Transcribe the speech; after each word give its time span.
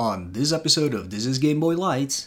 on 0.00 0.32
this 0.32 0.50
episode 0.50 0.94
of 0.94 1.10
This 1.10 1.26
is 1.26 1.36
Game 1.36 1.60
Boy 1.60 1.74
Light. 1.74 2.26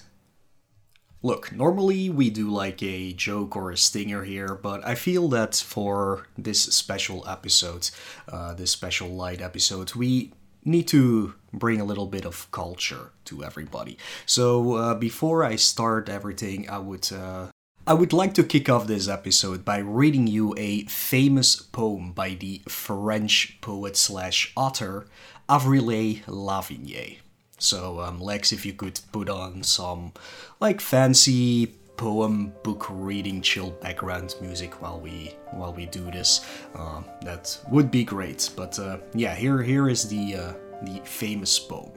Look, 1.23 1.52
normally 1.52 2.07
we 2.07 2.30
do 2.30 2.48
like 2.52 2.84
a 2.84 3.14
joke 3.14 3.56
or 3.56 3.72
a 3.72 3.77
stinger 3.77 4.23
here, 4.23 4.54
but 4.54 4.86
I 4.86 4.94
feel 4.94 5.28
that 5.29 5.55
for 5.55 6.28
this 6.38 6.62
special 6.62 7.28
episode, 7.28 7.89
uh, 8.31 8.54
this 8.54 8.70
special 8.70 9.09
light 9.09 9.41
episode, 9.41 9.96
we 9.96 10.33
need 10.63 10.88
to 10.89 11.33
bring 11.51 11.81
a 11.81 11.83
little 11.83 12.05
bit 12.05 12.28
of 12.28 12.47
culture 12.51 13.09
to 13.25 13.44
everybody. 13.44 13.97
So 14.28 14.76
uh, 14.76 14.94
before 14.94 15.44
I 15.44 15.55
start 15.55 16.09
everything, 16.09 16.69
I 16.69 16.77
would 16.77 17.11
uh, 17.11 17.47
I 17.87 17.95
would 17.95 18.13
like 18.13 18.35
to 18.35 18.43
kick 18.43 18.69
off 18.69 18.85
this 18.85 19.07
episode 19.07 19.65
by 19.65 19.79
reading 19.79 20.27
you 20.27 20.53
a 20.57 20.83
famous 20.83 21.55
poem 21.55 22.11
by 22.11 22.35
the 22.35 22.61
French 22.69 23.57
poet 23.61 23.97
slash 23.97 24.53
author 24.55 25.07
Avril 25.49 26.21
Lavigne. 26.27 27.17
So, 27.64 28.02
um, 28.02 28.20
Lex, 28.20 28.52
if 28.52 28.66
you 28.66 28.73
could 28.73 29.00
put 29.14 29.30
on 29.30 29.63
some 29.63 30.12
like 30.59 30.81
fancy 30.81 31.67
poem 31.95 32.52
book 32.62 32.88
reading 32.90 33.41
chill 33.41 33.71
background 33.71 34.35
music 34.41 34.81
while 34.81 34.99
we 34.99 35.34
while 35.52 35.71
we 35.71 35.85
do 35.85 36.12
this, 36.12 36.45
uh, 36.76 37.02
that 37.21 37.57
would 37.71 37.90
be 37.90 38.04
great. 38.04 38.49
But 38.57 38.77
uh, 38.80 38.98
yeah, 39.13 39.34
here 39.34 39.63
here 39.63 39.88
is 39.88 40.09
the 40.09 40.35
uh, 40.35 40.54
the 40.81 40.99
famous 41.05 41.57
poem. 41.57 41.94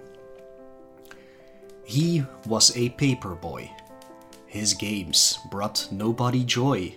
He 1.83 2.25
was 2.47 2.77
a 2.77 2.91
paper 2.91 3.35
boy. 3.35 3.69
His 4.47 4.73
games 4.73 5.41
brought 5.51 5.89
nobody 5.91 6.45
joy. 6.45 6.95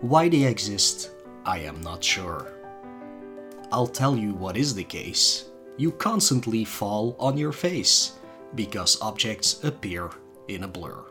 Why 0.00 0.28
they 0.28 0.44
exist, 0.44 1.10
I 1.44 1.58
am 1.58 1.80
not 1.80 2.04
sure. 2.04 2.52
I'll 3.72 3.88
tell 3.88 4.16
you 4.16 4.32
what 4.32 4.56
is 4.56 4.76
the 4.76 4.84
case 4.84 5.46
you 5.76 5.92
constantly 5.92 6.64
fall 6.64 7.16
on 7.18 7.36
your 7.36 7.52
face 7.52 8.12
because 8.54 9.00
objects 9.00 9.62
appear 9.64 10.10
in 10.48 10.64
a 10.64 10.68
blur. 10.68 11.04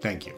Thank 0.00 0.26
you. 0.26 0.34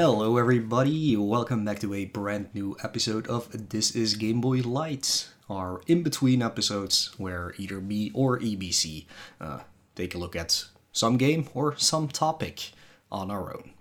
Hello, 0.00 0.36
everybody. 0.36 1.16
Welcome 1.16 1.64
back 1.64 1.80
to 1.80 1.92
a 1.92 2.04
brand 2.04 2.50
new 2.54 2.76
episode 2.84 3.26
of 3.26 3.68
This 3.70 3.96
is 3.96 4.14
Game 4.14 4.40
Boy 4.40 4.58
Light, 4.58 5.28
our 5.50 5.80
in 5.88 6.04
between 6.04 6.40
episodes 6.40 7.10
where 7.18 7.52
either 7.58 7.80
me 7.80 8.12
or 8.14 8.38
EBC 8.38 9.06
uh, 9.40 9.58
take 9.96 10.14
a 10.14 10.18
look 10.18 10.36
at 10.36 10.66
some 10.92 11.16
game 11.16 11.48
or 11.52 11.76
some 11.78 12.06
topic 12.06 12.70
on 13.10 13.28
our 13.32 13.52
own. 13.52 13.72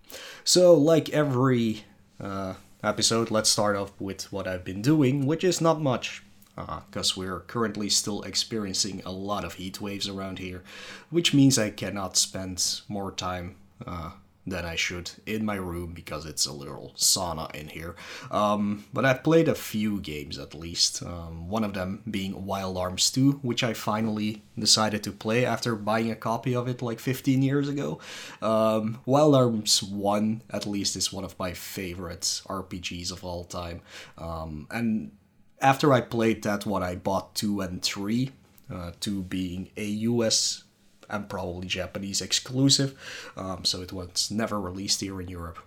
So, 0.43 0.73
like 0.73 1.09
every 1.09 1.83
uh, 2.19 2.55
episode, 2.83 3.29
let's 3.29 3.51
start 3.51 3.75
off 3.75 3.91
with 3.99 4.33
what 4.33 4.47
I've 4.47 4.65
been 4.65 4.81
doing, 4.81 5.27
which 5.27 5.43
is 5.43 5.61
not 5.61 5.79
much. 5.79 6.23
Because 6.55 7.15
uh, 7.15 7.21
we're 7.21 7.41
currently 7.41 7.89
still 7.89 8.23
experiencing 8.23 9.03
a 9.05 9.11
lot 9.11 9.45
of 9.45 9.53
heat 9.53 9.79
waves 9.79 10.09
around 10.09 10.39
here, 10.39 10.63
which 11.11 11.31
means 11.31 11.59
I 11.59 11.69
cannot 11.69 12.17
spend 12.17 12.81
more 12.87 13.11
time 13.11 13.57
uh, 13.85 14.13
than 14.47 14.63
I 14.63 14.75
should 14.75 15.11
in 15.25 15.45
my 15.45 15.55
room 15.55 15.91
because 15.93 16.25
it's 16.25 16.45
a 16.45 16.53
little 16.53 16.93
sauna 16.95 17.53
in 17.53 17.67
here. 17.67 17.95
Um, 18.31 18.85
but 18.93 19.03
I've 19.03 19.23
played 19.23 19.49
a 19.49 19.55
few 19.55 19.99
games 19.99 20.39
at 20.39 20.55
least. 20.55 21.03
Um, 21.03 21.49
one 21.49 21.65
of 21.65 21.73
them 21.73 22.01
being 22.09 22.45
Wild 22.45 22.77
Arms 22.77 23.11
2, 23.11 23.39
which 23.43 23.61
I 23.61 23.73
finally 23.73 24.43
decided 24.57 25.03
to 25.03 25.11
play 25.11 25.45
after 25.45 25.75
buying 25.75 26.09
a 26.09 26.15
copy 26.15 26.55
of 26.55 26.69
it 26.69 26.81
like 26.81 26.99
15 26.99 27.41
years 27.43 27.67
ago. 27.67 27.99
Um, 28.41 28.99
Wild 29.05 29.35
Arms 29.35 29.83
1, 29.83 30.43
at 30.49 30.65
least, 30.65 30.95
is 30.95 31.11
one 31.11 31.25
of 31.25 31.37
my 31.37 31.51
favorite 31.51 32.41
RPGs 32.47 33.11
of 33.11 33.25
all 33.25 33.43
time. 33.43 33.81
Um, 34.17 34.67
and 34.71 35.11
after 35.59 35.91
I 35.91 35.99
played 35.99 36.43
that 36.43 36.65
one, 36.65 36.83
I 36.83 36.95
bought 36.95 37.35
2 37.35 37.61
and 37.61 37.81
3. 37.81 38.31
Uh, 38.73 38.91
2 38.99 39.23
being 39.23 39.69
a 39.77 39.85
US 39.85 40.63
and 41.09 41.29
probably 41.29 41.67
Japanese 41.67 42.21
exclusive, 42.21 42.97
um, 43.35 43.65
so 43.65 43.81
it 43.81 43.93
was 43.93 44.29
never 44.31 44.59
released 44.59 45.01
here 45.01 45.19
in 45.21 45.27
Europe. 45.27 45.59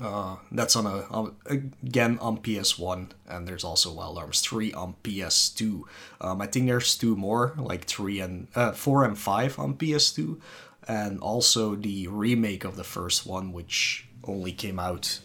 Uh, 0.00 0.36
that's 0.50 0.76
on 0.76 0.86
a 0.86 1.02
on, 1.10 1.36
again 1.46 2.18
on 2.20 2.38
PS1, 2.38 3.10
and 3.28 3.46
there's 3.46 3.64
also 3.64 3.92
Wild 3.92 4.18
Arms 4.18 4.40
3 4.40 4.72
on 4.72 4.94
PS2. 5.04 5.82
Um, 6.20 6.40
I 6.40 6.46
think 6.46 6.66
there's 6.66 6.96
two 6.96 7.16
more, 7.16 7.54
like 7.58 7.84
three 7.84 8.20
and 8.20 8.48
uh, 8.54 8.72
four 8.72 9.04
and 9.04 9.18
five 9.18 9.58
on 9.58 9.74
PS2, 9.74 10.40
and 10.88 11.20
also 11.20 11.74
the 11.74 12.08
remake 12.08 12.64
of 12.64 12.76
the 12.76 12.84
first 12.84 13.26
one, 13.26 13.52
which 13.52 14.08
only 14.24 14.52
came 14.52 14.78
out 14.78 15.20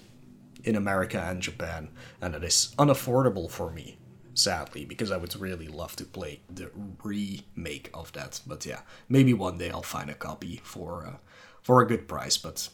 in 0.64 0.76
America 0.76 1.22
and 1.22 1.42
Japan, 1.42 1.90
and 2.22 2.36
it 2.36 2.44
is 2.44 2.74
unaffordable 2.78 3.50
for 3.50 3.72
me 3.72 3.98
sadly, 4.36 4.86
because 4.86 5.12
I 5.12 5.18
would 5.18 5.36
really 5.36 5.68
love 5.68 5.96
to 5.96 6.06
play 6.06 6.42
the 6.54 6.70
remake 7.04 7.90
of 7.94 8.12
that. 8.14 8.42
But 8.46 8.66
yeah, 8.66 8.82
maybe 9.10 9.34
one 9.34 9.58
day 9.58 9.72
I'll 9.72 9.82
find 9.82 10.10
a 10.10 10.14
copy 10.14 10.62
for 10.64 11.08
uh, 11.08 11.18
for 11.62 11.82
a 11.82 11.88
good 11.88 12.08
price. 12.08 12.38
But 12.38 12.70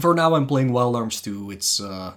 for 0.00 0.14
now, 0.14 0.34
I'm 0.34 0.46
playing 0.46 0.72
Wild 0.72 0.96
Arms 0.96 1.20
2. 1.20 1.50
It's 1.50 1.80
uh, 1.80 2.14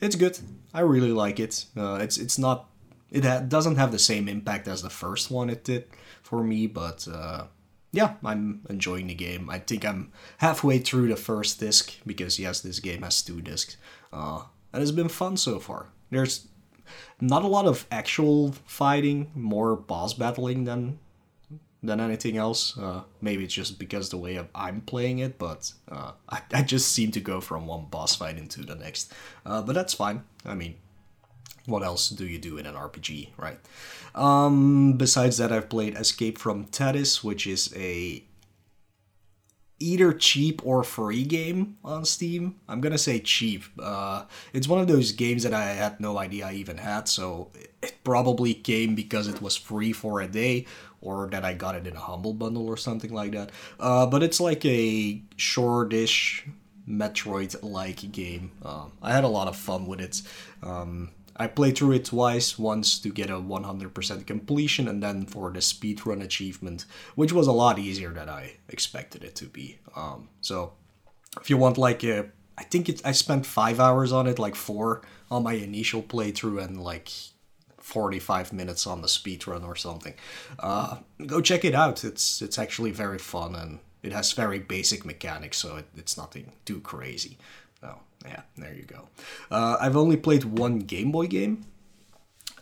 it's 0.00 0.16
good. 0.16 0.38
I 0.72 0.80
really 0.80 1.12
like 1.12 1.38
it. 1.38 1.66
Uh, 1.76 1.98
it's 2.00 2.16
it's 2.16 2.38
not 2.38 2.70
it 3.10 3.24
ha- 3.24 3.40
doesn't 3.40 3.76
have 3.76 3.92
the 3.92 3.98
same 3.98 4.28
impact 4.28 4.68
as 4.68 4.82
the 4.82 4.90
first 4.90 5.30
one 5.30 5.50
it 5.50 5.64
did 5.64 5.84
for 6.22 6.42
me, 6.42 6.66
but 6.66 7.06
uh, 7.12 7.44
yeah, 7.92 8.14
I'm 8.24 8.62
enjoying 8.70 9.08
the 9.08 9.14
game. 9.14 9.50
I 9.50 9.58
think 9.58 9.84
I'm 9.84 10.12
halfway 10.38 10.78
through 10.78 11.08
the 11.08 11.16
first 11.16 11.58
disc 11.60 11.94
because 12.06 12.38
yes, 12.38 12.60
this 12.60 12.80
game 12.80 13.02
has 13.02 13.22
two 13.22 13.40
discs, 13.40 13.76
uh, 14.12 14.42
and 14.72 14.82
it's 14.82 14.92
been 14.92 15.08
fun 15.08 15.36
so 15.36 15.58
far. 15.58 15.88
There's 16.10 16.48
not 17.20 17.44
a 17.44 17.48
lot 17.48 17.66
of 17.66 17.86
actual 17.90 18.52
fighting, 18.66 19.30
more 19.34 19.76
boss 19.76 20.14
battling 20.14 20.64
than 20.64 20.98
than 21.82 22.00
anything 22.00 22.36
else. 22.36 22.76
Uh, 22.78 23.02
maybe 23.20 23.44
it's 23.44 23.54
just 23.54 23.78
because 23.78 24.10
the 24.10 24.16
way 24.16 24.38
I'm 24.54 24.82
playing 24.82 25.20
it, 25.20 25.38
but 25.38 25.72
uh, 25.90 26.12
I, 26.28 26.42
I 26.52 26.62
just 26.62 26.92
seem 26.92 27.10
to 27.12 27.20
go 27.20 27.40
from 27.40 27.66
one 27.66 27.86
boss 27.86 28.16
fight 28.16 28.36
into 28.36 28.62
the 28.64 28.74
next. 28.74 29.12
Uh, 29.46 29.62
but 29.62 29.74
that's 29.74 29.94
fine. 29.94 30.24
I 30.44 30.54
mean, 30.54 30.76
what 31.66 31.82
else 31.82 32.10
do 32.10 32.26
you 32.26 32.38
do 32.38 32.58
in 32.58 32.66
an 32.66 32.74
RPG, 32.74 33.30
right? 33.36 33.58
Um, 34.14 34.94
besides 34.94 35.38
that, 35.38 35.52
I've 35.52 35.68
played 35.68 35.96
Escape 35.96 36.38
from 36.38 36.66
Tethys, 36.66 37.24
which 37.24 37.46
is 37.46 37.72
a 37.76 38.24
either 39.80 40.12
cheap 40.12 40.64
or 40.64 40.84
free 40.84 41.24
game 41.24 41.76
on 41.82 42.04
Steam. 42.04 42.54
I'm 42.68 42.80
gonna 42.80 42.98
say 42.98 43.18
cheap. 43.18 43.64
Uh, 43.82 44.24
it's 44.52 44.68
one 44.68 44.80
of 44.80 44.86
those 44.86 45.12
games 45.12 45.42
that 45.42 45.54
I 45.54 45.64
had 45.64 45.98
no 45.98 46.18
idea 46.18 46.46
I 46.46 46.52
even 46.52 46.76
had, 46.76 47.08
so 47.08 47.50
it 47.82 47.94
probably 48.04 48.54
came 48.54 48.94
because 48.94 49.26
it 49.26 49.42
was 49.42 49.56
free 49.56 49.92
for 49.92 50.20
a 50.20 50.28
day, 50.28 50.66
or 51.00 51.28
that 51.28 51.44
I 51.44 51.54
got 51.54 51.74
it 51.74 51.86
in 51.86 51.96
a 51.96 52.00
humble 52.00 52.34
bundle 52.34 52.68
or 52.68 52.76
something 52.76 53.12
like 53.12 53.32
that. 53.32 53.50
Uh, 53.80 54.06
but 54.06 54.22
it's 54.22 54.38
like 54.38 54.64
a 54.64 55.22
shortish 55.36 56.46
Metroid-like 56.88 58.10
game. 58.12 58.50
Uh, 58.62 58.86
I 59.00 59.12
had 59.12 59.24
a 59.24 59.28
lot 59.28 59.48
of 59.48 59.56
fun 59.56 59.86
with 59.86 60.00
it. 60.00 60.22
Um, 60.62 61.10
I 61.40 61.46
played 61.46 61.78
through 61.78 61.92
it 61.92 62.04
twice, 62.04 62.58
once 62.58 62.98
to 62.98 63.08
get 63.08 63.30
a 63.30 63.38
100% 63.38 64.26
completion, 64.26 64.86
and 64.86 65.02
then 65.02 65.24
for 65.24 65.50
the 65.50 65.60
speedrun 65.60 66.22
achievement, 66.22 66.84
which 67.14 67.32
was 67.32 67.46
a 67.46 67.52
lot 67.52 67.78
easier 67.78 68.10
than 68.10 68.28
I 68.28 68.58
expected 68.68 69.24
it 69.24 69.36
to 69.36 69.46
be. 69.46 69.78
Um, 69.96 70.28
so, 70.42 70.74
if 71.40 71.48
you 71.48 71.56
want 71.56 71.78
like 71.78 72.04
a, 72.04 72.26
I 72.58 72.64
think 72.64 72.90
it, 72.90 73.00
I 73.06 73.12
spent 73.12 73.46
five 73.46 73.80
hours 73.80 74.12
on 74.12 74.26
it, 74.26 74.38
like 74.38 74.54
four 74.54 75.00
on 75.30 75.42
my 75.42 75.54
initial 75.54 76.02
playthrough, 76.02 76.62
and 76.62 76.78
like 76.78 77.10
45 77.78 78.52
minutes 78.52 78.86
on 78.86 79.00
the 79.00 79.08
speedrun 79.08 79.64
or 79.64 79.76
something. 79.76 80.12
Uh, 80.58 80.98
go 81.26 81.40
check 81.40 81.64
it 81.64 81.74
out. 81.74 82.04
It's 82.04 82.42
it's 82.42 82.58
actually 82.58 82.90
very 82.90 83.18
fun 83.18 83.54
and 83.54 83.78
it 84.02 84.12
has 84.12 84.32
very 84.32 84.58
basic 84.58 85.06
mechanics, 85.06 85.56
so 85.56 85.76
it, 85.76 85.86
it's 85.96 86.18
nothing 86.18 86.52
too 86.66 86.80
crazy. 86.80 87.38
Yeah, 88.26 88.42
there 88.56 88.74
you 88.74 88.84
go. 88.84 89.08
Uh, 89.50 89.76
I've 89.80 89.96
only 89.96 90.16
played 90.16 90.44
one 90.44 90.80
Game 90.80 91.10
Boy 91.10 91.26
game, 91.26 91.64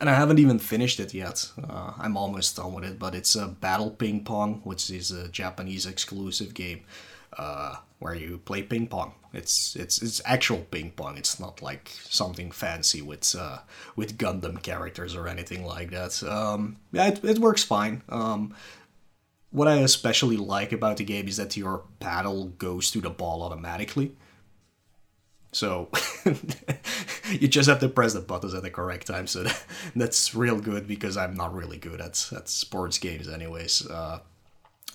and 0.00 0.08
I 0.08 0.14
haven't 0.14 0.38
even 0.38 0.58
finished 0.58 1.00
it 1.00 1.12
yet. 1.12 1.50
Uh, 1.62 1.92
I'm 1.98 2.16
almost 2.16 2.56
done 2.56 2.74
with 2.74 2.84
it, 2.84 2.98
but 2.98 3.14
it's 3.14 3.34
a 3.34 3.48
Battle 3.48 3.90
Ping 3.90 4.24
Pong, 4.24 4.60
which 4.64 4.90
is 4.90 5.10
a 5.10 5.28
Japanese 5.28 5.86
exclusive 5.86 6.54
game 6.54 6.82
uh, 7.36 7.76
where 7.98 8.14
you 8.14 8.38
play 8.38 8.62
ping 8.62 8.86
pong. 8.86 9.14
It's 9.32 9.76
it's 9.76 10.00
it's 10.00 10.22
actual 10.24 10.58
ping 10.70 10.92
pong. 10.92 11.18
It's 11.18 11.38
not 11.38 11.60
like 11.60 11.90
something 12.04 12.50
fancy 12.50 13.02
with 13.02 13.34
uh, 13.38 13.58
with 13.96 14.16
Gundam 14.18 14.62
characters 14.62 15.14
or 15.14 15.28
anything 15.28 15.64
like 15.64 15.90
that. 15.90 16.22
Um, 16.22 16.76
yeah, 16.92 17.08
it, 17.08 17.24
it 17.24 17.38
works 17.38 17.62
fine. 17.64 18.02
Um, 18.08 18.54
what 19.50 19.68
I 19.68 19.76
especially 19.76 20.36
like 20.36 20.72
about 20.72 20.98
the 20.98 21.04
game 21.04 21.28
is 21.28 21.36
that 21.36 21.56
your 21.56 21.84
paddle 22.00 22.46
goes 22.58 22.90
to 22.92 23.00
the 23.00 23.10
ball 23.10 23.42
automatically. 23.42 24.16
So 25.58 25.88
you 27.30 27.48
just 27.48 27.68
have 27.68 27.80
to 27.80 27.88
press 27.88 28.12
the 28.12 28.20
buttons 28.20 28.54
at 28.54 28.62
the 28.62 28.70
correct 28.70 29.08
time. 29.08 29.26
So 29.26 29.42
that, 29.42 29.64
that's 29.96 30.32
real 30.32 30.60
good 30.60 30.86
because 30.86 31.16
I'm 31.16 31.34
not 31.34 31.52
really 31.52 31.78
good 31.78 32.00
at, 32.00 32.30
at 32.34 32.48
sports 32.48 32.98
games, 32.98 33.28
anyways. 33.28 33.84
Uh, 33.84 34.20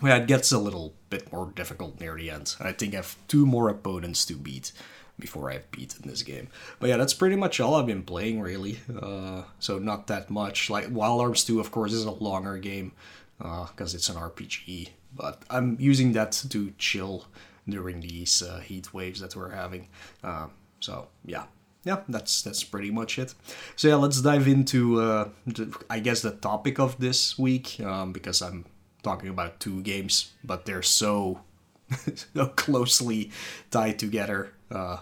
yeah, 0.02 0.16
it 0.16 0.28
gets 0.28 0.54
a 0.54 0.58
little 0.58 0.94
bit 1.10 1.32
more 1.34 1.52
difficult 1.54 2.00
near 2.00 2.16
the 2.16 2.32
end. 2.32 2.56
I 2.62 2.72
think 2.72 2.94
I 2.94 2.98
have 2.98 3.18
two 3.28 3.46
more 3.46 3.68
opponents 3.68 4.26
to 4.28 4.36
beat 4.36 4.72
before 5.20 5.52
I've 5.52 5.70
beaten 5.70 6.10
this 6.10 6.24
game. 6.24 6.48
But 6.80 6.90
yeah, 6.90 6.98
that's 6.98 7.14
pretty 7.14 7.36
much 7.36 7.60
all 7.60 7.76
I've 7.76 7.86
been 7.86 8.04
playing, 8.04 8.40
really. 8.40 8.80
Uh, 9.02 9.44
so 9.60 9.80
not 9.80 10.08
that 10.08 10.30
much. 10.30 10.70
Like 10.70 10.88
Wild 10.90 11.20
Arms 11.20 11.44
2, 11.44 11.60
of 11.60 11.72
course, 11.72 11.92
is 11.92 12.06
a 12.06 12.12
longer 12.12 12.58
game 12.58 12.94
because 13.38 13.94
uh, 13.94 13.98
it's 13.98 14.08
an 14.08 14.16
RPG. 14.16 14.90
But 15.14 15.44
I'm 15.50 15.76
using 15.80 16.14
that 16.14 16.32
to 16.50 16.74
chill 16.78 17.26
during 17.68 18.02
these 18.02 18.42
uh, 18.42 18.60
heat 18.60 18.94
waves 18.94 19.22
that 19.22 19.36
we're 19.36 19.52
having. 19.52 19.88
Uh, 20.24 20.48
so 20.80 21.08
yeah, 21.26 21.46
yeah, 21.84 22.02
that's 22.08 22.42
that's 22.42 22.64
pretty 22.64 22.92
much 22.92 23.20
it. 23.20 23.34
So 23.76 23.88
yeah, 23.88 23.96
let's 23.96 24.22
dive 24.22 24.48
into 24.48 25.02
uh, 25.02 25.30
the, 25.46 25.76
I 25.90 26.00
guess 26.00 26.22
the 26.22 26.32
topic 26.32 26.80
of 26.80 27.00
this 27.00 27.38
week 27.38 27.80
um, 27.82 28.14
because 28.14 28.42
I'm 28.42 28.66
talking 29.02 29.30
about 29.30 29.60
two 29.60 29.82
games, 29.82 30.32
but 30.44 30.66
they're 30.66 30.82
so 30.82 31.42
so 32.36 32.48
closely 32.48 33.32
tied 33.70 34.00
together 34.00 34.54
uh, 34.72 34.98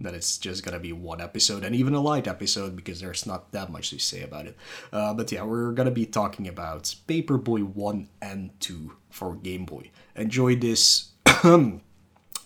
that 0.00 0.14
it's 0.14 0.38
just 0.38 0.64
gonna 0.64 0.80
be 0.80 0.92
one 0.92 1.20
episode 1.20 1.64
and 1.64 1.74
even 1.74 1.94
a 1.94 2.00
light 2.00 2.26
episode 2.26 2.74
because 2.74 3.00
there's 3.00 3.26
not 3.26 3.52
that 3.52 3.70
much 3.70 3.90
to 3.90 3.98
say 3.98 4.22
about 4.22 4.46
it. 4.46 4.56
Uh, 4.92 5.14
but 5.14 5.30
yeah, 5.30 5.44
we're 5.44 5.72
gonna 5.72 5.90
be 5.90 6.06
talking 6.06 6.48
about 6.48 6.94
Paperboy 7.08 7.74
1 7.74 8.08
and 8.22 8.50
2 8.60 8.92
for 9.10 9.36
Game 9.36 9.64
Boy. 9.64 9.90
Enjoy 10.16 10.56
this 10.56 11.10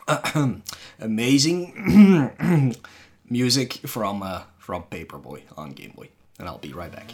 amazing 1.00 2.74
music 3.30 3.72
from 3.86 4.22
uh, 4.22 4.42
from 4.58 4.84
Paperboy 4.84 5.42
on 5.56 5.72
Game 5.72 5.92
Boy, 5.94 6.08
and 6.38 6.48
I'll 6.48 6.58
be 6.58 6.72
right 6.72 6.90
back. 6.90 7.12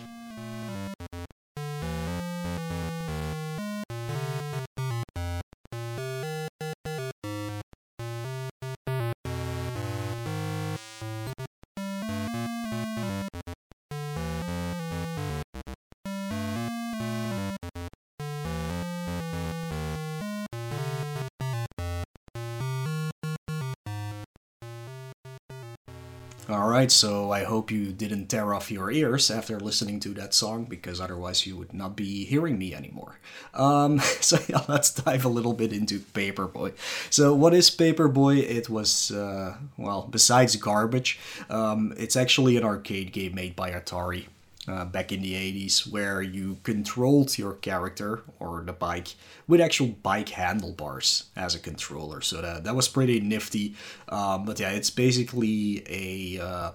So 26.90 27.30
I 27.30 27.44
hope 27.44 27.70
you 27.70 27.92
didn't 27.92 28.28
tear 28.28 28.54
off 28.54 28.70
your 28.70 28.90
ears 28.90 29.30
after 29.30 29.58
listening 29.58 30.00
to 30.00 30.10
that 30.10 30.34
song, 30.34 30.64
because 30.64 31.00
otherwise 31.00 31.46
you 31.46 31.56
would 31.56 31.72
not 31.72 31.96
be 31.96 32.24
hearing 32.24 32.58
me 32.58 32.74
anymore. 32.74 33.18
Um, 33.52 33.98
so 34.20 34.38
yeah, 34.48 34.62
let's 34.68 34.92
dive 34.92 35.24
a 35.24 35.28
little 35.28 35.54
bit 35.54 35.72
into 35.72 36.00
Paperboy. 36.00 36.74
So 37.10 37.34
what 37.34 37.54
is 37.54 37.70
Paperboy? 37.70 38.38
It 38.38 38.68
was, 38.68 39.10
uh, 39.10 39.56
well, 39.76 40.08
besides 40.10 40.56
garbage, 40.56 41.18
um, 41.50 41.94
it's 41.96 42.16
actually 42.16 42.56
an 42.56 42.64
arcade 42.64 43.12
game 43.12 43.34
made 43.34 43.56
by 43.56 43.70
Atari 43.70 44.26
uh, 44.68 44.84
back 44.84 45.12
in 45.12 45.22
the 45.22 45.34
80s 45.34 45.90
where 45.90 46.22
you 46.22 46.58
controlled 46.62 47.36
your 47.38 47.54
character 47.54 48.22
or 48.38 48.62
the 48.64 48.72
bike 48.72 49.08
with 49.46 49.60
actual 49.60 49.88
bike 49.88 50.30
handlebars 50.30 51.24
as 51.36 51.54
a 51.54 51.58
controller. 51.58 52.20
So 52.20 52.40
that, 52.40 52.64
that 52.64 52.74
was 52.74 52.88
pretty 52.88 53.20
nifty. 53.20 53.74
Um, 54.08 54.44
but 54.44 54.58
yeah 54.60 54.70
it's 54.70 54.90
basically 54.90 55.84
a 55.88 56.42
uh, 56.42 56.70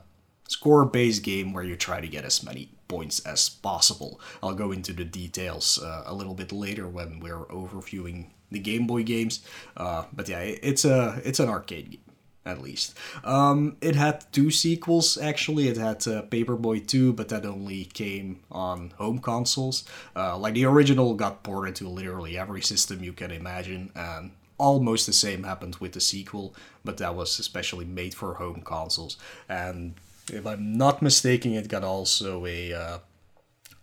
score 0.47 0.85
based 0.85 1.23
game 1.23 1.53
where 1.53 1.63
you 1.63 1.75
try 1.75 2.01
to 2.01 2.07
get 2.07 2.25
as 2.25 2.43
many 2.43 2.69
points 2.87 3.19
as 3.21 3.49
possible. 3.49 4.19
I'll 4.41 4.55
go 4.55 4.71
into 4.71 4.93
the 4.93 5.05
details 5.05 5.81
uh, 5.81 6.03
a 6.05 6.13
little 6.13 6.33
bit 6.33 6.51
later 6.51 6.87
when 6.87 7.19
we're 7.19 7.45
overviewing 7.45 8.27
the 8.51 8.59
game 8.59 8.87
boy 8.87 9.03
games. 9.03 9.45
Uh, 9.77 10.05
but 10.13 10.27
yeah 10.27 10.39
it's 10.39 10.85
a 10.85 11.21
it's 11.23 11.39
an 11.39 11.49
arcade 11.49 11.91
game 11.91 12.08
at 12.49 12.61
least. 12.61 12.97
Um, 13.23 13.77
it 13.81 13.95
had 13.95 14.25
two 14.31 14.51
sequels 14.51 15.17
actually. 15.17 15.67
It 15.67 15.77
had 15.77 16.07
uh, 16.07 16.23
Paperboy 16.23 16.87
2, 16.87 17.13
but 17.13 17.29
that 17.29 17.45
only 17.45 17.85
came 17.85 18.39
on 18.51 18.93
home 18.97 19.19
consoles. 19.19 19.85
Uh, 20.15 20.37
like 20.37 20.53
the 20.53 20.65
original 20.65 21.13
got 21.13 21.43
ported 21.43 21.75
to 21.77 21.87
literally 21.87 22.37
every 22.37 22.61
system 22.61 23.03
you 23.03 23.13
can 23.13 23.31
imagine, 23.31 23.91
and 23.95 24.31
almost 24.57 25.05
the 25.05 25.13
same 25.13 25.43
happened 25.43 25.77
with 25.77 25.93
the 25.93 26.01
sequel, 26.01 26.53
but 26.83 26.97
that 26.97 27.15
was 27.15 27.39
especially 27.39 27.85
made 27.85 28.13
for 28.13 28.35
home 28.35 28.61
consoles. 28.61 29.17
And 29.47 29.95
if 30.31 30.45
I'm 30.45 30.77
not 30.77 31.01
mistaken, 31.01 31.53
it 31.53 31.67
got 31.67 31.83
also 31.83 32.45
a 32.45 32.73
uh, 32.73 32.97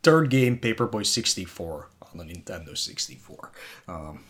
third 0.02 0.30
game, 0.30 0.58
Paperboy 0.58 1.04
64, 1.04 1.88
on 2.02 2.18
the 2.18 2.24
Nintendo 2.24 2.76
64. 2.76 3.50
Um, 3.88 4.24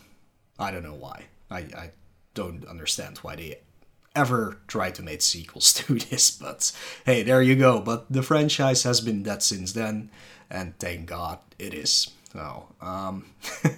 I 0.57 0.71
don't 0.71 0.83
know 0.83 0.95
why. 0.95 1.25
I, 1.51 1.59
I 1.59 1.91
don't 2.33 2.65
understand 2.65 3.17
why 3.19 3.35
they 3.35 3.59
ever 4.17 4.57
try 4.67 4.89
to 4.91 5.03
make 5.03 5.21
sequels 5.21 5.71
to 5.79 5.99
this, 5.99 6.31
but 6.31 6.71
hey, 7.05 7.23
there 7.23 7.41
you 7.41 7.55
go. 7.55 7.79
But 7.79 8.11
the 8.11 8.23
franchise 8.23 8.83
has 8.83 8.99
been 8.99 9.23
dead 9.23 9.43
since 9.43 9.73
then, 9.73 10.09
and 10.49 10.77
thank 10.79 11.05
God 11.05 11.39
it 11.59 11.73
is. 11.73 12.09
So, 12.33 12.67
um, 12.81 13.25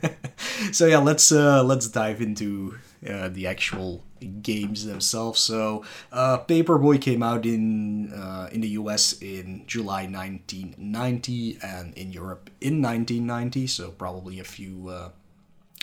so 0.71 0.87
yeah, 0.87 0.97
let's 0.97 1.31
uh, 1.31 1.63
let's 1.63 1.87
dive 1.87 2.21
into 2.21 2.79
uh, 3.07 3.29
the 3.29 3.45
actual 3.47 4.03
games 4.41 4.85
themselves. 4.85 5.39
So, 5.39 5.85
uh, 6.11 6.39
Paperboy 6.39 6.99
came 6.99 7.21
out 7.21 7.45
in 7.45 8.11
uh, 8.11 8.49
in 8.51 8.61
the 8.61 8.69
U.S. 8.69 9.13
in 9.21 9.63
July 9.67 10.07
1990, 10.07 11.59
and 11.61 11.93
in 11.93 12.11
Europe 12.11 12.49
in 12.59 12.81
1990. 12.81 13.67
So 13.67 13.91
probably 13.91 14.39
a 14.39 14.43
few 14.43 14.89
uh, 14.89 15.09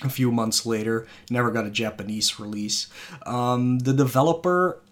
a 0.03 0.09
few 0.09 0.31
months 0.31 0.67
later. 0.67 1.07
Never 1.31 1.51
got 1.51 1.67
a 1.67 1.71
Japanese 1.71 2.39
release. 2.39 2.89
Um, 3.25 3.79
the 3.81 3.93
developer, 3.93 4.83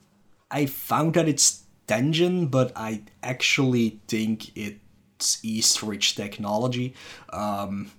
I 0.51 0.67
found 0.67 1.15
that 1.15 1.29
it's 1.29 1.65
Tengen, 1.87 2.51
but 2.51 2.73
I 2.75 3.03
actually 3.23 4.01
think 4.09 4.57
it's 4.57 5.45
Eastridge 5.45 6.15
Technology. 6.15 6.95
Um, 7.31 7.91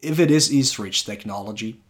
if 0.00 0.20
it 0.20 0.30
is 0.30 0.52
Eastridge 0.52 1.04
Technology, 1.04 1.80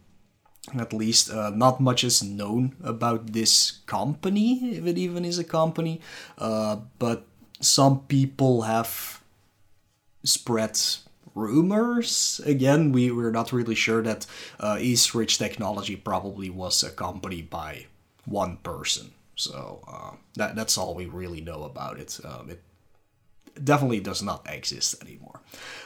at 0.79 0.93
least 0.93 1.31
uh, 1.31 1.51
not 1.51 1.81
much 1.81 2.05
is 2.05 2.23
known 2.23 2.77
about 2.83 3.33
this 3.33 3.83
company, 3.87 4.77
if 4.77 4.87
it 4.87 4.99
even 4.99 5.25
is 5.25 5.39
a 5.39 5.45
company. 5.45 6.01
Uh, 6.39 6.77
but 6.99 7.27
some 7.61 8.01
people 8.09 8.63
have 8.63 9.23
spread 10.25 10.79
rumors. 11.35 12.41
Again, 12.45 12.93
we 12.93 13.11
we're 13.11 13.31
not 13.31 13.53
really 13.53 13.75
sure 13.75 14.03
that 14.03 14.27
uh, 14.59 14.79
Eastridge 14.81 15.39
Technology 15.39 15.97
probably 15.97 16.51
was 16.51 16.83
accompanied 16.83 17.51
by 17.51 17.87
one 18.25 18.57
person. 18.59 19.13
So 19.37 19.81
uh, 19.89 20.17
that 20.35 20.57
that's 20.57 20.77
all 20.77 20.95
we 20.95 21.07
really 21.07 21.41
know 21.41 21.65
about 21.65 21.99
it. 21.99 22.19
Um, 22.25 22.51
it 22.51 22.63
definitely 23.63 24.01
does 24.01 24.23
not 24.23 24.47
exist 24.49 25.03
anymore. 25.03 25.41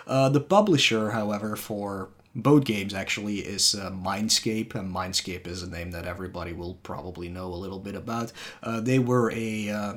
Uh, 0.07 0.29
the 0.29 0.41
publisher, 0.41 1.11
however, 1.11 1.57
for 1.57 2.11
both 2.35 2.65
games 2.65 2.93
actually 2.93 3.39
is 3.39 3.75
uh, 3.75 3.91
Mindscape, 3.91 4.75
and 4.75 4.93
Mindscape 4.93 5.47
is 5.47 5.63
a 5.63 5.71
name 5.71 5.93
that 5.93 6.07
everybody 6.07 6.53
will 6.53 6.75
probably 6.83 7.29
know 7.29 7.47
a 7.47 7.55
little 7.55 7.79
bit 7.79 7.95
about. 7.95 8.33
Uh, 8.63 8.81
they 8.81 8.99
were 8.99 9.31
a 9.33 9.71
uh, 9.71 9.95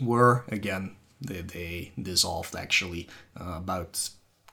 were 0.00 0.44
again 0.48 0.96
they, 1.20 1.42
they 1.42 1.92
dissolved 2.00 2.56
actually 2.56 3.08
uh, 3.38 3.54
about 3.56 4.08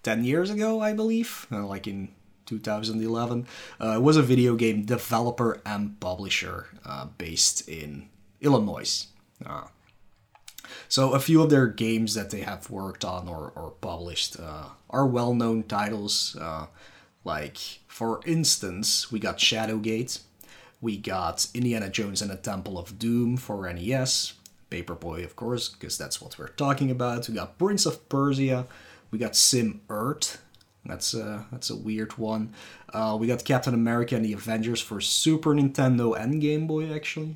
10 0.08 0.24
years 0.24 0.50
ago, 0.50 0.80
I 0.80 0.94
believe, 0.94 1.48
uh, 1.52 1.66
like 1.66 1.86
in 1.86 2.08
2011. 2.46 3.46
Uh, 3.78 4.00
was 4.02 4.16
a 4.16 4.22
video 4.22 4.56
game 4.56 4.86
developer 4.86 5.60
and 5.66 6.00
publisher 6.00 6.68
uh, 6.86 7.08
based 7.18 7.68
in 7.68 8.08
Illinois. 8.40 9.08
Uh, 9.46 9.68
so 10.88 11.12
a 11.12 11.20
few 11.20 11.42
of 11.42 11.50
their 11.50 11.68
games 11.68 12.14
that 12.14 12.30
they 12.30 12.40
have 12.40 12.70
worked 12.70 13.04
on 13.04 13.28
or, 13.28 13.52
or 13.54 13.72
published 13.82 14.40
uh, 14.40 14.70
are 14.90 15.06
well-known 15.06 15.64
titles. 15.64 16.38
Like, 17.26 17.58
for 17.90 18.22
instance, 18.26 19.12
we 19.12 19.20
got 19.20 19.40
Shadowgate, 19.40 20.22
we 20.80 20.96
got 20.96 21.48
Indiana 21.54 21.90
Jones 21.90 22.22
and 22.22 22.32
the 22.32 22.38
Temple 22.38 22.80
of 22.80 22.98
Doom 22.98 23.36
for 23.36 23.70
NES, 23.74 24.36
Paperboy, 24.72 25.26
of 25.26 25.36
course, 25.36 25.68
because 25.68 25.98
that's 25.98 26.22
what 26.22 26.40
we're 26.40 26.48
talking 26.48 26.90
about. 26.90 27.28
We 27.28 27.36
got 27.36 27.58
Prince 27.58 27.86
of 27.86 28.08
Persia, 28.08 28.68
we 29.12 29.20
got 29.20 29.36
Sim 29.36 29.82
Earth. 29.90 30.42
That's 30.86 31.14
a 31.14 31.46
that's 31.52 31.70
a 31.70 31.76
weird 31.76 32.18
one. 32.18 32.54
Uh, 32.94 33.18
we 33.20 33.28
got 33.28 33.44
Captain 33.44 33.74
America 33.74 34.16
and 34.16 34.24
the 34.24 34.34
Avengers 34.34 34.82
for 34.82 35.02
Super 35.02 35.54
Nintendo 35.54 36.18
and 36.18 36.42
Game 36.42 36.66
Boy 36.66 36.94
actually, 36.94 37.36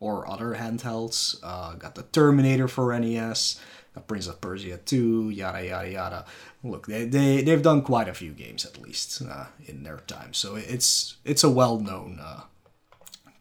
or 0.00 0.30
other 0.30 0.56
handhelds. 0.56 1.36
Uh, 1.42 1.74
got 1.74 1.94
the 1.94 2.02
Terminator 2.02 2.68
for 2.68 2.98
NES. 2.98 3.60
Got 3.94 4.08
Prince 4.08 4.26
of 4.26 4.40
Persia 4.40 4.76
2, 4.78 5.30
yada 5.30 5.64
yada 5.64 5.90
yada. 5.90 6.24
Look, 6.62 6.86
they, 6.86 7.06
they 7.06 7.42
they've 7.42 7.62
done 7.62 7.82
quite 7.82 8.08
a 8.08 8.14
few 8.14 8.32
games 8.32 8.66
at 8.66 8.80
least 8.82 9.22
uh, 9.22 9.46
in 9.66 9.82
their 9.82 9.98
time, 9.98 10.34
so 10.34 10.56
it's 10.56 11.16
it's 11.24 11.44
a 11.44 11.50
well 11.50 11.78
known 11.78 12.18
uh, 12.20 12.42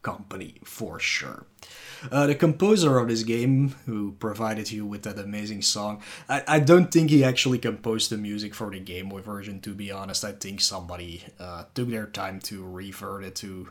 company 0.03 0.55
for 0.63 1.00
sure. 1.00 1.45
Uh, 2.12 2.27
the 2.27 2.36
composer 2.36 2.98
of 3.00 3.07
this 3.07 3.24
game, 3.24 3.75
who 3.86 4.12
provided 4.19 4.72
you 4.72 4.86
with 4.86 5.03
that 5.03 5.17
amazing 5.17 5.62
song, 5.62 6.01
I, 6.29 6.43
I 6.48 6.60
don't 6.60 6.91
think 6.91 7.10
he 7.10 7.24
actually 7.24 7.57
composed 7.57 8.12
the 8.12 8.17
music 8.17 8.53
for 8.53 8.69
the 8.69 8.79
Game 8.79 9.10
Boy 9.10 9.22
version, 9.22 9.62
to 9.62 9.74
be 9.74 9.91
honest. 9.91 10.24
I 10.25 10.33
think 10.33 10.62
somebody 10.62 11.24
uh, 11.39 11.63
took 11.74 11.89
their 11.89 12.07
time 12.07 12.39
to 12.41 12.63
revert 12.63 13.24
it 13.24 13.36
to 13.36 13.69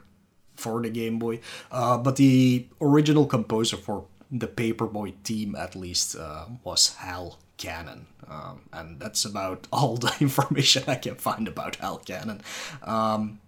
for 0.56 0.80
the 0.82 0.90
Game 0.90 1.18
Boy. 1.18 1.40
Uh, 1.70 1.98
but 1.98 2.16
the 2.16 2.66
original 2.80 3.26
composer 3.26 3.76
for 3.76 4.06
the 4.30 4.48
Paperboy 4.48 5.14
team, 5.22 5.54
at 5.54 5.76
least, 5.76 6.16
uh, 6.16 6.46
was 6.64 6.94
Hal 6.96 7.38
Canon. 7.58 8.06
Um, 8.26 8.62
and 8.72 8.98
that's 8.98 9.24
about 9.24 9.68
all 9.72 9.96
the 9.96 10.14
information 10.20 10.84
I 10.86 10.94
can 10.94 11.16
find 11.16 11.46
about 11.46 11.76
Hal 11.76 11.98
Canon. 11.98 12.40
Um, 12.82 13.40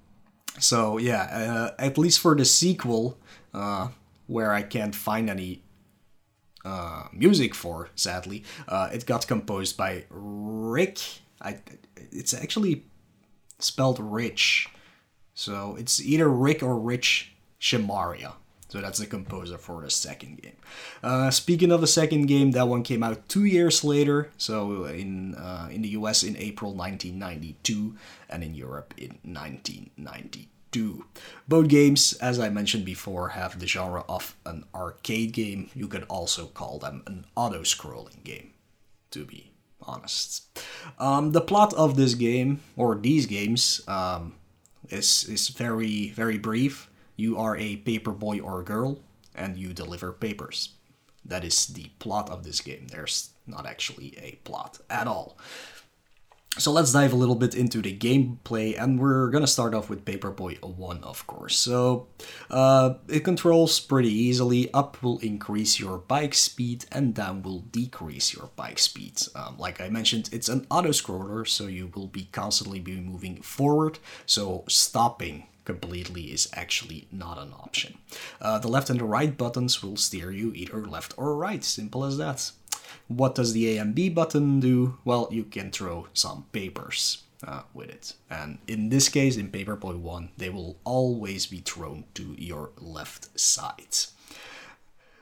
so, 0.59 0.99
yeah, 0.99 1.23
uh, 1.23 1.75
at 1.79 1.99
least 1.99 2.21
for 2.21 2.35
the 2.35 2.45
sequel, 2.45 3.19
uh, 3.53 3.89
where 4.27 4.53
I 4.53 4.63
can't 4.63 4.95
find 4.95 5.29
any 5.29 5.63
uh, 6.65 7.05
music 7.13 7.55
for, 7.55 7.89
sadly, 7.95 8.45
uh, 8.69 8.89
it 8.93 9.07
got 9.07 9.27
composed 9.27 9.77
by 9.77 10.05
Rick. 10.11 10.99
I, 11.41 11.59
it's 11.97 12.33
actually 12.33 12.85
spelled 13.59 13.99
Rich. 14.01 14.69
So 15.35 15.77
it's 15.77 16.01
either 16.01 16.29
Rick 16.29 16.63
or 16.63 16.79
Rich 16.79 17.33
Shamaria. 17.61 18.35
So 18.75 18.81
that's 18.81 18.99
the 18.99 19.07
composer 19.07 19.57
for 19.57 19.83
the 19.83 19.89
second 19.89 20.43
game. 20.43 20.57
Uh, 21.01 21.31
speaking 21.31 21.71
of 21.71 21.81
the 21.81 21.87
second 21.87 22.27
game, 22.27 22.51
that 22.51 22.67
one 22.67 22.83
came 22.83 23.05
out 23.05 23.29
two 23.29 23.45
years 23.45 23.85
later. 23.85 24.33
So 24.37 24.87
in 24.87 25.37
uh, 25.37 25.69
in 25.71 25.83
the 25.83 25.91
US 25.91 26.25
in 26.25 26.37
April 26.37 26.75
1992, 26.75 27.95
and 28.29 28.43
in 28.43 28.57
Europe 28.57 28.93
in 28.99 29.21
1992. 29.23 31.05
Both 31.47 31.69
games, 31.69 32.15
as 32.15 32.41
I 32.41 32.49
mentioned 32.49 32.85
before, 32.85 33.29
have 33.29 33.61
the 33.61 33.69
genre 33.69 34.03
of 34.09 34.35
an 34.45 34.65
arcade 34.75 35.31
game. 35.33 35.71
You 35.77 35.87
could 35.87 36.03
also 36.11 36.47
call 36.47 36.81
them 36.81 37.05
an 37.07 37.27
auto-scrolling 37.37 38.25
game, 38.25 38.55
to 39.13 39.25
be 39.25 39.53
honest. 39.83 40.49
Um, 40.99 41.31
the 41.31 41.41
plot 41.41 41.73
of 41.75 41.95
this 41.95 42.15
game, 42.15 42.61
or 42.77 42.97
these 42.97 43.27
games, 43.27 43.83
um, 43.87 44.35
is 44.89 45.23
is 45.31 45.47
very 45.51 46.11
very 46.11 46.39
brief. 46.39 46.91
You 47.17 47.39
are 47.39 47.57
a 47.57 47.77
paper 47.77 48.13
boy 48.13 48.41
or 48.41 48.63
girl, 48.63 49.01
and 49.35 49.57
you 49.57 49.73
deliver 49.73 50.13
papers. 50.13 50.75
That 51.25 51.45
is 51.45 51.67
the 51.67 51.91
plot 51.99 52.29
of 52.31 52.45
this 52.45 52.61
game. 52.61 52.89
There's 52.89 53.31
not 53.47 53.67
actually 53.67 54.15
a 54.19 54.39
plot 54.45 54.81
at 54.91 55.07
all. 55.07 55.39
So 56.57 56.71
let's 56.71 56.93
dive 56.93 57.13
a 57.13 57.17
little 57.17 57.35
bit 57.35 57.57
into 57.57 57.83
the 57.83 57.97
gameplay, 57.97 58.81
and 58.81 59.01
we're 59.01 59.29
gonna 59.31 59.47
start 59.47 59.75
off 59.75 59.91
with 59.91 60.05
Paperboy 60.05 60.63
1, 60.63 61.03
of 61.03 61.27
course. 61.27 61.59
So, 61.59 62.07
uh, 62.49 62.95
it 63.09 63.25
controls 63.25 63.81
pretty 63.81 64.13
easily. 64.13 64.73
Up 64.73 65.03
will 65.03 65.19
increase 65.19 65.81
your 65.81 65.99
bike 65.99 66.33
speed, 66.33 66.85
and 66.93 67.13
down 67.13 67.43
will 67.43 67.59
decrease 67.59 68.33
your 68.33 68.51
bike 68.55 68.79
speed. 68.79 69.21
Um, 69.35 69.57
like 69.59 69.81
I 69.81 69.89
mentioned, 69.89 70.31
it's 70.31 70.49
an 70.49 70.65
auto 70.71 70.91
scroller, 70.91 71.47
so 71.47 71.67
you 71.67 71.91
will 71.93 72.07
be 72.07 72.29
constantly 72.31 72.79
be 72.79 73.01
moving 73.01 73.43
forward. 73.43 73.99
So 74.25 74.63
stopping 74.69 75.49
completely 75.65 76.25
is 76.25 76.49
actually 76.53 77.09
not 77.11 77.39
an 77.39 77.53
option. 77.53 77.99
Uh, 78.41 78.59
the 78.59 78.69
left 78.69 78.91
and 78.91 79.01
the 79.01 79.05
right 79.05 79.37
buttons 79.37 79.83
will 79.83 79.97
steer 79.97 80.31
you 80.31 80.53
either 80.55 80.85
left 80.85 81.15
or 81.17 81.37
right, 81.37 81.65
simple 81.65 82.05
as 82.05 82.19
that. 82.19 82.51
What 83.09 83.35
does 83.35 83.53
the 83.53 83.77
A 83.77 83.81
and 83.81 83.95
B 83.95 84.09
button 84.09 84.61
do? 84.61 84.99
Well, 85.05 85.29
you 85.31 85.45
can 85.45 85.71
throw 85.71 86.09
some 86.15 86.47
papers 86.53 87.25
uh, 87.47 87.63
with 87.75 87.91
it. 87.91 88.15
And 88.31 88.59
in 88.67 88.89
this 88.89 89.09
case, 89.09 89.37
in 89.37 89.51
Paperboy 89.51 89.99
1, 89.99 90.31
they 90.37 90.49
will 90.49 90.77
always 90.85 91.47
be 91.47 91.59
thrown 91.59 92.05
to 92.15 92.35
your 92.39 92.71
left 92.79 93.39
side. 93.39 93.97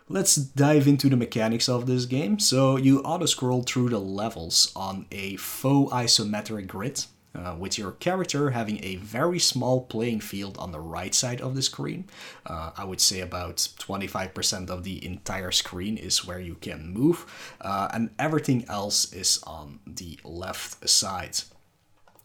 Let's 0.08 0.36
dive 0.36 0.86
into 0.86 1.08
the 1.08 1.16
mechanics 1.16 1.68
of 1.68 1.86
this 1.86 2.04
game. 2.04 2.38
So 2.38 2.76
you 2.76 3.00
auto 3.00 3.26
scroll 3.26 3.62
through 3.62 3.90
the 3.90 3.98
levels 3.98 4.72
on 4.76 5.06
a 5.10 5.36
faux 5.36 5.92
isometric 5.92 6.66
grid 6.66 7.04
uh, 7.34 7.54
with 7.58 7.78
your 7.78 7.92
character 7.92 8.50
having 8.50 8.82
a 8.84 8.96
very 8.96 9.38
small 9.38 9.82
playing 9.82 10.20
field 10.20 10.56
on 10.58 10.72
the 10.72 10.80
right 10.80 11.14
side 11.14 11.40
of 11.40 11.54
the 11.54 11.62
screen. 11.62 12.04
Uh, 12.46 12.70
I 12.76 12.84
would 12.84 13.00
say 13.00 13.20
about 13.20 13.56
25% 13.56 14.70
of 14.70 14.84
the 14.84 15.04
entire 15.04 15.50
screen 15.50 15.96
is 15.96 16.26
where 16.26 16.40
you 16.40 16.54
can 16.56 16.92
move, 16.92 17.26
uh, 17.60 17.88
and 17.92 18.10
everything 18.18 18.64
else 18.68 19.12
is 19.12 19.42
on 19.46 19.80
the 19.86 20.18
left 20.24 20.88
side. 20.88 21.38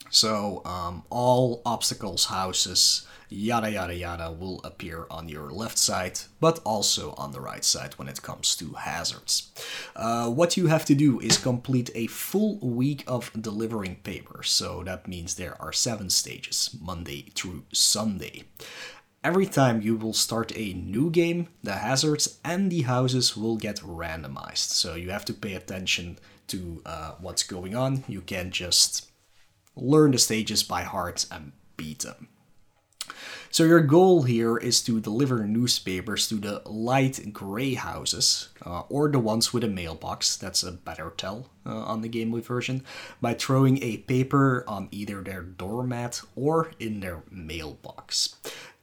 So, 0.10 0.62
um, 0.66 1.04
all 1.10 1.62
obstacles, 1.66 2.26
houses, 2.26 3.08
yada 3.30 3.70
yada 3.70 3.94
yada 3.94 4.32
will 4.32 4.62
appear 4.64 5.06
on 5.10 5.28
your 5.30 5.52
left 5.52 5.78
side, 5.78 6.20
but 6.40 6.60
also 6.64 7.14
on 7.18 7.32
the 7.32 7.42
right 7.42 7.66
side 7.66 7.94
when 7.96 8.08
it 8.08 8.22
comes 8.22 8.56
to 8.56 8.74
hazards. 8.74 9.52
Uh, 9.96 10.30
what 10.30 10.58
you 10.58 10.68
have 10.68 10.86
to 10.86 10.96
do 10.96 11.20
is 11.20 11.38
complete 11.38 11.90
a 11.96 12.08
full 12.08 12.58
week 12.60 13.04
of 13.08 13.32
delivering 13.40 13.96
paper, 13.98 14.44
so 14.44 14.84
that 14.84 15.08
means 15.08 15.36
there 15.36 15.62
are 15.62 15.74
seven 15.74 16.10
stages, 16.10 16.76
Monday 16.82 17.32
through 17.36 17.64
Sunday. 17.74 18.46
Every 19.24 19.46
time 19.46 19.82
you 19.82 19.98
will 19.98 20.14
start 20.14 20.54
a 20.56 20.74
new 20.74 21.10
game, 21.10 21.50
the 21.64 21.74
hazards 21.74 22.40
and 22.46 22.72
the 22.72 22.84
houses 22.84 23.36
will 23.36 23.58
get 23.58 23.78
randomized, 23.78 24.70
so 24.72 24.96
you 24.96 25.10
have 25.10 25.26
to 25.26 25.34
pay 25.34 25.54
attention 25.56 26.18
to 26.48 26.82
uh, 26.86 27.12
what's 27.20 27.44
going 27.44 27.76
on. 27.76 28.06
You 28.08 28.22
can't 28.22 28.52
just 28.52 29.08
learn 29.78 30.12
the 30.12 30.18
stages 30.18 30.64
by 30.64 30.84
heart 30.84 31.26
and 31.32 31.54
beat 31.78 32.00
them. 32.00 32.28
So 33.50 33.64
your 33.64 33.80
goal 33.80 34.24
here 34.24 34.58
is 34.58 34.84
to 34.84 35.00
deliver 35.00 35.48
newspapers 35.48 36.28
to 36.28 36.36
the 36.36 36.62
light 36.66 37.32
gray 37.32 37.76
houses, 37.76 38.50
uh, 38.66 38.82
or 38.90 39.10
the 39.10 39.20
ones 39.20 39.54
with 39.54 39.64
a 39.64 39.70
mailbox, 39.70 40.36
that's 40.36 40.64
a 40.64 40.74
better 40.74 41.14
tell 41.16 41.50
uh, 41.66 41.74
on 41.74 42.02
the 42.02 42.10
Game 42.10 42.32
Boy 42.32 42.42
version, 42.42 42.84
by 43.22 43.34
throwing 43.34 43.82
a 43.82 43.98
paper 43.98 44.66
on 44.68 44.90
either 44.92 45.22
their 45.22 45.42
doormat 45.42 46.22
or 46.36 46.72
in 46.78 47.00
their 47.00 47.24
mailbox. 47.32 48.36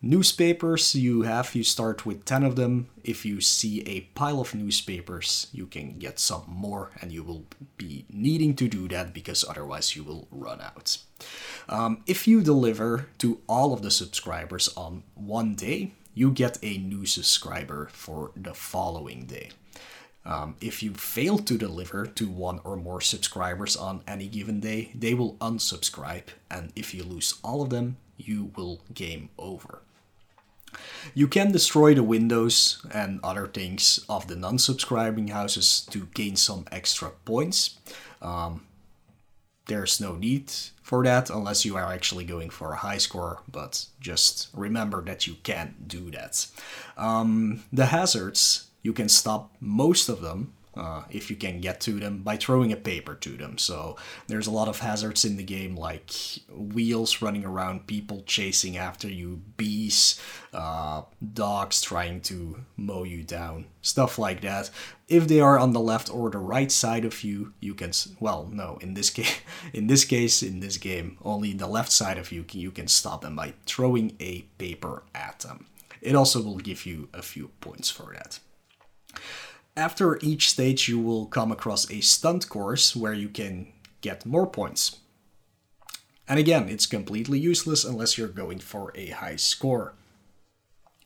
Newspapers 0.02 0.94
you 0.94 1.22
have, 1.22 1.54
you 1.54 1.64
start 1.64 2.04
with 2.04 2.26
10 2.26 2.44
of 2.44 2.56
them. 2.56 2.88
If 3.02 3.24
you 3.24 3.40
see 3.40 3.82
a 3.86 4.02
pile 4.14 4.40
of 4.40 4.54
newspapers, 4.54 5.46
you 5.52 5.66
can 5.66 5.98
get 5.98 6.18
some 6.18 6.44
more, 6.46 6.90
and 7.00 7.10
you 7.10 7.22
will 7.22 7.46
be 7.78 8.04
needing 8.10 8.54
to 8.56 8.68
do 8.68 8.86
that 8.88 9.14
because 9.14 9.44
otherwise 9.48 9.96
you 9.96 10.04
will 10.04 10.28
run 10.30 10.60
out. 10.60 10.98
Um, 11.70 12.02
if 12.06 12.28
you 12.28 12.42
deliver 12.42 13.06
to 13.18 13.40
all 13.48 13.72
of 13.72 13.80
the 13.80 13.90
subscribers 13.90 14.68
on 14.76 15.04
one 15.14 15.54
day, 15.54 15.92
you 16.12 16.30
get 16.30 16.58
a 16.62 16.78
new 16.78 17.06
subscriber 17.06 17.88
for 17.92 18.30
the 18.36 18.54
following 18.54 19.24
day. 19.24 19.50
Um, 20.26 20.56
if 20.60 20.82
you 20.82 20.94
fail 20.94 21.38
to 21.38 21.58
deliver 21.58 22.06
to 22.06 22.28
one 22.28 22.60
or 22.64 22.76
more 22.76 23.00
subscribers 23.00 23.76
on 23.76 24.02
any 24.08 24.26
given 24.28 24.60
day, 24.60 24.90
they 24.94 25.12
will 25.12 25.34
unsubscribe, 25.34 26.24
and 26.50 26.72
if 26.74 26.94
you 26.94 27.04
lose 27.04 27.34
all 27.42 27.60
of 27.60 27.70
them, 27.70 27.98
you 28.16 28.52
will 28.56 28.80
game 28.92 29.30
over. 29.38 29.80
You 31.14 31.28
can 31.28 31.52
destroy 31.52 31.94
the 31.94 32.02
windows 32.02 32.84
and 32.92 33.20
other 33.22 33.46
things 33.46 34.04
of 34.08 34.26
the 34.26 34.36
non 34.36 34.58
subscribing 34.58 35.28
houses 35.28 35.86
to 35.90 36.08
gain 36.14 36.36
some 36.36 36.66
extra 36.72 37.10
points. 37.24 37.78
Um, 38.20 38.66
there's 39.66 40.00
no 40.00 40.14
need 40.14 40.52
for 40.82 41.02
that 41.04 41.30
unless 41.30 41.64
you 41.64 41.76
are 41.76 41.92
actually 41.92 42.24
going 42.24 42.50
for 42.50 42.72
a 42.72 42.76
high 42.76 42.98
score, 42.98 43.42
but 43.50 43.86
just 44.00 44.48
remember 44.52 45.02
that 45.02 45.26
you 45.26 45.36
can't 45.42 45.88
do 45.88 46.10
that. 46.10 46.46
Um, 46.96 47.62
the 47.72 47.86
hazards, 47.86 48.66
you 48.82 48.92
can 48.92 49.08
stop 49.08 49.54
most 49.60 50.08
of 50.08 50.20
them 50.20 50.52
uh, 50.76 51.04
if 51.10 51.30
you 51.30 51.36
can 51.36 51.60
get 51.60 51.80
to 51.80 51.92
them 51.92 52.18
by 52.18 52.36
throwing 52.36 52.72
a 52.72 52.76
paper 52.76 53.14
to 53.14 53.36
them. 53.36 53.58
So 53.58 53.96
there's 54.26 54.46
a 54.46 54.50
lot 54.50 54.68
of 54.68 54.80
hazards 54.80 55.24
in 55.24 55.36
the 55.36 55.42
game, 55.42 55.76
like 55.76 56.10
wheels 56.48 57.22
running 57.22 57.44
around, 57.44 57.86
people 57.86 58.22
chasing 58.26 58.76
after 58.76 59.08
you, 59.08 59.42
bees, 59.56 60.20
uh, 60.52 61.02
dogs 61.32 61.80
trying 61.80 62.20
to 62.22 62.64
mow 62.76 63.04
you 63.04 63.22
down, 63.22 63.66
stuff 63.82 64.18
like 64.18 64.40
that. 64.42 64.70
If 65.06 65.28
they 65.28 65.40
are 65.40 65.58
on 65.58 65.72
the 65.72 65.80
left 65.80 66.10
or 66.12 66.30
the 66.30 66.38
right 66.38 66.72
side 66.72 67.04
of 67.04 67.22
you, 67.22 67.52
you 67.60 67.74
can 67.74 67.92
well, 68.20 68.48
no, 68.50 68.78
in 68.80 68.94
this 68.94 69.10
case, 69.18 69.40
in 69.72 69.86
this 69.86 70.04
case, 70.04 70.42
in 70.42 70.60
this 70.60 70.76
game, 70.76 71.18
only 71.22 71.52
the 71.52 71.66
left 71.66 71.92
side 71.92 72.18
of 72.18 72.32
you 72.32 72.44
you 72.52 72.70
can 72.70 72.88
stop 72.88 73.22
them 73.22 73.36
by 73.36 73.54
throwing 73.66 74.16
a 74.20 74.42
paper 74.58 75.02
at 75.14 75.40
them. 75.40 75.66
It 76.00 76.14
also 76.14 76.42
will 76.42 76.58
give 76.58 76.84
you 76.84 77.08
a 77.14 77.22
few 77.22 77.48
points 77.60 77.90
for 77.90 78.12
that. 78.14 78.38
After 79.76 80.18
each 80.22 80.50
stage, 80.50 80.88
you 80.88 81.00
will 81.00 81.26
come 81.26 81.50
across 81.50 81.90
a 81.90 82.00
stunt 82.00 82.48
course 82.48 82.94
where 82.94 83.12
you 83.12 83.28
can 83.28 83.72
get 84.02 84.24
more 84.24 84.46
points. 84.46 85.00
And 86.28 86.38
again, 86.38 86.68
it's 86.68 86.86
completely 86.86 87.40
useless 87.40 87.84
unless 87.84 88.16
you're 88.16 88.28
going 88.28 88.60
for 88.60 88.92
a 88.94 89.08
high 89.08 89.36
score. 89.36 89.94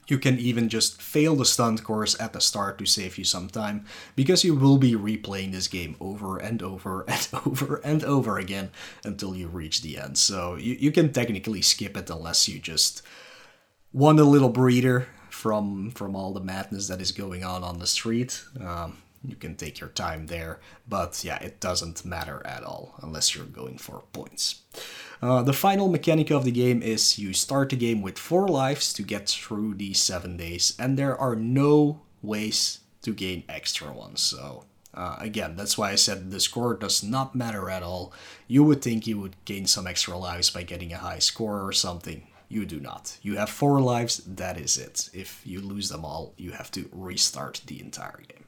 You 0.07 0.19
can 0.19 0.39
even 0.39 0.69
just 0.69 1.01
fail 1.01 1.35
the 1.35 1.45
stunt 1.45 1.83
course 1.83 2.19
at 2.21 2.33
the 2.33 2.41
start 2.41 2.79
to 2.79 2.87
save 2.87 3.19
you 3.19 3.25
some 3.25 3.49
time, 3.49 3.85
because 4.17 4.45
you 4.45 4.55
will 4.55 4.79
be 4.79 4.93
replaying 4.93 5.53
this 5.53 5.69
game 5.69 5.97
over 6.01 6.39
and 6.39 6.63
over 6.63 7.05
and 7.09 7.29
over 7.47 7.77
and 7.77 8.05
over 8.05 8.39
again 8.39 8.71
until 9.03 9.35
you 9.35 9.49
reach 9.49 9.81
the 9.81 9.99
end. 9.99 10.19
So 10.19 10.57
you, 10.57 10.75
you 10.75 10.93
can 10.93 11.13
technically 11.13 11.63
skip 11.63 11.97
it 11.97 12.11
unless 12.11 12.49
you 12.49 12.59
just 12.59 13.03
want 13.93 14.21
a 14.21 14.25
little 14.25 14.51
breather 14.51 15.09
from 15.31 15.91
from 15.91 16.17
all 16.17 16.33
the 16.33 16.41
madness 16.41 16.89
that 16.89 17.01
is 17.01 17.13
going 17.13 17.45
on 17.45 17.63
on 17.63 17.79
the 17.79 17.87
street. 17.87 18.43
Um, 18.61 18.99
you 19.25 19.35
can 19.35 19.57
take 19.57 19.81
your 19.81 19.91
time 19.91 20.27
there, 20.27 20.61
but 20.89 21.25
yeah, 21.25 21.39
it 21.43 21.59
doesn't 21.61 22.05
matter 22.05 22.41
at 22.47 22.63
all 22.63 22.95
unless 23.03 23.35
you're 23.35 23.45
going 23.45 23.79
for 23.79 24.03
points. 24.13 24.63
Uh, 25.21 25.43
the 25.43 25.53
final 25.53 25.89
mechanic 25.89 26.31
of 26.31 26.45
the 26.45 26.53
game 26.53 26.81
is 26.83 27.19
you 27.19 27.33
start 27.33 27.71
the 27.71 27.77
game 27.77 28.01
with 28.01 28.17
four 28.17 28.47
lives 28.47 28.93
to 28.93 29.03
get 29.03 29.29
through 29.29 29.75
these 29.75 30.01
seven 30.01 30.37
days, 30.37 30.75
and 30.79 30.97
there 30.97 31.19
are 31.19 31.35
no 31.35 32.01
ways 32.23 32.81
to 33.03 33.13
gain 33.13 33.43
extra 33.49 33.93
ones. 33.93 34.21
So 34.21 34.65
uh, 34.95 35.17
again, 35.19 35.57
that's 35.57 35.77
why 35.77 35.91
I 35.91 35.97
said 35.97 36.31
the 36.31 36.41
score 36.41 36.75
does 36.75 37.03
not 37.03 37.35
matter 37.35 37.71
at 37.71 37.83
all. 37.83 38.13
You 38.47 38.65
would 38.65 38.83
think 38.83 39.07
you 39.07 39.19
would 39.21 39.37
gain 39.45 39.67
some 39.67 39.87
extra 39.87 40.17
lives 40.17 40.51
by 40.51 40.63
getting 40.63 40.93
a 40.93 40.99
high 40.99 41.19
score 41.21 41.67
or 41.67 41.73
something. 41.73 42.27
You 42.49 42.65
do 42.65 42.81
not. 42.81 43.19
You 43.23 43.37
have 43.37 43.51
four 43.51 43.81
lives, 43.81 44.19
that 44.19 44.59
is 44.59 44.79
it. 44.79 45.11
If 45.13 45.43
you 45.45 45.61
lose 45.61 45.91
them 45.91 46.05
all, 46.05 46.33
you 46.37 46.53
have 46.53 46.71
to 46.73 46.89
restart 46.93 47.63
the 47.67 47.81
entire 47.81 48.23
game. 48.27 48.45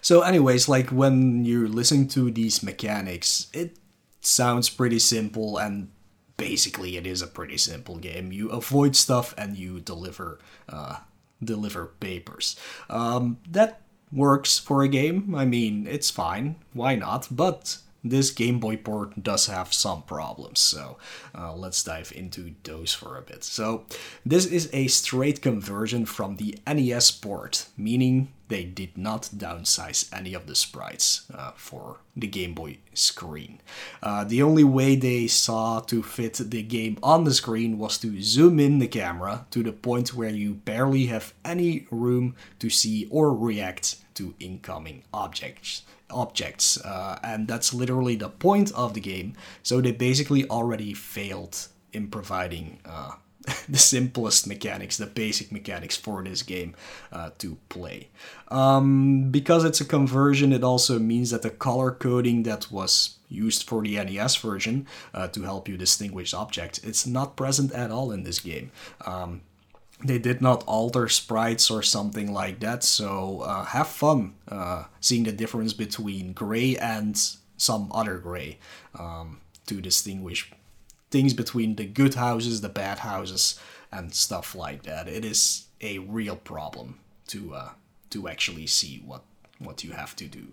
So, 0.00 0.22
anyways, 0.22 0.68
like 0.68 0.90
when 0.90 1.44
you're 1.44 1.68
listening 1.68 2.08
to 2.08 2.30
these 2.30 2.62
mechanics, 2.62 3.48
it 3.52 3.76
sounds 4.20 4.70
pretty 4.70 4.98
simple, 4.98 5.58
and 5.58 5.90
basically, 6.36 6.96
it 6.96 7.06
is 7.06 7.20
a 7.22 7.26
pretty 7.26 7.58
simple 7.58 7.96
game. 7.96 8.32
You 8.32 8.48
avoid 8.50 8.96
stuff 8.96 9.34
and 9.36 9.56
you 9.56 9.80
deliver 9.80 10.38
uh, 10.68 10.96
deliver 11.42 11.86
papers. 11.86 12.56
Um, 12.88 13.38
that 13.50 13.82
works 14.12 14.58
for 14.58 14.82
a 14.82 14.88
game. 14.88 15.34
I 15.34 15.44
mean, 15.44 15.86
it's 15.86 16.10
fine. 16.10 16.56
Why 16.72 16.94
not? 16.94 17.28
But 17.30 17.78
this 18.02 18.30
Game 18.30 18.58
Boy 18.58 18.76
port 18.76 19.22
does 19.22 19.46
have 19.46 19.72
some 19.72 20.02
problems, 20.02 20.60
so 20.60 20.96
uh, 21.36 21.54
let's 21.54 21.82
dive 21.82 22.12
into 22.14 22.54
those 22.64 22.94
for 22.94 23.16
a 23.16 23.22
bit. 23.22 23.44
So, 23.44 23.84
this 24.24 24.46
is 24.46 24.70
a 24.72 24.86
straight 24.86 25.42
conversion 25.42 26.06
from 26.06 26.36
the 26.36 26.58
NES 26.66 27.10
port, 27.10 27.66
meaning 27.76 28.32
they 28.48 28.64
did 28.64 28.98
not 28.98 29.30
downsize 29.34 30.12
any 30.12 30.34
of 30.34 30.46
the 30.46 30.56
sprites 30.56 31.26
uh, 31.32 31.52
for 31.54 31.98
the 32.16 32.26
Game 32.26 32.54
Boy 32.54 32.78
screen. 32.94 33.60
Uh, 34.02 34.24
the 34.24 34.42
only 34.42 34.64
way 34.64 34.96
they 34.96 35.26
saw 35.28 35.80
to 35.80 36.02
fit 36.02 36.34
the 36.34 36.62
game 36.62 36.98
on 37.02 37.24
the 37.24 37.34
screen 37.34 37.78
was 37.78 37.96
to 37.98 38.20
zoom 38.20 38.58
in 38.58 38.78
the 38.78 38.88
camera 38.88 39.46
to 39.50 39.62
the 39.62 39.72
point 39.72 40.14
where 40.14 40.30
you 40.30 40.54
barely 40.54 41.06
have 41.06 41.32
any 41.44 41.86
room 41.90 42.34
to 42.58 42.68
see 42.68 43.06
or 43.10 43.32
react 43.32 43.96
to 44.14 44.34
incoming 44.40 45.04
objects 45.14 45.82
objects 46.10 46.78
uh, 46.84 47.18
and 47.22 47.48
that's 47.48 47.72
literally 47.72 48.16
the 48.16 48.28
point 48.28 48.72
of 48.72 48.94
the 48.94 49.00
game 49.00 49.34
so 49.62 49.80
they 49.80 49.92
basically 49.92 50.48
already 50.48 50.94
failed 50.94 51.68
in 51.92 52.08
providing 52.08 52.78
uh, 52.84 53.12
the 53.68 53.78
simplest 53.78 54.46
mechanics, 54.46 54.96
the 54.96 55.06
basic 55.06 55.50
mechanics 55.50 55.96
for 55.96 56.22
this 56.22 56.42
game 56.42 56.74
uh, 57.12 57.30
to 57.38 57.56
play. 57.68 58.08
Um, 58.48 59.30
because 59.30 59.64
it's 59.64 59.80
a 59.80 59.84
conversion, 59.84 60.52
it 60.52 60.62
also 60.62 60.98
means 60.98 61.30
that 61.30 61.42
the 61.42 61.50
color 61.50 61.90
coding 61.90 62.42
that 62.44 62.70
was 62.70 63.16
used 63.28 63.62
for 63.62 63.82
the 63.82 63.96
NES 63.96 64.36
version 64.36 64.86
uh, 65.14 65.28
to 65.28 65.42
help 65.42 65.68
you 65.68 65.76
distinguish 65.76 66.34
objects, 66.34 66.78
it's 66.80 67.06
not 67.06 67.36
present 67.36 67.72
at 67.72 67.90
all 67.90 68.12
in 68.12 68.24
this 68.24 68.40
game. 68.40 68.70
Um, 69.06 69.42
they 70.04 70.18
did 70.18 70.40
not 70.40 70.64
alter 70.66 71.08
sprites 71.08 71.70
or 71.70 71.82
something 71.82 72.32
like 72.32 72.60
that. 72.60 72.82
So 72.82 73.40
uh, 73.40 73.64
have 73.66 73.88
fun 73.88 74.34
uh, 74.48 74.84
seeing 75.00 75.24
the 75.24 75.32
difference 75.32 75.72
between 75.72 76.32
gray 76.32 76.76
and 76.76 77.20
some 77.56 77.90
other 77.92 78.18
gray 78.18 78.58
um, 78.98 79.40
to 79.66 79.80
distinguish 79.80 80.50
things 81.10 81.34
between 81.34 81.76
the 81.76 81.84
good 81.84 82.14
houses, 82.14 82.60
the 82.60 82.68
bad 82.68 83.00
houses, 83.00 83.60
and 83.92 84.14
stuff 84.14 84.54
like 84.54 84.84
that. 84.84 85.08
It 85.08 85.24
is 85.24 85.66
a 85.80 85.98
real 85.98 86.36
problem 86.36 86.98
to 87.28 87.54
uh, 87.54 87.70
to 88.10 88.28
actually 88.28 88.66
see 88.66 89.02
what 89.04 89.22
what 89.60 89.84
you 89.84 89.92
have 89.92 90.16
to 90.16 90.26
do. 90.26 90.48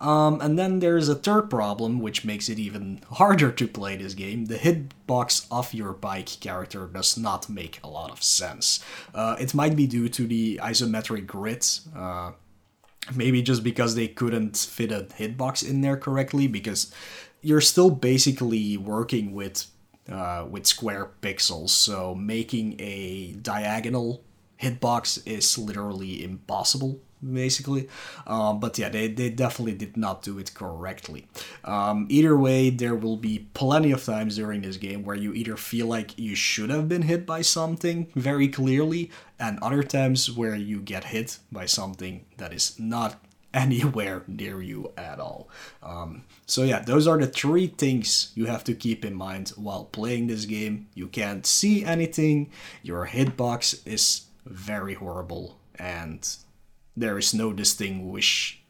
Um, 0.00 0.40
and 0.40 0.58
then 0.58 0.80
there's 0.80 1.08
a 1.08 1.14
third 1.14 1.48
problem, 1.50 2.00
which 2.00 2.24
makes 2.24 2.48
it 2.48 2.58
even 2.58 3.00
harder 3.12 3.52
to 3.52 3.68
play 3.68 3.96
this 3.96 4.14
game. 4.14 4.46
The 4.46 4.56
hitbox 4.56 5.46
of 5.50 5.74
your 5.74 5.92
bike 5.92 6.40
character 6.40 6.86
does 6.86 7.16
not 7.16 7.48
make 7.48 7.78
a 7.84 7.88
lot 7.88 8.10
of 8.10 8.22
sense. 8.22 8.82
Uh, 9.14 9.36
it 9.38 9.54
might 9.54 9.76
be 9.76 9.86
due 9.86 10.08
to 10.08 10.26
the 10.26 10.58
isometric 10.62 11.26
grid. 11.26 11.66
Uh, 11.94 12.32
maybe 13.14 13.40
just 13.42 13.62
because 13.62 13.94
they 13.94 14.08
couldn't 14.08 14.56
fit 14.56 14.90
a 14.90 15.06
hitbox 15.18 15.68
in 15.68 15.80
there 15.80 15.96
correctly, 15.96 16.48
because 16.48 16.92
you're 17.40 17.60
still 17.60 17.90
basically 17.90 18.76
working 18.76 19.32
with 19.32 19.66
uh, 20.10 20.46
with 20.48 20.66
square 20.66 21.10
pixels, 21.20 21.70
so 21.70 22.14
making 22.14 22.76
a 22.78 23.32
diagonal 23.42 24.22
hitbox 24.62 25.20
is 25.26 25.58
literally 25.58 26.22
impossible 26.22 27.00
basically. 27.32 27.88
Um, 28.26 28.60
but 28.60 28.78
yeah, 28.78 28.88
they, 28.88 29.08
they 29.08 29.30
definitely 29.30 29.74
did 29.74 29.96
not 29.96 30.22
do 30.22 30.38
it 30.38 30.54
correctly. 30.54 31.26
Um, 31.64 32.06
either 32.08 32.36
way, 32.36 32.70
there 32.70 32.94
will 32.94 33.16
be 33.16 33.48
plenty 33.54 33.92
of 33.92 34.04
times 34.04 34.36
during 34.36 34.62
this 34.62 34.76
game 34.76 35.04
where 35.04 35.16
you 35.16 35.32
either 35.32 35.56
feel 35.56 35.86
like 35.86 36.18
you 36.18 36.34
should 36.34 36.70
have 36.70 36.88
been 36.88 37.02
hit 37.02 37.26
by 37.26 37.42
something 37.42 38.08
very 38.14 38.48
clearly, 38.48 39.10
and 39.38 39.58
other 39.60 39.82
times 39.82 40.30
where 40.30 40.54
you 40.54 40.80
get 40.80 41.04
hit 41.04 41.38
by 41.52 41.66
something 41.66 42.24
that 42.38 42.52
is 42.52 42.78
not 42.78 43.20
anywhere 43.54 44.22
near 44.26 44.60
you 44.60 44.92
at 44.98 45.18
all. 45.18 45.48
Um, 45.82 46.24
so 46.46 46.62
yeah, 46.62 46.80
those 46.80 47.06
are 47.06 47.18
the 47.18 47.26
three 47.26 47.68
things 47.68 48.32
you 48.34 48.46
have 48.46 48.64
to 48.64 48.74
keep 48.74 49.04
in 49.04 49.14
mind 49.14 49.50
while 49.56 49.84
playing 49.84 50.26
this 50.26 50.44
game. 50.44 50.88
You 50.94 51.08
can't 51.08 51.46
see 51.46 51.84
anything, 51.84 52.50
your 52.82 53.06
hitbox 53.06 53.80
is 53.86 54.26
very 54.44 54.94
horrible, 54.94 55.58
and 55.78 56.28
there 56.96 57.18
is 57.18 57.34
no 57.34 57.52
distinguish 57.52 58.62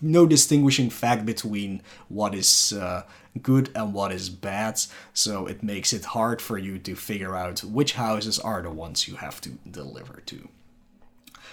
no 0.00 0.26
distinguishing 0.26 0.90
fact 0.90 1.26
between 1.26 1.82
what 2.08 2.34
is 2.34 2.72
uh, 2.72 3.02
good 3.42 3.70
and 3.74 3.92
what 3.92 4.12
is 4.12 4.30
bad. 4.30 4.80
So 5.12 5.46
it 5.46 5.62
makes 5.62 5.92
it 5.92 6.06
hard 6.06 6.40
for 6.40 6.58
you 6.58 6.78
to 6.78 6.94
figure 6.94 7.36
out 7.36 7.60
which 7.60 7.94
houses 7.94 8.38
are 8.38 8.62
the 8.62 8.70
ones 8.70 9.06
you 9.06 9.16
have 9.16 9.40
to 9.42 9.50
deliver 9.70 10.22
to. 10.26 10.48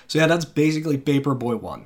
So 0.07 0.19
yeah 0.19 0.27
that's 0.27 0.45
basically 0.45 0.97
paperboy 0.97 1.62
1 1.62 1.86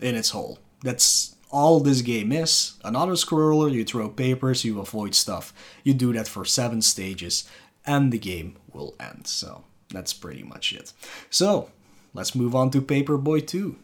in 0.00 0.14
its 0.14 0.30
whole. 0.30 0.58
That's 0.82 1.36
all 1.50 1.80
this 1.80 2.00
game 2.00 2.32
is. 2.32 2.74
An 2.84 2.96
auto 2.96 3.12
scroller 3.12 3.70
you 3.70 3.84
throw 3.84 4.08
papers 4.08 4.64
you 4.64 4.80
avoid 4.80 5.14
stuff. 5.14 5.52
You 5.84 5.94
do 5.94 6.12
that 6.14 6.28
for 6.28 6.44
seven 6.44 6.82
stages 6.82 7.48
and 7.86 8.12
the 8.12 8.18
game 8.18 8.56
will 8.72 8.94
end. 8.98 9.26
So 9.26 9.64
that's 9.90 10.12
pretty 10.12 10.42
much 10.42 10.72
it. 10.72 10.92
So 11.30 11.70
Let's 12.14 12.34
move 12.34 12.54
on 12.54 12.70
to 12.70 12.82
Paperboy 12.82 13.46
2. 13.46 13.76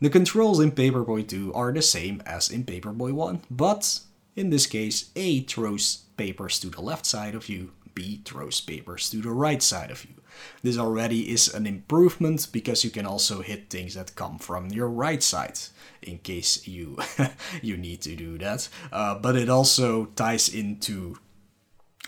The 0.00 0.10
controls 0.10 0.60
in 0.60 0.72
Paperboy 0.72 1.28
2 1.28 1.52
are 1.54 1.72
the 1.72 1.82
same 1.82 2.22
as 2.26 2.50
in 2.50 2.64
Paperboy 2.64 3.12
1, 3.12 3.42
but 3.50 4.00
in 4.36 4.50
this 4.50 4.66
case, 4.66 5.10
A 5.16 5.40
throws 5.40 6.04
papers 6.16 6.60
to 6.60 6.68
the 6.68 6.80
left 6.80 7.06
side 7.06 7.34
of 7.34 7.48
you, 7.48 7.72
B 7.94 8.20
throws 8.24 8.60
papers 8.60 9.08
to 9.10 9.18
the 9.18 9.30
right 9.30 9.62
side 9.62 9.90
of 9.90 10.04
you. 10.04 10.14
This 10.62 10.78
already 10.78 11.30
is 11.30 11.52
an 11.52 11.66
improvement 11.66 12.48
because 12.52 12.84
you 12.84 12.90
can 12.90 13.06
also 13.06 13.40
hit 13.40 13.70
things 13.70 13.94
that 13.94 14.16
come 14.16 14.38
from 14.38 14.68
your 14.70 14.88
right 14.88 15.22
side 15.22 15.58
in 16.02 16.18
case 16.18 16.66
you 16.66 16.98
you 17.62 17.76
need 17.76 18.02
to 18.02 18.16
do 18.16 18.36
that. 18.38 18.68
Uh, 18.92 19.14
but 19.14 19.36
it 19.36 19.48
also 19.48 20.06
ties 20.16 20.48
into 20.48 21.16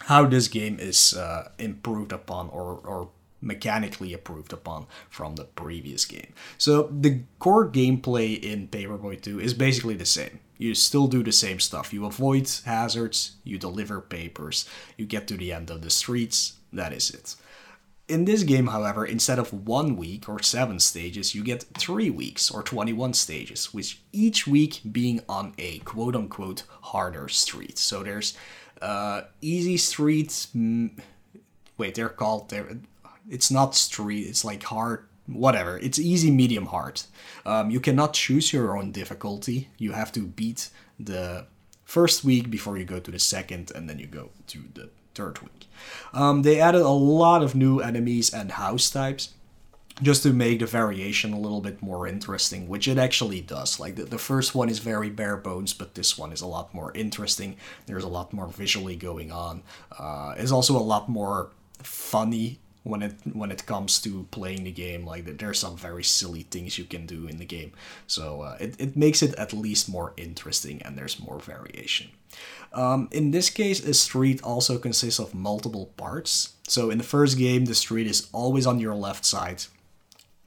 how 0.00 0.26
this 0.26 0.48
game 0.48 0.78
is 0.80 1.14
uh, 1.14 1.50
improved 1.58 2.12
upon 2.12 2.48
or, 2.50 2.80
or 2.84 3.10
mechanically 3.40 4.12
improved 4.12 4.52
upon 4.52 4.86
from 5.08 5.36
the 5.36 5.44
previous 5.44 6.04
game. 6.04 6.32
So 6.58 6.84
the 6.84 7.22
core 7.38 7.68
gameplay 7.68 8.42
in 8.42 8.68
Paperboy 8.68 9.22
2 9.22 9.40
is 9.40 9.54
basically 9.54 9.94
the 9.94 10.06
same. 10.06 10.40
You 10.58 10.74
still 10.74 11.06
do 11.06 11.22
the 11.22 11.32
same 11.32 11.60
stuff. 11.60 11.92
You 11.92 12.06
avoid 12.06 12.50
hazards, 12.64 13.36
you 13.44 13.58
deliver 13.58 14.00
papers, 14.00 14.68
you 14.96 15.06
get 15.06 15.28
to 15.28 15.36
the 15.36 15.52
end 15.52 15.70
of 15.70 15.82
the 15.82 15.90
streets, 15.90 16.54
that 16.72 16.92
is 16.92 17.10
it. 17.10 17.36
In 18.08 18.24
this 18.24 18.44
game, 18.44 18.68
however, 18.68 19.04
instead 19.04 19.38
of 19.38 19.66
one 19.66 19.96
week 19.96 20.28
or 20.28 20.40
seven 20.40 20.78
stages, 20.78 21.34
you 21.34 21.42
get 21.42 21.64
three 21.76 22.08
weeks 22.08 22.50
or 22.50 22.62
21 22.62 23.14
stages, 23.14 23.74
with 23.74 23.94
each 24.12 24.46
week 24.46 24.80
being 24.90 25.20
on 25.28 25.54
a 25.58 25.80
quote 25.80 26.14
unquote 26.14 26.62
harder 26.82 27.28
street. 27.28 27.78
So 27.78 28.04
there's 28.04 28.36
uh, 28.80 29.22
easy 29.40 29.76
streets. 29.76 30.48
Wait, 31.76 31.96
they're 31.96 32.08
called. 32.08 32.48
They're, 32.48 32.78
it's 33.28 33.50
not 33.50 33.74
street. 33.74 34.26
It's 34.26 34.44
like 34.44 34.62
hard. 34.64 35.06
Whatever. 35.26 35.78
It's 35.78 35.98
easy, 35.98 36.30
medium, 36.30 36.66
hard. 36.66 37.02
Um, 37.44 37.70
you 37.70 37.80
cannot 37.80 38.14
choose 38.14 38.52
your 38.52 38.78
own 38.78 38.92
difficulty. 38.92 39.68
You 39.76 39.92
have 39.92 40.12
to 40.12 40.20
beat 40.20 40.70
the 41.00 41.46
first 41.84 42.22
week 42.22 42.48
before 42.48 42.78
you 42.78 42.84
go 42.84 43.00
to 43.00 43.10
the 43.10 43.18
second, 43.18 43.72
and 43.74 43.90
then 43.90 43.98
you 43.98 44.06
go 44.06 44.30
to 44.48 44.64
the 44.74 44.90
third 45.16 45.40
week. 45.40 45.66
Um, 46.12 46.42
they 46.42 46.60
added 46.60 46.82
a 46.82 46.88
lot 46.90 47.42
of 47.42 47.56
new 47.56 47.80
enemies 47.80 48.32
and 48.32 48.52
house 48.52 48.88
types 48.88 49.30
just 50.02 50.22
to 50.22 50.32
make 50.32 50.60
the 50.60 50.66
variation 50.66 51.32
a 51.32 51.40
little 51.40 51.60
bit 51.60 51.80
more 51.80 52.06
interesting, 52.06 52.68
which 52.68 52.86
it 52.86 52.98
actually 52.98 53.40
does. 53.40 53.80
Like 53.80 53.96
the, 53.96 54.04
the 54.04 54.18
first 54.18 54.54
one 54.54 54.68
is 54.68 54.78
very 54.78 55.08
bare 55.08 55.38
bones, 55.38 55.72
but 55.72 55.94
this 55.94 56.18
one 56.18 56.32
is 56.32 56.42
a 56.42 56.46
lot 56.46 56.74
more 56.74 56.92
interesting. 56.94 57.56
There's 57.86 58.04
a 58.04 58.08
lot 58.08 58.32
more 58.32 58.46
visually 58.46 58.94
going 58.94 59.32
on. 59.32 59.62
Uh, 59.98 60.34
it's 60.36 60.52
also 60.52 60.76
a 60.76 60.80
lot 60.80 61.08
more 61.08 61.50
funny 61.82 62.58
when 62.86 63.02
it 63.02 63.14
when 63.32 63.50
it 63.50 63.66
comes 63.66 64.00
to 64.02 64.26
playing 64.30 64.64
the 64.64 64.70
game. 64.70 65.04
Like 65.04 65.38
there's 65.38 65.58
some 65.58 65.76
very 65.76 66.04
silly 66.04 66.42
things 66.42 66.78
you 66.78 66.84
can 66.84 67.06
do 67.06 67.26
in 67.26 67.38
the 67.38 67.44
game, 67.44 67.72
so 68.06 68.42
uh, 68.42 68.56
it 68.60 68.76
it 68.78 68.96
makes 68.96 69.22
it 69.22 69.34
at 69.34 69.52
least 69.52 69.88
more 69.88 70.12
interesting 70.16 70.80
and 70.82 70.96
there's 70.96 71.20
more 71.20 71.40
variation. 71.40 72.10
Um, 72.72 73.08
in 73.10 73.30
this 73.30 73.50
case, 73.50 73.80
a 73.84 73.94
street 73.94 74.42
also 74.42 74.78
consists 74.78 75.20
of 75.20 75.34
multiple 75.34 75.86
parts. 75.96 76.54
So 76.68 76.90
in 76.90 76.98
the 76.98 77.04
first 77.04 77.38
game, 77.38 77.64
the 77.64 77.74
street 77.74 78.06
is 78.06 78.28
always 78.32 78.66
on 78.66 78.80
your 78.80 78.94
left 78.94 79.24
side. 79.24 79.64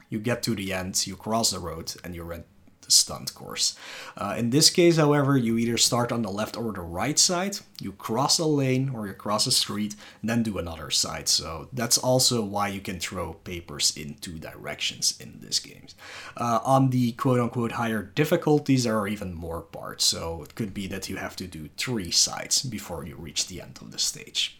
You 0.09 0.19
get 0.19 0.43
to 0.43 0.55
the 0.55 0.73
end, 0.73 1.07
you 1.07 1.15
cross 1.15 1.51
the 1.51 1.59
road, 1.59 1.93
and 2.03 2.15
you're 2.15 2.33
at 2.33 2.45
stunt 2.91 3.33
course. 3.33 3.77
Uh, 4.17 4.35
in 4.37 4.49
this 4.49 4.69
case, 4.69 4.97
however, 4.97 5.37
you 5.37 5.57
either 5.57 5.77
start 5.77 6.11
on 6.11 6.21
the 6.21 6.31
left 6.31 6.57
or 6.57 6.71
the 6.73 6.81
right 6.81 7.17
side, 7.17 7.57
you 7.79 7.91
cross 7.93 8.39
a 8.39 8.45
lane 8.45 8.91
or 8.93 9.07
you 9.07 9.13
cross 9.13 9.47
a 9.47 9.51
street, 9.51 9.95
then 10.23 10.43
do 10.43 10.57
another 10.57 10.91
side. 10.91 11.27
So 11.27 11.69
that's 11.71 11.97
also 11.97 12.43
why 12.43 12.69
you 12.69 12.81
can 12.81 12.99
throw 12.99 13.33
papers 13.33 13.95
in 13.95 14.15
two 14.15 14.37
directions 14.39 15.15
in 15.19 15.39
this 15.41 15.59
game. 15.59 15.87
Uh, 16.35 16.59
on 16.63 16.89
the 16.89 17.13
quote 17.13 17.39
unquote 17.39 17.73
higher 17.73 18.03
difficulties, 18.03 18.83
there 18.83 18.97
are 18.97 19.07
even 19.07 19.33
more 19.33 19.61
parts. 19.61 20.05
So 20.05 20.43
it 20.43 20.55
could 20.55 20.73
be 20.73 20.87
that 20.87 21.09
you 21.09 21.17
have 21.17 21.35
to 21.37 21.47
do 21.47 21.69
three 21.77 22.11
sides 22.11 22.61
before 22.63 23.05
you 23.05 23.15
reach 23.15 23.47
the 23.47 23.61
end 23.61 23.79
of 23.81 23.91
the 23.91 23.99
stage. 23.99 24.59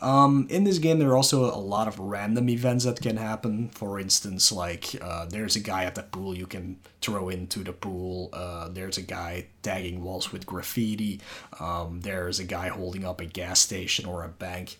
Um, 0.00 0.46
in 0.50 0.64
this 0.64 0.78
game, 0.78 0.98
there 0.98 1.10
are 1.10 1.16
also 1.16 1.44
a 1.44 1.58
lot 1.60 1.88
of 1.88 1.98
random 1.98 2.48
events 2.48 2.84
that 2.84 3.00
can 3.00 3.16
happen. 3.16 3.68
For 3.70 3.98
instance, 4.00 4.50
like 4.50 4.96
uh, 5.00 5.26
there's 5.26 5.56
a 5.56 5.60
guy 5.60 5.84
at 5.84 5.94
the 5.94 6.02
pool 6.02 6.36
you 6.36 6.46
can 6.46 6.78
throw 7.00 7.28
into 7.28 7.64
the 7.64 7.72
pool. 7.72 8.30
Uh, 8.32 8.68
there's 8.68 8.98
a 8.98 9.02
guy 9.02 9.46
tagging 9.62 10.02
walls 10.02 10.32
with 10.32 10.46
graffiti. 10.46 11.20
Um, 11.58 12.00
there's 12.02 12.38
a 12.38 12.44
guy 12.44 12.68
holding 12.68 13.04
up 13.04 13.20
a 13.20 13.26
gas 13.26 13.60
station 13.60 14.06
or 14.06 14.24
a 14.24 14.28
bank. 14.28 14.78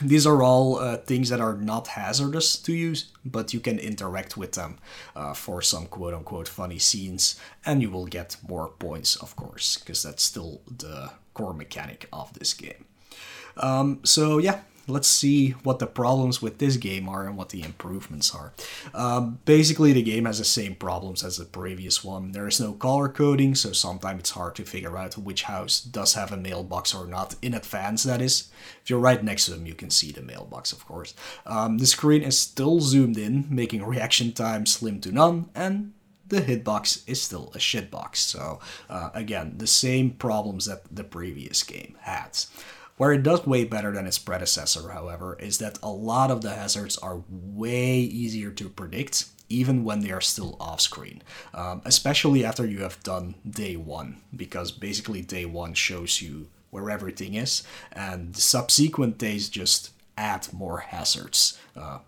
These 0.00 0.26
are 0.26 0.42
all 0.42 0.78
uh, 0.78 0.96
things 0.96 1.28
that 1.28 1.40
are 1.40 1.54
not 1.54 1.88
hazardous 1.88 2.56
to 2.62 2.72
use, 2.72 3.12
but 3.26 3.52
you 3.52 3.60
can 3.60 3.78
interact 3.78 4.38
with 4.38 4.52
them 4.52 4.78
uh, 5.14 5.34
for 5.34 5.60
some 5.60 5.86
quote 5.86 6.14
unquote 6.14 6.48
funny 6.48 6.78
scenes, 6.78 7.38
and 7.66 7.82
you 7.82 7.90
will 7.90 8.06
get 8.06 8.36
more 8.48 8.68
points, 8.68 9.16
of 9.16 9.36
course, 9.36 9.76
because 9.76 10.02
that's 10.02 10.22
still 10.22 10.62
the 10.66 11.10
core 11.34 11.52
mechanic 11.52 12.08
of 12.10 12.32
this 12.32 12.54
game. 12.54 12.86
Um, 13.58 14.00
so 14.02 14.38
yeah, 14.38 14.60
let's 14.88 15.08
see 15.08 15.50
what 15.62 15.78
the 15.78 15.86
problems 15.86 16.42
with 16.42 16.58
this 16.58 16.76
game 16.76 17.08
are 17.08 17.26
and 17.26 17.36
what 17.36 17.50
the 17.50 17.62
improvements 17.62 18.34
are. 18.34 18.52
Um, 18.94 19.38
basically, 19.44 19.92
the 19.92 20.02
game 20.02 20.24
has 20.24 20.38
the 20.38 20.44
same 20.44 20.74
problems 20.74 21.22
as 21.22 21.36
the 21.36 21.44
previous 21.44 22.02
one. 22.02 22.32
There 22.32 22.48
is 22.48 22.60
no 22.60 22.72
color 22.72 23.08
coding, 23.08 23.54
so 23.54 23.72
sometimes 23.72 24.20
it's 24.20 24.30
hard 24.30 24.54
to 24.56 24.64
figure 24.64 24.96
out 24.96 25.16
which 25.18 25.44
house 25.44 25.80
does 25.80 26.14
have 26.14 26.32
a 26.32 26.36
mailbox 26.36 26.94
or 26.94 27.06
not 27.06 27.36
in 27.42 27.54
advance, 27.54 28.02
that 28.02 28.20
is. 28.20 28.50
If 28.82 28.90
you're 28.90 28.98
right 28.98 29.22
next 29.22 29.46
to 29.46 29.52
them, 29.52 29.66
you 29.66 29.74
can 29.74 29.90
see 29.90 30.12
the 30.12 30.22
mailbox, 30.22 30.72
of 30.72 30.84
course. 30.86 31.14
Um, 31.46 31.78
the 31.78 31.86
screen 31.86 32.22
is 32.22 32.38
still 32.38 32.80
zoomed 32.80 33.18
in, 33.18 33.46
making 33.48 33.84
reaction 33.84 34.32
time 34.32 34.66
slim 34.66 35.00
to 35.02 35.12
none, 35.12 35.48
and 35.54 35.92
the 36.32 36.40
hitbox 36.40 37.02
is 37.06 37.20
still 37.20 37.52
a 37.54 37.58
shitbox. 37.58 38.16
So, 38.16 38.58
uh, 38.88 39.10
again, 39.12 39.54
the 39.58 39.66
same 39.66 40.10
problems 40.10 40.66
that 40.66 40.82
the 40.90 41.04
previous 41.04 41.62
game 41.62 41.96
had. 42.00 42.38
Where 42.96 43.12
it 43.12 43.22
does 43.22 43.46
way 43.46 43.64
better 43.64 43.92
than 43.92 44.06
its 44.06 44.18
predecessor, 44.18 44.90
however, 44.90 45.36
is 45.40 45.58
that 45.58 45.78
a 45.82 45.90
lot 45.90 46.30
of 46.30 46.42
the 46.42 46.54
hazards 46.54 46.98
are 46.98 47.22
way 47.28 47.96
easier 47.98 48.50
to 48.52 48.68
predict, 48.68 49.26
even 49.48 49.84
when 49.84 50.00
they 50.00 50.10
are 50.10 50.20
still 50.20 50.56
off 50.60 50.80
screen. 50.80 51.22
Um, 51.54 51.82
especially 51.84 52.44
after 52.44 52.66
you 52.66 52.82
have 52.82 53.02
done 53.02 53.34
day 53.48 53.76
one, 53.76 54.20
because 54.34 54.70
basically 54.72 55.22
day 55.22 55.44
one 55.46 55.74
shows 55.74 56.22
you 56.22 56.48
where 56.70 56.90
everything 56.90 57.34
is, 57.34 57.62
and 57.92 58.36
subsequent 58.36 59.18
days 59.18 59.48
just 59.48 59.90
add 60.16 60.52
more 60.52 60.78
hazards. 60.78 61.58
Uh, 61.76 61.98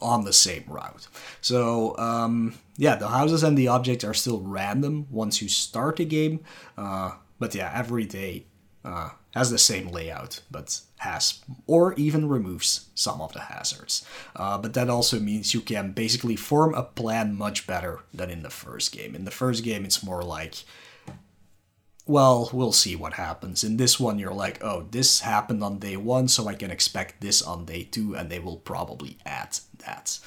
on 0.00 0.24
the 0.24 0.32
same 0.32 0.64
route. 0.66 1.06
So 1.40 1.96
um, 1.98 2.54
yeah, 2.76 2.96
the 2.96 3.08
houses 3.08 3.42
and 3.42 3.56
the 3.56 3.68
objects 3.68 4.04
are 4.04 4.14
still 4.14 4.40
random 4.40 5.06
once 5.10 5.42
you 5.42 5.48
start 5.48 5.96
the 5.96 6.04
game, 6.04 6.40
uh, 6.76 7.12
but 7.38 7.54
yeah, 7.54 7.70
every 7.74 8.06
day 8.06 8.46
uh, 8.84 9.10
has 9.34 9.50
the 9.50 9.58
same 9.58 9.88
layout, 9.88 10.40
but 10.50 10.80
has 10.98 11.40
or 11.66 11.94
even 11.94 12.28
removes 12.28 12.88
some 12.94 13.20
of 13.20 13.32
the 13.32 13.40
hazards. 13.40 14.04
Uh, 14.34 14.58
but 14.58 14.74
that 14.74 14.90
also 14.90 15.20
means 15.20 15.54
you 15.54 15.60
can 15.60 15.92
basically 15.92 16.36
form 16.36 16.74
a 16.74 16.82
plan 16.82 17.36
much 17.36 17.66
better 17.66 18.00
than 18.12 18.30
in 18.30 18.42
the 18.42 18.50
first 18.50 18.92
game. 18.92 19.14
In 19.14 19.24
the 19.24 19.30
first 19.30 19.62
game, 19.62 19.84
it's 19.84 20.02
more 20.02 20.22
like, 20.22 20.64
well, 22.06 22.48
we'll 22.52 22.72
see 22.72 22.96
what 22.96 23.14
happens. 23.14 23.62
In 23.62 23.76
this 23.76 24.00
one, 24.00 24.18
you're 24.18 24.32
like, 24.32 24.64
oh, 24.64 24.86
this 24.90 25.20
happened 25.20 25.62
on 25.62 25.78
day 25.78 25.96
one, 25.96 26.26
so 26.26 26.48
I 26.48 26.54
can 26.54 26.70
expect 26.70 27.20
this 27.20 27.42
on 27.42 27.66
day 27.66 27.84
two, 27.84 28.16
and 28.16 28.30
they 28.30 28.38
will 28.38 28.56
probably 28.56 29.18
add 29.26 29.58
that. 29.84 30.18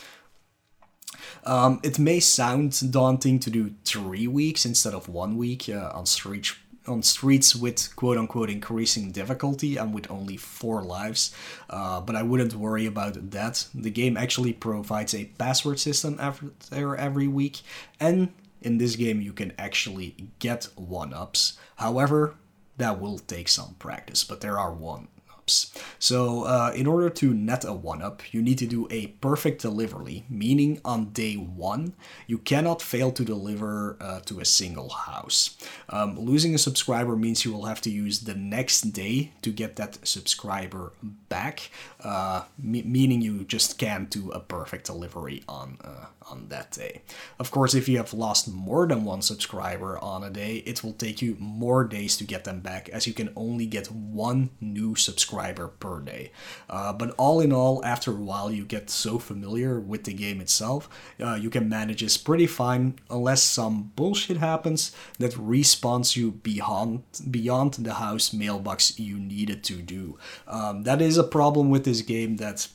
Um, 1.43 1.79
it 1.83 1.97
may 1.97 2.19
sound 2.19 2.91
daunting 2.91 3.39
to 3.39 3.49
do 3.49 3.73
three 3.83 4.27
weeks 4.27 4.63
instead 4.63 4.93
of 4.93 5.09
one 5.09 5.37
week 5.37 5.67
uh, 5.69 5.91
on 5.93 6.05
street 6.05 6.53
on 6.91 7.01
streets 7.03 7.55
with 7.55 7.95
quote 7.95 8.17
unquote 8.17 8.49
increasing 8.49 9.11
difficulty 9.11 9.77
and 9.77 9.93
with 9.93 10.09
only 10.11 10.37
four 10.37 10.83
lives, 10.83 11.33
uh, 11.69 12.01
but 12.01 12.15
I 12.15 12.23
wouldn't 12.23 12.53
worry 12.53 12.85
about 12.85 13.31
that. 13.31 13.67
The 13.73 13.89
game 13.89 14.17
actually 14.17 14.53
provides 14.53 15.15
a 15.15 15.25
password 15.37 15.79
system 15.79 16.17
after 16.19 16.95
every 16.95 17.27
week, 17.27 17.61
and 17.99 18.33
in 18.61 18.77
this 18.77 18.95
game 18.95 19.21
you 19.21 19.33
can 19.33 19.53
actually 19.57 20.15
get 20.39 20.67
one 20.75 21.13
ups. 21.13 21.57
However, 21.77 22.35
that 22.77 22.99
will 22.99 23.19
take 23.19 23.47
some 23.49 23.75
practice, 23.79 24.23
but 24.23 24.41
there 24.41 24.59
are 24.59 24.73
one 24.73 25.07
ups. 25.41 25.73
So, 25.99 26.43
uh, 26.43 26.71
in 26.75 26.87
order 26.87 27.09
to 27.09 27.33
net 27.33 27.63
a 27.65 27.73
one 27.73 28.01
up, 28.01 28.21
you 28.33 28.41
need 28.41 28.57
to 28.59 28.67
do 28.67 28.87
a 28.89 29.07
perfect 29.21 29.61
delivery, 29.61 30.25
meaning 30.29 30.79
on 30.85 31.11
day 31.11 31.35
one, 31.35 31.93
you 32.27 32.37
cannot 32.37 32.81
fail 32.81 33.11
to 33.11 33.23
deliver 33.23 33.97
uh, 33.99 34.19
to 34.21 34.39
a 34.39 34.45
single 34.45 34.89
house. 34.89 35.57
Um, 35.89 36.19
losing 36.19 36.55
a 36.55 36.57
subscriber 36.57 37.15
means 37.15 37.45
you 37.45 37.53
will 37.53 37.65
have 37.65 37.81
to 37.81 37.89
use 37.89 38.21
the 38.21 38.35
next 38.35 38.81
day 38.93 39.31
to 39.41 39.51
get 39.51 39.75
that 39.75 40.07
subscriber 40.07 40.93
back, 41.29 41.71
uh, 42.03 42.43
meaning 42.57 43.21
you 43.21 43.43
just 43.43 43.77
can't 43.77 44.09
do 44.09 44.31
a 44.31 44.39
perfect 44.39 44.85
delivery 44.85 45.43
on 45.47 45.77
uh, 45.83 46.05
on 46.31 46.47
that 46.49 46.71
day. 46.71 47.01
Of 47.39 47.51
course, 47.51 47.73
if 47.73 47.89
you 47.89 47.97
have 47.97 48.13
lost 48.13 48.47
more 48.47 48.87
than 48.87 49.05
one 49.05 49.21
subscriber 49.21 49.97
on 49.99 50.23
a 50.23 50.29
day, 50.29 50.63
it 50.65 50.83
will 50.83 50.93
take 50.93 51.21
you 51.21 51.35
more 51.39 51.83
days 51.83 52.15
to 52.17 52.23
get 52.23 52.43
them 52.43 52.61
back, 52.61 52.89
as 52.89 53.07
you 53.07 53.13
can 53.13 53.29
only 53.35 53.65
get 53.65 53.91
one 53.91 54.49
new 54.59 54.95
subscriber 54.95 55.30
per 55.67 55.99
day. 55.99 56.31
Uh, 56.69 56.93
but 56.93 57.11
all 57.17 57.39
in 57.39 57.51
all, 57.51 57.83
after 57.85 58.11
a 58.11 58.15
while, 58.15 58.51
you 58.51 58.65
get 58.65 58.89
so 58.89 59.17
familiar 59.19 59.79
with 59.79 60.03
the 60.03 60.13
game 60.13 60.41
itself, 60.41 60.89
uh, 61.19 61.35
you 61.35 61.49
can 61.49 61.69
manage 61.69 62.01
this 62.01 62.17
pretty 62.17 62.47
fine, 62.47 62.95
unless 63.09 63.41
some 63.43 63.91
bullshit 63.95 64.37
happens 64.37 64.95
that 65.19 65.33
respawns 65.33 66.15
you 66.15 66.31
beyond 66.31 67.03
beyond 67.29 67.73
the 67.73 67.95
house 67.95 68.33
mailbox 68.33 68.99
you 68.99 69.19
needed 69.19 69.63
to 69.63 69.81
do. 69.81 70.17
Um, 70.47 70.83
that 70.83 71.01
is 71.01 71.17
a 71.17 71.23
problem 71.23 71.69
with 71.69 71.83
this 71.83 72.01
game 72.01 72.37
that 72.37 72.67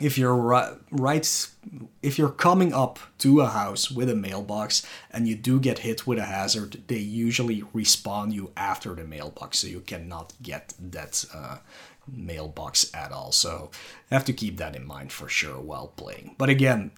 if 0.00 0.16
you're 0.16 0.34
right, 0.34 0.72
right 0.90 1.48
if 2.02 2.18
you're 2.18 2.30
coming 2.30 2.72
up 2.72 2.98
to 3.18 3.40
a 3.40 3.48
house 3.48 3.90
with 3.90 4.08
a 4.08 4.14
mailbox 4.14 4.86
and 5.10 5.28
you 5.28 5.34
do 5.34 5.60
get 5.60 5.80
hit 5.80 6.06
with 6.06 6.18
a 6.18 6.24
hazard 6.24 6.82
they 6.86 6.98
usually 6.98 7.62
respawn 7.74 8.32
you 8.32 8.50
after 8.56 8.94
the 8.94 9.04
mailbox 9.04 9.58
so 9.58 9.66
you 9.66 9.80
cannot 9.80 10.32
get 10.42 10.72
that 10.80 11.24
uh, 11.34 11.58
mailbox 12.10 12.90
at 12.94 13.12
all. 13.12 13.32
So 13.32 13.70
have 14.10 14.24
to 14.24 14.32
keep 14.32 14.56
that 14.56 14.74
in 14.74 14.86
mind 14.86 15.12
for 15.12 15.28
sure 15.28 15.60
while 15.60 15.88
playing. 15.88 16.36
But 16.38 16.48
again 16.48 16.92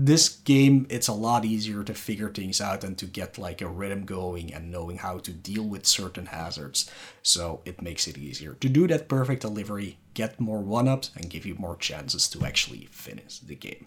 this 0.00 0.28
game 0.28 0.86
it's 0.88 1.08
a 1.08 1.12
lot 1.12 1.44
easier 1.44 1.82
to 1.82 1.92
figure 1.92 2.28
things 2.28 2.60
out 2.60 2.84
and 2.84 2.96
to 2.96 3.04
get 3.04 3.36
like 3.36 3.60
a 3.60 3.68
rhythm 3.68 4.04
going 4.04 4.54
and 4.54 4.70
knowing 4.70 4.98
how 4.98 5.18
to 5.18 5.32
deal 5.32 5.64
with 5.64 5.84
certain 5.84 6.26
hazards. 6.26 6.90
So 7.22 7.60
it 7.64 7.82
makes 7.82 8.06
it 8.06 8.16
easier. 8.16 8.54
To 8.54 8.68
do 8.68 8.86
that 8.86 9.08
perfect 9.08 9.42
delivery 9.42 9.98
get 10.20 10.40
more 10.48 10.60
one-ups 10.60 11.10
and 11.16 11.30
give 11.30 11.44
you 11.48 11.54
more 11.66 11.76
chances 11.88 12.28
to 12.28 12.44
actually 12.50 12.84
finish 12.90 13.38
the 13.50 13.58
game 13.66 13.84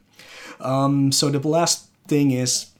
um, 0.72 1.12
so 1.12 1.30
the 1.30 1.46
last 1.58 1.88
thing 2.08 2.32
is 2.32 2.72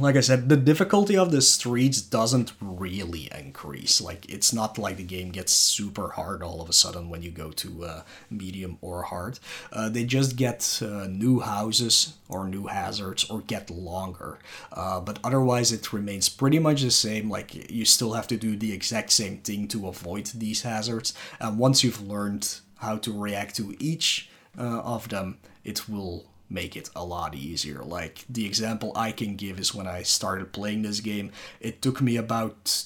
like 0.00 0.16
I 0.16 0.20
said, 0.20 0.48
the 0.48 0.56
difficulty 0.56 1.16
of 1.16 1.30
the 1.30 1.42
streets 1.42 2.00
doesn't 2.00 2.52
really 2.60 3.28
increase. 3.36 4.00
Like, 4.00 4.30
it's 4.30 4.52
not 4.52 4.78
like 4.78 4.96
the 4.96 5.02
game 5.02 5.30
gets 5.30 5.52
super 5.52 6.10
hard 6.10 6.42
all 6.42 6.60
of 6.60 6.68
a 6.68 6.72
sudden 6.72 7.08
when 7.10 7.22
you 7.22 7.30
go 7.30 7.50
to 7.50 7.84
uh, 7.84 8.02
medium 8.30 8.78
or 8.80 9.02
hard. 9.02 9.38
Uh, 9.72 9.88
they 9.88 10.04
just 10.04 10.36
get 10.36 10.80
uh, 10.82 11.06
new 11.08 11.40
houses 11.40 12.14
or 12.28 12.46
new 12.46 12.66
hazards 12.66 13.28
or 13.28 13.40
get 13.40 13.70
longer. 13.70 14.38
Uh, 14.72 15.00
but 15.00 15.18
otherwise, 15.24 15.72
it 15.72 15.92
remains 15.92 16.28
pretty 16.28 16.58
much 16.58 16.82
the 16.82 16.90
same. 16.90 17.28
Like, 17.28 17.70
you 17.70 17.84
still 17.84 18.12
have 18.12 18.28
to 18.28 18.36
do 18.36 18.56
the 18.56 18.72
exact 18.72 19.10
same 19.10 19.38
thing 19.38 19.68
to 19.68 19.88
avoid 19.88 20.26
these 20.26 20.62
hazards. 20.62 21.12
And 21.40 21.58
once 21.58 21.82
you've 21.82 22.06
learned 22.06 22.60
how 22.78 22.96
to 22.98 23.12
react 23.12 23.56
to 23.56 23.74
each 23.78 24.30
uh, 24.58 24.80
of 24.80 25.08
them, 25.08 25.38
it 25.64 25.88
will 25.88 26.26
make 26.50 26.76
it 26.76 26.88
a 26.96 27.04
lot 27.04 27.34
easier. 27.34 27.82
Like 27.82 28.24
the 28.28 28.46
example 28.46 28.92
I 28.94 29.12
can 29.12 29.36
give 29.36 29.60
is 29.60 29.74
when 29.74 29.86
I 29.86 30.02
started 30.02 30.52
playing 30.52 30.82
this 30.82 31.00
game, 31.00 31.30
it 31.60 31.82
took 31.82 32.00
me 32.00 32.16
about 32.16 32.84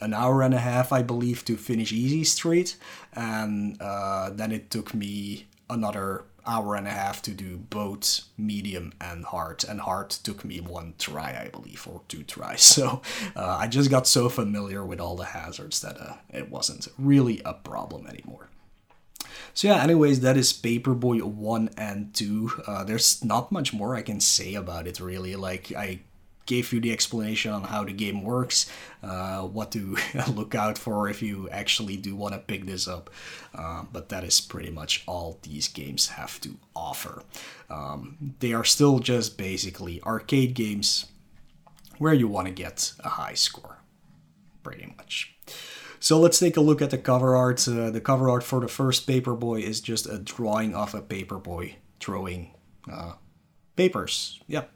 an 0.00 0.12
hour 0.12 0.42
and 0.42 0.54
a 0.54 0.58
half, 0.58 0.92
I 0.92 1.02
believe, 1.02 1.44
to 1.44 1.56
finish 1.56 1.92
Easy 1.92 2.24
Street, 2.24 2.76
and 3.14 3.80
uh, 3.80 4.30
then 4.30 4.52
it 4.52 4.70
took 4.70 4.92
me 4.92 5.46
another 5.70 6.24
hour 6.46 6.74
and 6.74 6.86
a 6.86 6.90
half 6.90 7.22
to 7.22 7.30
do 7.30 7.56
both 7.56 8.20
medium 8.36 8.92
and 9.00 9.24
hard, 9.24 9.64
and 9.64 9.80
hard 9.80 10.10
took 10.10 10.44
me 10.44 10.60
one 10.60 10.94
try, 10.98 11.40
I 11.44 11.48
believe, 11.48 11.86
or 11.90 12.02
two 12.08 12.22
tries. 12.22 12.62
So 12.74 13.02
uh, 13.36 13.56
I 13.60 13.68
just 13.68 13.88
got 13.88 14.06
so 14.06 14.28
familiar 14.28 14.84
with 14.84 15.00
all 15.00 15.16
the 15.16 15.24
hazards 15.26 15.80
that 15.80 16.00
uh, 16.00 16.14
it 16.28 16.50
wasn't 16.50 16.88
really 16.98 17.40
a 17.44 17.54
problem 17.54 18.06
anymore. 18.06 18.48
So 19.54 19.68
yeah, 19.68 19.82
anyways, 19.82 20.20
that 20.20 20.36
is 20.36 20.52
Paperboy 20.52 21.22
1 21.22 21.70
and 21.76 22.14
2. 22.14 22.50
Uh, 22.66 22.84
there's 22.84 23.24
not 23.24 23.52
much 23.52 23.72
more 23.72 23.94
I 23.94 24.02
can 24.02 24.20
say 24.20 24.54
about 24.54 24.86
it, 24.86 25.00
really. 25.00 25.36
Like, 25.36 25.72
I 25.72 26.00
gave 26.46 26.72
you 26.72 26.80
the 26.80 26.92
explanation 26.92 27.52
on 27.52 27.64
how 27.64 27.84
the 27.84 27.92
game 27.92 28.22
works, 28.22 28.70
uh, 29.02 29.42
what 29.42 29.72
to 29.72 29.96
look 30.34 30.54
out 30.54 30.76
for 30.76 31.08
if 31.08 31.22
you 31.22 31.48
actually 31.50 31.96
do 31.96 32.14
want 32.14 32.34
to 32.34 32.40
pick 32.40 32.66
this 32.66 32.86
up. 32.86 33.10
Uh, 33.54 33.84
but 33.92 34.08
that 34.08 34.24
is 34.24 34.40
pretty 34.40 34.70
much 34.70 35.02
all 35.06 35.38
these 35.42 35.68
games 35.68 36.08
have 36.08 36.40
to 36.40 36.56
offer. 36.74 37.22
Um, 37.70 38.34
they 38.40 38.52
are 38.52 38.64
still 38.64 38.98
just 38.98 39.38
basically 39.38 40.02
arcade 40.02 40.54
games 40.54 41.06
where 41.98 42.14
you 42.14 42.28
want 42.28 42.48
to 42.48 42.52
get 42.52 42.92
a 43.00 43.10
high 43.10 43.34
score, 43.34 43.78
pretty 44.62 44.92
much. 44.96 45.34
So 46.04 46.20
let's 46.20 46.38
take 46.38 46.58
a 46.58 46.60
look 46.60 46.82
at 46.82 46.90
the 46.90 46.98
cover 46.98 47.34
art. 47.34 47.66
Uh, 47.66 47.88
the 47.88 47.98
cover 47.98 48.28
art 48.28 48.42
for 48.42 48.60
the 48.60 48.68
first 48.68 49.06
Paperboy 49.06 49.62
is 49.62 49.80
just 49.80 50.06
a 50.06 50.18
drawing 50.18 50.74
of 50.74 50.94
a 50.94 51.00
paperboy 51.00 51.76
throwing 51.98 52.50
uh, 52.92 53.14
papers. 53.74 54.38
Yep, 54.46 54.70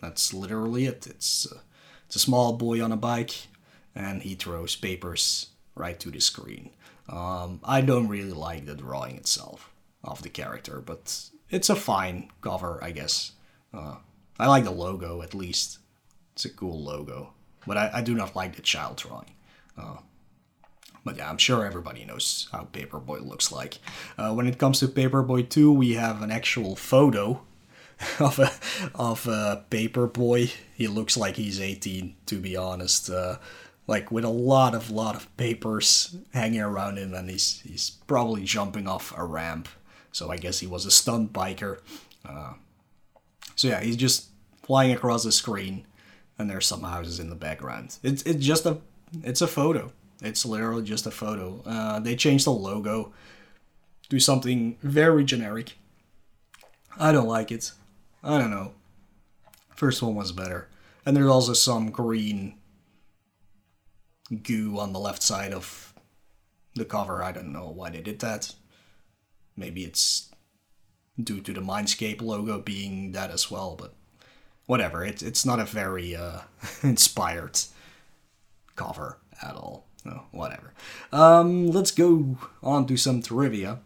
that's 0.00 0.32
literally 0.32 0.86
it. 0.86 1.08
It's 1.08 1.50
uh, 1.50 1.62
it's 2.06 2.14
a 2.14 2.20
small 2.20 2.52
boy 2.52 2.80
on 2.80 2.92
a 2.92 2.96
bike, 2.96 3.48
and 3.92 4.22
he 4.22 4.36
throws 4.36 4.76
papers 4.76 5.48
right 5.74 5.98
to 5.98 6.12
the 6.12 6.20
screen. 6.20 6.70
Um, 7.08 7.58
I 7.64 7.80
don't 7.80 8.06
really 8.06 8.30
like 8.30 8.66
the 8.66 8.76
drawing 8.76 9.16
itself 9.16 9.72
of 10.04 10.22
the 10.22 10.28
character, 10.28 10.80
but 10.80 11.28
it's 11.50 11.70
a 11.70 11.74
fine 11.74 12.30
cover, 12.40 12.78
I 12.84 12.92
guess. 12.92 13.32
Uh, 13.74 13.96
I 14.38 14.46
like 14.46 14.62
the 14.62 14.70
logo 14.70 15.22
at 15.22 15.34
least. 15.34 15.80
It's 16.34 16.44
a 16.44 16.50
cool 16.50 16.80
logo, 16.80 17.32
but 17.66 17.76
I, 17.76 17.90
I 17.94 18.00
do 18.00 18.14
not 18.14 18.36
like 18.36 18.54
the 18.54 18.62
child 18.62 18.98
drawing. 18.98 19.34
Uh, 19.76 19.96
but 21.08 21.16
yeah, 21.16 21.30
I'm 21.30 21.38
sure 21.38 21.64
everybody 21.64 22.04
knows 22.04 22.48
how 22.52 22.68
Paperboy 22.70 23.26
looks 23.26 23.50
like. 23.50 23.78
Uh, 24.18 24.34
when 24.34 24.46
it 24.46 24.58
comes 24.58 24.78
to 24.80 24.88
Paperboy 24.88 25.48
2, 25.48 25.72
we 25.72 25.94
have 25.94 26.20
an 26.20 26.30
actual 26.30 26.76
photo 26.76 27.40
of 28.20 28.38
a 28.38 28.52
of 28.94 29.26
a 29.26 29.64
paper 29.70 30.06
boy. 30.06 30.52
He 30.74 30.86
looks 30.86 31.16
like 31.16 31.36
he's 31.36 31.62
18, 31.62 32.14
to 32.26 32.36
be 32.36 32.58
honest. 32.58 33.08
Uh, 33.08 33.38
like 33.86 34.12
with 34.12 34.26
a 34.26 34.28
lot 34.28 34.74
of 34.74 34.90
lot 34.90 35.16
of 35.16 35.34
papers 35.38 36.14
hanging 36.34 36.60
around 36.60 36.98
him, 36.98 37.14
and 37.14 37.30
he's 37.30 37.62
he's 37.62 37.88
probably 38.06 38.44
jumping 38.44 38.86
off 38.86 39.16
a 39.16 39.24
ramp. 39.24 39.66
So 40.12 40.30
I 40.30 40.36
guess 40.36 40.60
he 40.60 40.66
was 40.66 40.84
a 40.84 40.90
stunt 40.90 41.32
biker. 41.32 41.78
Uh, 42.22 42.52
so 43.56 43.68
yeah, 43.68 43.80
he's 43.80 43.96
just 43.96 44.26
flying 44.62 44.92
across 44.92 45.24
the 45.24 45.32
screen, 45.32 45.86
and 46.38 46.50
there's 46.50 46.66
some 46.66 46.82
houses 46.82 47.18
in 47.18 47.30
the 47.30 47.34
background. 47.34 47.96
It's 48.02 48.22
it's 48.24 48.44
just 48.44 48.66
a 48.66 48.76
it's 49.22 49.40
a 49.40 49.46
photo. 49.46 49.90
It's 50.22 50.44
literally 50.44 50.82
just 50.82 51.06
a 51.06 51.10
photo. 51.10 51.62
Uh, 51.64 52.00
they 52.00 52.16
changed 52.16 52.46
the 52.46 52.50
logo 52.50 53.12
to 54.10 54.18
something 54.18 54.76
very 54.82 55.24
generic. 55.24 55.78
I 56.98 57.12
don't 57.12 57.28
like 57.28 57.52
it. 57.52 57.72
I 58.22 58.38
don't 58.38 58.50
know. 58.50 58.72
First 59.76 60.02
one 60.02 60.14
was 60.14 60.32
better. 60.32 60.68
And 61.06 61.16
there's 61.16 61.30
also 61.30 61.52
some 61.52 61.90
green 61.90 62.58
goo 64.42 64.78
on 64.78 64.92
the 64.92 64.98
left 64.98 65.22
side 65.22 65.52
of 65.52 65.94
the 66.74 66.84
cover. 66.84 67.22
I 67.22 67.32
don't 67.32 67.52
know 67.52 67.68
why 67.68 67.90
they 67.90 68.00
did 68.00 68.18
that. 68.20 68.54
Maybe 69.56 69.84
it's 69.84 70.30
due 71.22 71.40
to 71.40 71.52
the 71.52 71.60
Mindscape 71.60 72.22
logo 72.22 72.58
being 72.60 73.12
that 73.12 73.30
as 73.30 73.50
well, 73.50 73.76
but 73.78 73.94
whatever. 74.66 75.04
It's 75.04 75.22
it's 75.22 75.44
not 75.44 75.60
a 75.60 75.64
very 75.64 76.14
uh, 76.14 76.40
inspired 76.82 77.60
cover 78.76 79.18
at 79.42 79.54
all. 79.54 79.87
No, 80.08 80.22
whatever. 80.30 80.72
Um, 81.12 81.66
let's 81.70 81.90
go 81.90 82.38
on 82.62 82.86
to 82.86 82.96
some 82.96 83.20
trivia. 83.20 83.80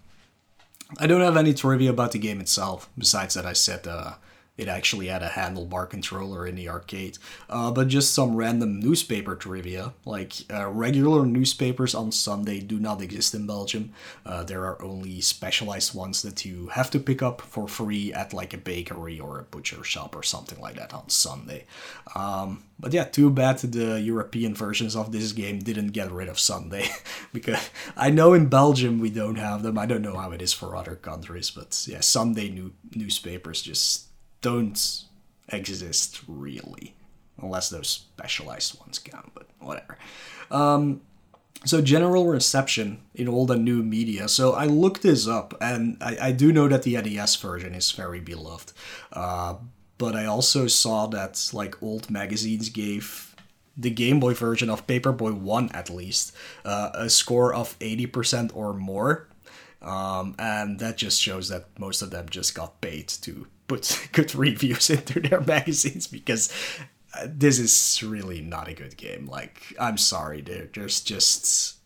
I 0.98 1.08
don't 1.08 1.20
have 1.20 1.36
any 1.36 1.52
trivia 1.52 1.90
about 1.90 2.12
the 2.12 2.18
game 2.20 2.40
itself, 2.40 2.88
besides 2.96 3.34
that 3.34 3.44
I 3.44 3.54
said 3.54 3.88
uh, 3.88 4.14
it 4.62 4.68
actually 4.68 5.08
had 5.08 5.22
a 5.22 5.28
handlebar 5.28 5.90
controller 5.90 6.46
in 6.46 6.54
the 6.54 6.68
arcade. 6.68 7.18
Uh, 7.50 7.70
but 7.70 7.88
just 7.88 8.14
some 8.14 8.36
random 8.36 8.80
newspaper 8.80 9.34
trivia. 9.34 9.92
Like, 10.04 10.32
uh, 10.50 10.68
regular 10.68 11.26
newspapers 11.26 11.94
on 11.94 12.12
Sunday 12.12 12.60
do 12.60 12.78
not 12.78 13.02
exist 13.02 13.34
in 13.34 13.46
Belgium. 13.46 13.92
Uh, 14.24 14.44
there 14.44 14.64
are 14.64 14.80
only 14.82 15.20
specialized 15.20 15.94
ones 15.94 16.22
that 16.22 16.44
you 16.44 16.68
have 16.68 16.90
to 16.92 17.00
pick 17.00 17.22
up 17.22 17.40
for 17.40 17.66
free 17.68 18.12
at 18.12 18.32
like 18.32 18.54
a 18.54 18.58
bakery 18.58 19.18
or 19.18 19.38
a 19.38 19.42
butcher 19.42 19.82
shop 19.84 20.14
or 20.14 20.22
something 20.22 20.60
like 20.60 20.76
that 20.76 20.94
on 20.94 21.08
Sunday. 21.08 21.64
Um, 22.14 22.62
but 22.78 22.92
yeah, 22.92 23.04
too 23.04 23.30
bad 23.30 23.58
the 23.58 24.00
European 24.00 24.54
versions 24.54 24.96
of 24.96 25.12
this 25.12 25.32
game 25.32 25.58
didn't 25.58 25.88
get 25.88 26.10
rid 26.10 26.28
of 26.28 26.38
Sunday. 26.38 26.88
because 27.32 27.70
I 27.96 28.10
know 28.10 28.34
in 28.34 28.46
Belgium 28.46 29.00
we 29.00 29.10
don't 29.10 29.36
have 29.36 29.62
them. 29.62 29.78
I 29.78 29.86
don't 29.86 30.02
know 30.02 30.16
how 30.16 30.32
it 30.32 30.42
is 30.42 30.52
for 30.52 30.76
other 30.76 30.96
countries, 30.96 31.50
but 31.50 31.84
yeah, 31.88 32.00
Sunday 32.00 32.48
new- 32.48 32.74
newspapers 32.94 33.62
just 33.62 34.11
don't 34.42 35.04
exist 35.48 36.20
really, 36.28 36.94
unless 37.40 37.70
those 37.70 37.88
specialized 37.88 38.78
ones 38.80 38.98
count. 38.98 39.32
But 39.34 39.48
whatever. 39.58 39.96
Um, 40.50 41.00
so 41.64 41.80
general 41.80 42.26
reception 42.26 43.02
in 43.14 43.28
all 43.28 43.46
the 43.46 43.56
new 43.56 43.82
media. 43.82 44.28
So 44.28 44.52
I 44.52 44.66
looked 44.66 45.02
this 45.02 45.26
up, 45.26 45.54
and 45.60 45.96
I, 46.00 46.16
I 46.20 46.32
do 46.32 46.52
know 46.52 46.68
that 46.68 46.82
the 46.82 47.00
NES 47.00 47.36
version 47.36 47.74
is 47.74 47.92
very 47.92 48.20
beloved. 48.20 48.72
Uh, 49.12 49.54
but 49.98 50.16
I 50.16 50.26
also 50.26 50.66
saw 50.66 51.06
that 51.08 51.50
like 51.52 51.80
old 51.82 52.10
magazines 52.10 52.68
gave 52.68 53.36
the 53.76 53.90
Game 53.90 54.20
Boy 54.20 54.34
version 54.34 54.68
of 54.68 54.86
Paperboy 54.86 55.32
1 55.34 55.70
at 55.72 55.88
least 55.88 56.34
uh, 56.64 56.90
a 56.94 57.08
score 57.08 57.54
of 57.54 57.78
80% 57.78 58.50
or 58.54 58.74
more. 58.74 59.28
Um, 59.80 60.34
and 60.38 60.78
that 60.78 60.96
just 60.96 61.20
shows 61.20 61.48
that 61.48 61.66
most 61.78 62.02
of 62.02 62.10
them 62.10 62.28
just 62.28 62.54
got 62.54 62.80
paid 62.80 63.08
to 63.08 63.46
put 63.72 64.08
good 64.12 64.34
reviews 64.34 64.90
into 64.90 65.20
their 65.20 65.40
magazines 65.40 66.06
because 66.06 66.52
uh, 67.14 67.26
this 67.26 67.58
is 67.58 68.02
really 68.02 68.40
not 68.40 68.68
a 68.68 68.74
good 68.74 68.96
game. 68.96 69.26
Like, 69.26 69.74
I'm 69.80 69.98
sorry, 69.98 70.40
there, 70.40 70.68
there's 70.74 71.00
just 71.00 71.76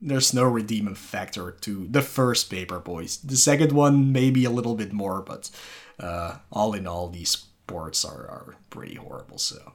there's 0.00 0.34
no 0.34 0.44
redeeming 0.44 0.96
factor 0.96 1.50
to 1.50 1.86
the 1.90 2.02
first 2.02 2.50
Paper 2.50 2.78
Boys. 2.78 3.16
The 3.18 3.36
second 3.36 3.72
one 3.72 4.12
maybe 4.12 4.44
a 4.44 4.50
little 4.50 4.74
bit 4.74 4.92
more, 4.92 5.22
but 5.22 5.50
uh, 5.98 6.38
all 6.52 6.74
in 6.74 6.86
all, 6.86 7.08
these 7.08 7.36
ports 7.66 8.04
are, 8.04 8.28
are 8.28 8.56
pretty 8.68 8.96
horrible. 8.96 9.38
So, 9.38 9.72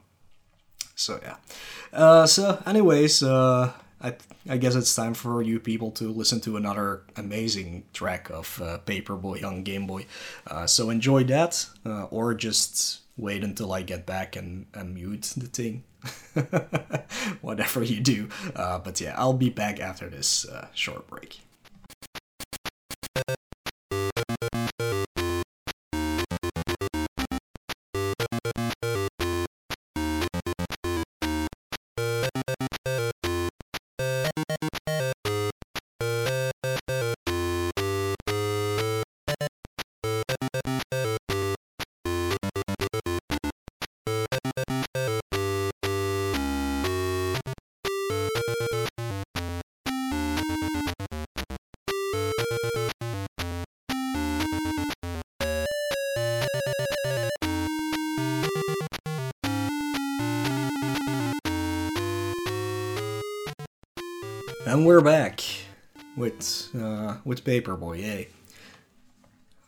so 0.94 1.18
yeah. 1.22 1.36
Uh, 1.92 2.26
so, 2.26 2.62
anyways, 2.64 3.24
uh, 3.24 3.72
I, 4.02 4.14
I 4.48 4.56
guess 4.56 4.74
it's 4.74 4.94
time 4.94 5.14
for 5.14 5.42
you 5.42 5.60
people 5.60 5.90
to 5.92 6.10
listen 6.10 6.40
to 6.42 6.56
another 6.56 7.02
amazing 7.16 7.84
track 7.92 8.30
of 8.30 8.60
uh, 8.62 8.78
Paperboy 8.86 9.44
on 9.44 9.62
Game 9.62 9.86
Boy. 9.86 10.06
Uh, 10.46 10.66
so 10.66 10.90
enjoy 10.90 11.24
that, 11.24 11.66
uh, 11.84 12.04
or 12.04 12.34
just 12.34 13.00
wait 13.16 13.44
until 13.44 13.72
I 13.72 13.82
get 13.82 14.06
back 14.06 14.36
and, 14.36 14.66
and 14.72 14.94
mute 14.94 15.34
the 15.36 15.46
thing. 15.46 15.84
Whatever 17.42 17.82
you 17.82 18.00
do. 18.00 18.28
Uh, 18.56 18.78
but 18.78 19.00
yeah, 19.00 19.14
I'll 19.18 19.34
be 19.34 19.50
back 19.50 19.80
after 19.80 20.08
this 20.08 20.48
uh, 20.48 20.68
short 20.72 21.06
break. 21.06 21.40
Paperboy. 67.40 68.00
Yay! 68.00 68.28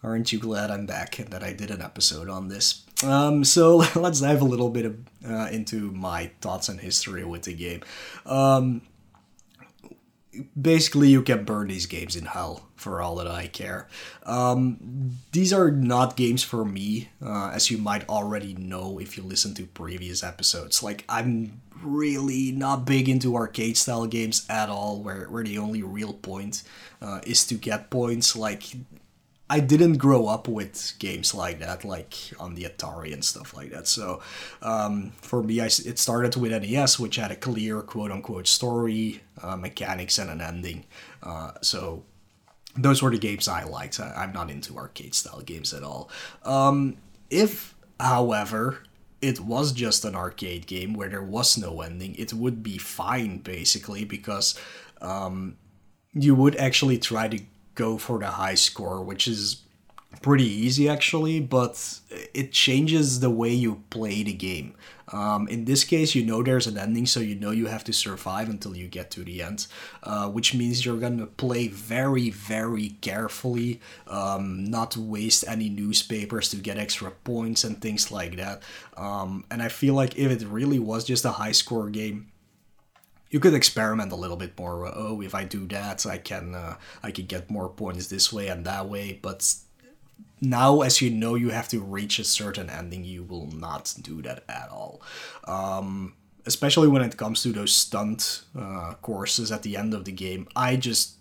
Aren't 0.03 0.33
you 0.33 0.39
glad 0.39 0.71
I'm 0.71 0.87
back 0.87 1.19
and 1.19 1.29
that 1.29 1.43
I 1.45 1.53
did 1.53 1.71
an 1.71 1.81
episode 1.81 2.29
on 2.29 2.49
this? 2.49 2.83
Um, 3.05 3.45
so 3.45 3.77
let's 3.95 4.21
dive 4.21 4.43
a 4.43 4.45
little 4.45 4.69
bit 4.69 4.87
of, 4.87 4.97
uh, 5.29 5.49
into 5.51 5.91
my 5.93 6.31
thoughts 6.41 6.69
and 6.69 6.81
history 6.81 7.25
with 7.25 7.43
the 7.43 7.53
game. 7.55 7.83
Um, 8.27 8.83
basically 10.61 11.09
you 11.09 11.23
can 11.23 11.45
burn 11.45 11.69
these 11.69 11.87
games 11.87 12.17
in 12.17 12.27
hell 12.27 12.69
for 12.77 13.01
all 13.01 13.17
that 13.17 13.27
I 13.27 13.47
care. 13.47 13.89
Um, 14.25 15.19
these 15.33 15.53
are 15.53 15.71
not 15.71 16.17
games 16.17 16.43
for 16.43 16.65
me, 16.65 17.11
uh, 17.25 17.51
as 17.53 17.71
you 17.71 17.79
might 17.79 18.09
already 18.09 18.55
know 18.55 18.99
if 18.99 19.17
you 19.17 19.23
listen 19.23 19.55
to 19.55 19.65
previous 19.67 20.23
episodes. 20.23 20.83
Like 20.83 21.05
I'm 21.09 21.61
really 21.83 22.53
not 22.53 22.85
big 22.85 23.09
into 23.09 23.37
arcade 23.37 23.77
style 23.77 24.07
games 24.07 24.47
at 24.49 24.69
all, 24.69 25.01
where 25.01 25.27
where 25.27 25.45
the 25.45 25.59
only 25.59 25.83
real 25.83 26.13
point 26.13 26.63
uh, 27.01 27.21
is 27.27 27.47
to 27.47 27.55
get 27.55 27.91
points. 27.91 28.35
Like 28.37 28.65
I 29.53 29.61
didn't 29.61 29.99
grow 29.99 30.29
up 30.29 30.49
with 30.49 30.95
games 30.99 31.35
like 31.35 31.59
that, 31.59 31.85
like 31.85 32.15
on 32.41 32.55
the 32.55 32.63
Atari 32.63 33.13
and 33.13 33.23
stuff 33.23 33.53
like 33.53 33.71
that. 33.73 33.87
So 33.87 34.23
um, 34.63 35.13
for 35.21 35.43
me, 35.43 35.61
I, 35.61 35.67
it 35.67 35.99
started 35.99 36.37
with 36.37 36.53
NES, 36.53 36.99
which 36.99 37.17
had 37.17 37.31
a 37.31 37.37
clear 37.37 37.83
quote 37.83 38.11
unquote 38.11 38.47
story, 38.47 39.21
uh, 39.43 39.57
mechanics, 39.57 40.17
and 40.17 40.31
an 40.31 40.41
ending. 40.41 40.87
Uh, 41.23 41.51
so 41.61 42.03
those 42.79 43.03
were 43.03 43.11
the 43.11 43.19
games 43.19 43.47
I 43.47 43.65
liked. 43.65 44.01
I, 44.01 44.25
am 44.25 44.33
not 44.33 44.49
into 44.49 44.79
arcade 44.79 45.15
style 45.15 45.43
games 45.43 45.75
at 45.75 45.83
all. 45.83 46.09
Um, 46.45 46.97
if, 47.29 47.75
however, 48.01 48.85
it 49.21 49.39
was 49.39 49.73
just 49.73 50.07
an 50.07 50.15
arcade 50.15 50.67
game 50.67 50.95
where 50.95 51.11
there 51.11 51.23
was 51.23 51.59
no 51.59 51.83
ending, 51.83 52.15
it 52.15 52.33
would 52.33 52.63
be 52.63 52.79
fine 52.79 53.37
basically 53.37 54.07
because 54.07 54.59
um, 55.03 55.59
you 56.15 56.35
would 56.35 56.57
actually 56.57 56.97
try 56.97 57.29
to 57.29 57.39
go 57.75 57.99
for 57.99 58.19
the 58.19 58.29
high 58.29 58.55
score, 58.55 59.03
which 59.03 59.27
is 59.27 59.63
pretty 60.21 60.45
easy 60.45 60.89
actually, 60.89 61.41
but 61.41 62.01
it 62.35 62.53
changes 62.53 63.21
the 63.21 63.31
way 63.31 63.51
you 63.51 63.83
play 63.91 64.23
the 64.23 64.33
game. 64.33 64.75
Um, 65.09 65.47
in 65.49 65.67
this 65.67 65.85
case, 65.85 66.15
you 66.15 66.25
know 66.25 66.43
there's 66.43 66.67
an 66.67 66.79
ending, 66.79 67.05
so 67.07 67.21
you 67.21 67.35
know 67.35 67.51
you 67.51 67.67
have 67.67 67.85
to 67.85 67.93
survive 67.93 68.49
until 68.49 68.75
you 68.75 68.89
get 68.89 69.11
to 69.13 69.25
the 69.25 69.43
end, 69.43 69.67
uh, 70.03 70.29
which 70.29 70.55
means 70.55 70.87
you're 70.87 70.99
gonna 70.99 71.27
play 71.27 71.69
very, 71.69 72.31
very 72.31 72.91
carefully, 73.03 73.81
um, 74.07 74.65
not 74.65 74.97
waste 74.97 75.45
any 75.47 75.69
newspapers 75.69 76.49
to 76.51 76.57
get 76.57 76.79
extra 76.79 77.11
points 77.11 77.63
and 77.63 77.81
things 77.81 78.11
like 78.11 78.37
that. 78.37 78.63
Um, 78.97 79.45
and 79.51 79.63
I 79.63 79.69
feel 79.69 79.95
like 79.95 80.17
if 80.17 80.31
it 80.31 80.47
really 80.47 80.79
was 80.79 81.05
just 81.05 81.25
a 81.27 81.33
high 81.33 81.53
score 81.53 81.91
game, 81.91 82.32
you 83.33 83.41
could 83.41 83.55
experiment 83.55 84.13
a 84.13 84.17
little 84.17 84.37
bit 84.37 84.57
more. 84.59 84.87
Oh, 84.95 85.23
if 85.23 85.35
I 85.35 85.45
do 85.45 85.67
that, 85.69 86.07
I 86.07 86.19
can 86.19 86.55
uh, 86.55 86.77
I 87.03 87.11
can 87.11 87.25
get 87.25 87.51
more 87.51 87.71
points 87.71 88.07
this 88.07 88.33
way 88.33 88.49
and 88.49 88.65
that 88.67 88.89
way. 88.89 89.19
But 89.21 89.55
now, 90.41 90.83
as 90.83 91.01
you 91.01 91.11
know, 91.11 91.35
you 91.35 91.49
have 91.49 91.69
to 91.69 91.81
reach 91.81 92.19
a 92.19 92.25
certain 92.25 92.69
ending. 92.69 93.05
You 93.05 93.25
will 93.25 93.47
not 93.47 93.95
do 94.03 94.21
that 94.23 94.45
at 94.49 94.69
all. 94.71 95.01
Um, 95.45 96.15
especially 96.45 96.89
when 96.89 97.03
it 97.03 97.17
comes 97.17 97.43
to 97.43 97.53
those 97.53 97.75
stunt 97.75 98.43
uh, 98.57 98.95
courses 99.01 99.51
at 99.51 99.63
the 99.63 99.79
end 99.79 99.95
of 99.95 100.05
the 100.05 100.13
game, 100.13 100.47
I 100.55 100.77
just 100.77 101.17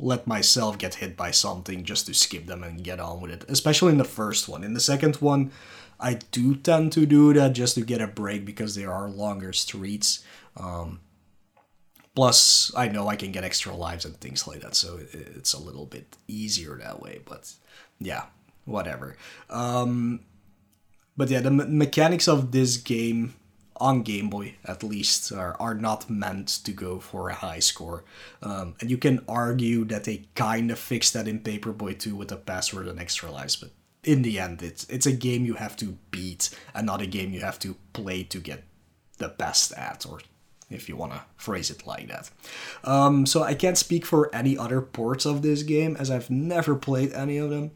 let 0.00 0.26
myself 0.26 0.78
get 0.78 0.96
hit 0.96 1.16
by 1.16 1.30
something 1.30 1.84
just 1.84 2.06
to 2.06 2.14
skip 2.14 2.46
them 2.46 2.64
and 2.64 2.82
get 2.82 2.98
on 2.98 3.20
with 3.20 3.30
it. 3.30 3.44
Especially 3.48 3.92
in 3.92 3.98
the 3.98 4.04
first 4.04 4.48
one. 4.48 4.64
In 4.64 4.74
the 4.74 4.80
second 4.80 5.16
one, 5.16 5.52
I 6.00 6.14
do 6.30 6.54
tend 6.54 6.92
to 6.92 7.06
do 7.06 7.32
that 7.34 7.52
just 7.52 7.74
to 7.74 7.82
get 7.82 8.00
a 8.00 8.06
break 8.06 8.44
because 8.44 8.74
there 8.74 8.92
are 8.92 9.10
longer 9.10 9.52
streets. 9.52 10.24
Um, 10.58 11.00
plus, 12.14 12.72
I 12.76 12.88
know 12.88 13.08
I 13.08 13.16
can 13.16 13.32
get 13.32 13.44
extra 13.44 13.74
lives 13.74 14.04
and 14.04 14.18
things 14.20 14.46
like 14.46 14.60
that, 14.60 14.74
so 14.74 14.98
it's 15.12 15.52
a 15.52 15.60
little 15.60 15.86
bit 15.86 16.16
easier 16.26 16.76
that 16.76 17.00
way. 17.00 17.20
But 17.24 17.52
yeah, 18.00 18.24
whatever. 18.64 19.16
Um, 19.50 20.20
but 21.16 21.30
yeah, 21.30 21.40
the 21.40 21.50
me- 21.50 21.66
mechanics 21.66 22.28
of 22.28 22.52
this 22.52 22.76
game 22.76 23.34
on 23.76 24.02
Game 24.02 24.28
Boy 24.28 24.56
at 24.64 24.82
least 24.82 25.32
are, 25.32 25.56
are 25.60 25.74
not 25.74 26.10
meant 26.10 26.48
to 26.48 26.72
go 26.72 26.98
for 26.98 27.28
a 27.28 27.34
high 27.34 27.60
score. 27.60 28.04
Um, 28.42 28.74
and 28.80 28.90
you 28.90 28.98
can 28.98 29.24
argue 29.28 29.84
that 29.86 30.04
they 30.04 30.24
kind 30.34 30.70
of 30.70 30.78
fixed 30.78 31.14
that 31.14 31.28
in 31.28 31.40
Paperboy 31.40 31.98
2 31.98 32.16
with 32.16 32.28
the 32.28 32.36
password 32.36 32.88
and 32.88 32.98
extra 32.98 33.30
lives, 33.30 33.56
but 33.56 33.70
in 34.04 34.22
the 34.22 34.38
end 34.38 34.62
it's 34.62 34.84
it's 34.88 35.06
a 35.06 35.12
game 35.12 35.44
you 35.44 35.54
have 35.54 35.76
to 35.76 35.98
beat 36.10 36.50
and 36.74 36.86
not 36.86 37.02
a 37.02 37.06
game 37.06 37.32
you 37.32 37.40
have 37.40 37.58
to 37.58 37.76
play 37.92 38.22
to 38.22 38.38
get 38.38 38.62
the 39.18 39.28
best 39.28 39.72
at 39.72 40.06
or 40.06 40.20
if 40.70 40.88
you 40.88 40.96
want 40.96 41.12
to 41.12 41.22
phrase 41.36 41.70
it 41.70 41.86
like 41.86 42.08
that. 42.08 42.30
Um, 42.84 43.26
so 43.26 43.42
I 43.42 43.54
can't 43.54 43.78
speak 43.78 44.04
for 44.04 44.34
any 44.34 44.56
other 44.56 44.80
ports 44.80 45.24
of 45.24 45.42
this 45.42 45.62
game 45.62 45.96
as 45.96 46.10
I've 46.10 46.30
never 46.30 46.74
played 46.74 47.12
any 47.12 47.38
of 47.38 47.50
them. 47.50 47.72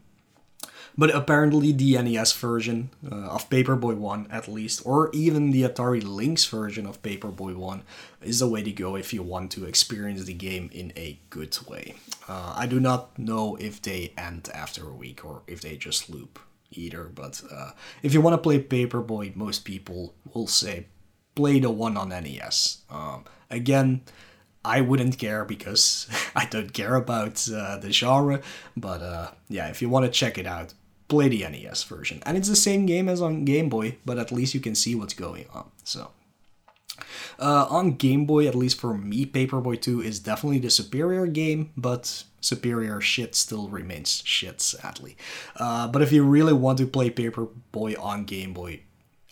But 0.95 1.13
apparently 1.13 1.71
the 1.71 1.99
NES 1.99 2.33
version 2.33 2.91
uh, 3.11 3.15
of 3.15 3.49
Paperboy 3.49 3.95
1 3.95 4.27
at 4.29 4.47
least, 4.47 4.83
or 4.85 5.09
even 5.11 5.49
the 5.49 5.63
Atari 5.63 6.03
Lynx 6.03 6.45
version 6.45 6.85
of 6.85 7.01
Paperboy 7.01 7.55
1 7.55 7.83
is 8.21 8.39
the 8.39 8.47
way 8.47 8.61
to 8.61 8.71
go 8.71 8.95
if 8.95 9.11
you 9.11 9.23
want 9.23 9.51
to 9.53 9.65
experience 9.65 10.23
the 10.25 10.33
game 10.33 10.69
in 10.71 10.93
a 10.95 11.19
good 11.31 11.57
way. 11.67 11.95
Uh, 12.27 12.53
I 12.55 12.67
do 12.67 12.79
not 12.79 13.17
know 13.17 13.55
if 13.55 13.81
they 13.81 14.13
end 14.17 14.49
after 14.53 14.87
a 14.87 14.93
week 14.93 15.25
or 15.25 15.41
if 15.47 15.61
they 15.61 15.77
just 15.77 16.11
loop 16.11 16.37
either, 16.69 17.05
but 17.05 17.41
uh, 17.51 17.71
if 18.03 18.13
you 18.13 18.21
want 18.21 18.35
to 18.35 18.37
play 18.37 18.61
Paperboy, 18.61 19.35
most 19.35 19.65
people 19.65 20.13
will 20.33 20.47
say 20.47 20.85
play 21.35 21.59
the 21.59 21.69
one 21.69 21.97
on 21.97 22.09
NES. 22.09 22.79
Um, 22.89 23.25
again, 23.49 24.01
I 24.65 24.81
wouldn't 24.81 25.17
care 25.17 25.45
because 25.45 26.07
I 26.35 26.45
don't 26.45 26.73
care 26.73 26.95
about 26.95 27.47
uh, 27.49 27.77
the 27.77 27.91
genre, 27.91 28.41
but 28.77 29.01
uh, 29.01 29.31
yeah, 29.49 29.67
if 29.67 29.81
you 29.81 29.89
want 29.89 30.05
to 30.05 30.11
check 30.11 30.37
it 30.37 30.47
out, 30.47 30.73
play 31.07 31.27
the 31.29 31.43
NES 31.43 31.83
version. 31.83 32.21
And 32.25 32.37
it's 32.37 32.49
the 32.49 32.55
same 32.55 32.85
game 32.85 33.09
as 33.09 33.21
on 33.21 33.45
Game 33.45 33.69
Boy, 33.69 33.97
but 34.05 34.17
at 34.17 34.31
least 34.31 34.53
you 34.53 34.59
can 34.59 34.75
see 34.75 34.95
what's 34.95 35.13
going 35.13 35.45
on. 35.53 35.69
So. 35.83 36.11
Uh, 37.39 37.65
on 37.69 37.93
Game 37.93 38.25
Boy, 38.25 38.47
at 38.47 38.55
least 38.55 38.79
for 38.79 38.93
me, 38.93 39.25
Paperboy 39.25 39.81
2 39.81 40.01
is 40.01 40.19
definitely 40.19 40.59
the 40.59 40.69
superior 40.69 41.25
game, 41.25 41.71
but 41.75 42.23
superior 42.39 43.01
shit 43.01 43.33
still 43.35 43.67
remains 43.67 44.21
shit, 44.25 44.61
sadly. 44.61 45.17
Uh, 45.55 45.87
but 45.87 46.01
if 46.01 46.11
you 46.11 46.23
really 46.23 46.53
want 46.53 46.77
to 46.77 46.87
play 46.87 47.09
Paperboy 47.09 47.99
on 47.99 48.25
Game 48.25 48.53
Boy, 48.53 48.81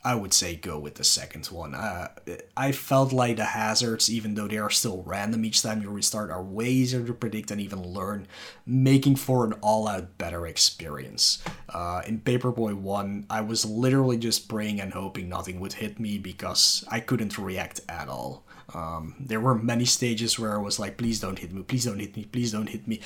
I 0.04 0.16
would 0.16 0.34
say 0.34 0.56
go 0.56 0.80
with 0.80 0.96
the 0.96 1.04
second 1.04 1.46
one. 1.48 1.76
Uh, 1.76 2.10
I 2.58 2.72
felt 2.72 3.14
like 3.14 3.38
the 3.38 3.46
hazards, 3.46 4.12
even 4.12 4.34
though 4.34 4.48
they 4.48 4.58
are 4.58 4.70
still 4.70 5.04
random 5.06 5.46
each 5.46 5.62
time 5.62 5.82
you 5.82 5.92
restart, 5.92 6.32
are 6.32 6.42
way 6.42 6.70
easier 6.70 7.06
to 7.06 7.14
predict 7.14 7.52
and 7.52 7.62
even 7.62 7.84
learn, 7.84 8.28
making 8.66 9.18
for 9.18 9.46
an 9.46 9.54
all 9.62 9.88
out 9.88 10.18
better 10.18 10.48
experience. 10.48 11.44
Uh, 11.70 12.02
in 12.08 12.20
Paperboy 12.20 12.74
1, 12.74 13.28
I 13.30 13.42
was 13.42 13.64
literally 13.64 14.18
just 14.18 14.50
praying 14.50 14.82
and 14.82 14.94
hoping 14.94 15.30
nothing 15.30 15.60
would 15.60 15.74
hit 15.74 16.00
me 16.00 16.18
because 16.18 16.84
I 16.90 17.00
couldn't 17.00 17.38
react 17.38 17.82
at 17.88 18.10
all. 18.10 18.44
Um, 18.74 19.16
there 19.20 19.40
were 19.40 19.56
many 19.56 19.86
stages 19.86 20.40
where 20.40 20.56
I 20.56 20.62
was 20.62 20.80
like, 20.80 20.98
please 20.98 21.20
don't 21.20 21.38
hit 21.38 21.54
me, 21.54 21.62
please 21.62 21.86
don't 21.86 22.00
hit 22.00 22.16
me, 22.16 22.26
please 22.26 22.52
don't 22.52 22.70
hit 22.70 22.88
me. 22.88 23.02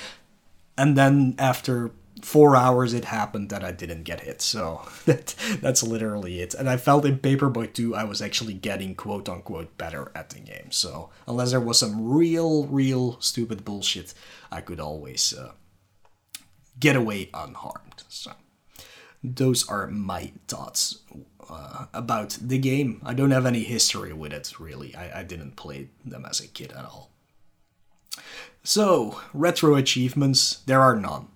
And 0.78 0.98
then 0.98 1.36
after 1.40 1.92
four 2.22 2.56
hours 2.56 2.94
it 2.94 3.06
happened 3.06 3.50
that 3.50 3.64
I 3.64 3.72
didn't 3.72 4.04
get 4.04 4.22
hit. 4.22 4.42
So 4.42 4.88
that 5.06 5.36
that's 5.62 5.84
literally 5.84 6.42
it. 6.42 6.54
And 6.54 6.70
I 6.70 6.78
felt 6.78 7.06
in 7.06 7.20
Paperboy 7.20 7.74
2 7.74 7.96
I 7.96 8.04
was 8.04 8.22
actually 8.22 8.54
getting 8.54 8.96
quote 8.96 9.30
unquote 9.30 9.78
better 9.78 10.12
at 10.16 10.30
the 10.30 10.40
game. 10.40 10.72
So 10.72 11.10
unless 11.28 11.52
there 11.52 11.60
was 11.60 11.80
some 11.80 12.10
real, 12.10 12.66
real 12.68 13.20
stupid 13.22 13.66
bullshit, 13.66 14.14
I 14.52 14.62
could 14.62 14.80
always 14.80 15.34
uh, 15.34 15.52
get 16.80 16.96
away 16.96 17.30
unharmed. 17.34 18.04
So 18.08 18.32
those 19.24 19.68
are 19.68 19.88
my 19.88 20.32
thoughts 20.48 21.00
uh, 21.50 21.86
about 21.94 22.38
the 22.42 22.58
game. 22.58 23.02
I 23.04 23.14
don't 23.14 23.32
have 23.32 23.46
any 23.46 23.64
history 23.64 24.14
with 24.14 24.34
it 24.34 24.60
really. 24.60 24.96
I, 24.96 25.20
I 25.20 25.24
didn't 25.24 25.56
play 25.56 25.90
them 26.04 26.26
as 26.26 26.40
a 26.40 26.48
kid 26.48 26.72
at 26.72 26.86
all. 26.86 27.12
So, 28.64 29.22
retro 29.32 29.76
achievements, 29.76 30.64
there 30.66 30.82
are 30.82 30.96
none 30.96 31.28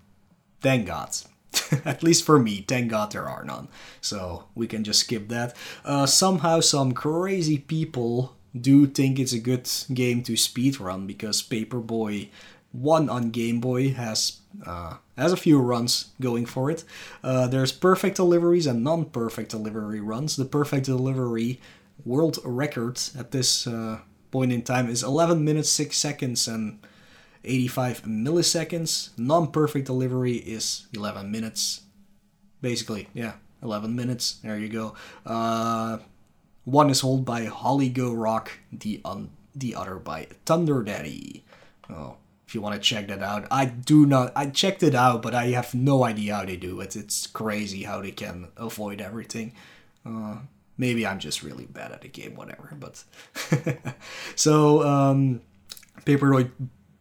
thank 0.62 0.88
God. 0.88 1.16
At 1.86 2.04
least 2.04 2.26
for 2.26 2.40
me, 2.40 2.64
thank 2.68 2.92
God 2.92 3.12
there 3.12 3.28
are 3.28 3.44
none. 3.44 3.68
So 4.02 4.46
we 4.56 4.68
can 4.68 4.84
just 4.84 5.02
skip 5.02 5.30
that. 5.30 5.56
Uh, 5.84 6.06
somehow, 6.06 6.60
some 6.60 6.92
crazy 6.92 7.58
people 7.58 8.36
do 8.60 8.88
think 8.88 9.20
it's 9.20 9.34
a 9.34 9.40
good 9.40 9.70
game 9.94 10.24
to 10.24 10.34
speedrun 10.34 11.08
because 11.08 11.42
Paperboy 11.42 12.30
1 12.72 13.10
on 13.10 13.30
Game 13.32 13.60
Boy 13.60 13.94
has 13.94 14.40
uh, 14.66 14.98
has 15.18 15.32
a 15.32 15.38
few 15.38 15.60
runs 15.60 16.12
going 16.22 16.46
for 16.46 16.72
it. 16.72 16.84
Uh, 17.24 17.48
there's 17.48 17.72
perfect 17.72 18.16
deliveries 18.16 18.68
and 18.68 18.84
non-perfect 18.84 19.52
delivery 19.52 20.00
runs. 20.00 20.36
The 20.36 20.46
perfect 20.46 20.86
delivery 20.86 21.60
world 22.06 22.40
record 22.44 23.00
at 23.18 23.32
this 23.32 23.68
uh, 23.68 24.00
point 24.32 24.52
in 24.52 24.62
time 24.62 24.90
is 24.90 25.04
11 25.04 25.44
minutes 25.44 25.70
6 25.70 25.96
seconds 25.96 26.48
and 26.48 26.80
85 27.44 28.04
milliseconds. 28.04 29.18
Non-perfect 29.18 29.86
delivery 29.86 30.36
is 30.36 30.88
11 30.94 31.32
minutes. 31.32 31.82
Basically, 32.62 33.08
yeah, 33.14 33.34
11 33.64 33.96
minutes. 33.96 34.40
There 34.44 34.58
you 34.58 34.70
go. 34.70 34.96
Uh, 35.26 36.00
one 36.66 36.90
is 36.90 37.02
held 37.02 37.26
by 37.26 37.46
Holly 37.46 37.90
Go 37.90 38.14
Rock, 38.14 38.52
the 38.72 39.02
un- 39.06 39.32
the 39.56 39.76
other 39.76 39.96
by 39.96 40.28
Thunder 40.46 40.84
Daddy. 40.84 41.44
Oh, 41.90 42.18
if 42.48 42.54
you 42.56 42.62
want 42.62 42.76
to 42.76 42.82
check 42.82 43.08
that 43.08 43.24
out, 43.24 43.48
I 43.50 43.66
do 43.66 44.06
not. 44.06 44.34
I 44.36 44.48
checked 44.48 44.84
it 44.84 44.96
out, 44.96 45.22
but 45.22 45.34
I 45.34 45.48
have 45.48 45.74
no 45.74 46.04
idea 46.04 46.36
how 46.36 46.46
they 46.46 46.58
do 46.58 46.82
it. 46.82 46.96
It's 46.96 47.28
crazy 47.28 47.84
how 47.84 48.02
they 48.02 48.12
can 48.12 48.50
avoid 48.58 49.02
everything. 49.02 49.54
Uh, 50.06 50.38
maybe 50.78 51.06
I'm 51.06 51.20
just 51.20 51.44
really 51.44 51.66
bad 51.66 51.92
at 51.92 52.02
the 52.02 52.08
game, 52.08 52.36
whatever. 52.36 52.76
But 52.80 53.04
so 54.36 54.84
um, 54.84 55.42
Paperboy 56.06 56.52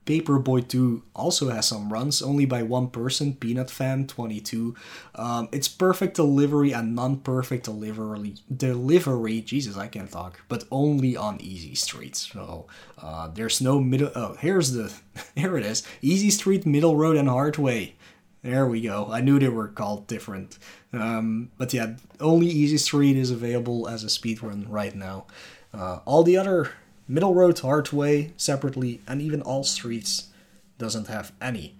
Paperboy 0.08 0.66
2 0.66 1.02
also 1.14 1.50
has 1.50 1.68
some 1.68 1.92
runs, 1.92 2.22
only 2.22 2.46
by 2.46 2.62
one 2.62 2.88
person, 2.88 3.34
Peanut 3.34 3.70
Fan 3.70 4.06
22. 4.06 4.74
Um, 5.14 5.50
it's 5.52 5.68
perfect 5.68 6.16
delivery 6.16 6.72
and 6.72 6.96
non-perfect 6.96 7.66
delivery. 7.66 8.36
Delivery, 8.50 9.42
Jesus, 9.42 9.76
I 9.76 9.86
can't 9.86 10.10
talk, 10.10 10.40
but 10.48 10.64
only 10.70 11.14
on 11.14 11.38
Easy 11.42 11.74
Street. 11.74 12.16
So 12.16 12.66
uh, 13.02 13.28
there's 13.28 13.60
no 13.60 13.80
middle. 13.80 14.10
Oh, 14.14 14.34
here's 14.40 14.72
the. 14.72 14.90
Here 15.34 15.58
it 15.58 15.66
is. 15.66 15.82
Easy 16.00 16.30
Street, 16.30 16.64
Middle 16.64 16.96
Road, 16.96 17.16
and 17.16 17.28
Hard 17.28 17.58
Way. 17.58 17.96
There 18.42 18.66
we 18.66 18.80
go. 18.80 19.08
I 19.12 19.20
knew 19.20 19.38
they 19.38 19.50
were 19.50 19.68
called 19.68 20.06
different. 20.06 20.58
Um, 20.94 21.50
but 21.58 21.74
yeah, 21.74 21.96
only 22.18 22.46
Easy 22.46 22.78
Street 22.78 23.18
is 23.18 23.30
available 23.30 23.86
as 23.86 24.04
a 24.04 24.06
speedrun 24.06 24.64
right 24.70 24.94
now. 24.94 25.26
Uh, 25.74 25.98
all 26.06 26.22
the 26.22 26.38
other 26.38 26.70
Middle 27.08 27.34
Road, 27.34 27.58
Hard 27.58 27.90
Way, 27.90 28.32
separately, 28.36 29.00
and 29.08 29.22
even 29.22 29.40
all 29.40 29.64
streets 29.64 30.28
doesn't 30.76 31.08
have 31.08 31.32
any 31.40 31.74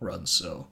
runs, 0.00 0.30
so 0.30 0.68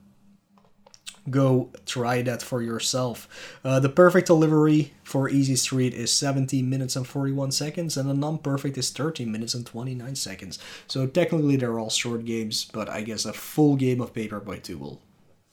go 1.29 1.69
try 1.85 2.21
that 2.21 2.41
for 2.41 2.61
yourself. 2.61 3.27
Uh, 3.63 3.79
the 3.79 3.89
perfect 3.89 4.27
delivery 4.27 4.93
for 5.03 5.29
Easy 5.29 5.55
Street 5.55 5.93
is 5.93 6.13
17 6.13 6.69
minutes 6.69 6.95
and 6.95 7.05
41 7.07 7.51
seconds, 7.51 7.97
and 7.97 8.09
the 8.09 8.13
non-perfect 8.13 8.77
is 8.77 8.89
13 8.91 9.31
minutes 9.31 9.53
and 9.53 9.65
29 9.65 10.15
seconds. 10.15 10.59
So 10.87 11.07
technically 11.07 11.55
they're 11.55 11.79
all 11.79 11.89
short 11.89 12.25
games, 12.25 12.65
but 12.65 12.89
I 12.89 13.01
guess 13.01 13.25
a 13.25 13.33
full 13.33 13.75
game 13.75 13.99
of 13.99 14.13
Paperboy 14.13 14.63
2 14.63 14.77
will 14.77 15.01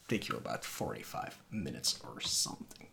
take 0.09 0.29
you 0.29 0.37
about 0.37 0.65
45 0.65 1.39
minutes 1.51 1.99
or 2.05 2.21
something. 2.21 2.89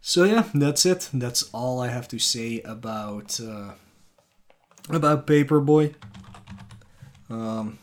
So 0.00 0.24
yeah, 0.24 0.44
that's 0.52 0.84
it. 0.84 1.08
That's 1.12 1.44
all 1.52 1.80
I 1.80 1.88
have 1.88 2.08
to 2.08 2.18
say 2.18 2.60
about 2.62 3.40
uh, 3.40 3.72
about 4.88 5.26
Paperboy. 5.26 5.94
Um, 7.30 7.78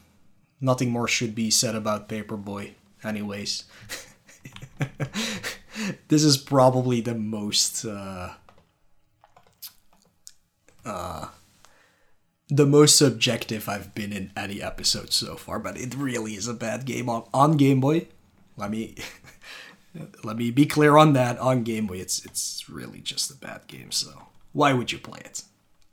nothing 0.62 0.92
more 0.92 1.08
should 1.08 1.34
be 1.36 1.50
said 1.50 1.76
about 1.76 2.10
Paperboy, 2.10 2.74
anyways. 3.04 3.64
this 6.08 6.24
is 6.24 6.38
probably 6.38 7.02
the 7.02 7.16
most 7.16 7.86
uh, 7.86 8.34
uh, 10.86 11.28
the 12.50 12.66
most 12.66 12.98
subjective 12.98 13.70
I've 13.70 13.94
been 13.94 14.12
in 14.12 14.32
any 14.36 14.62
episode 14.62 15.14
so 15.14 15.36
far, 15.36 15.60
but 15.60 15.78
it 15.78 15.96
really 15.96 16.34
is 16.34 16.48
a 16.48 16.54
bad 16.54 16.86
game 16.86 17.10
on, 17.10 17.24
on 17.34 17.58
Game 17.58 17.80
Boy. 17.80 18.08
Let 18.58 18.72
me 18.72 18.96
let 20.24 20.38
me 20.38 20.52
be 20.52 20.66
clear 20.66 20.98
on 20.98 21.14
that. 21.14 21.38
On 21.40 21.64
Game 21.64 21.88
Boy, 21.88 21.98
it's 21.98 22.26
it's 22.26 22.70
really 22.70 23.00
just 23.00 23.32
a 23.32 23.36
bad 23.36 23.68
game. 23.68 23.92
So 23.92 24.28
why 24.52 24.74
would 24.74 24.92
you 24.92 24.98
play 24.98 25.22
it? 25.24 25.44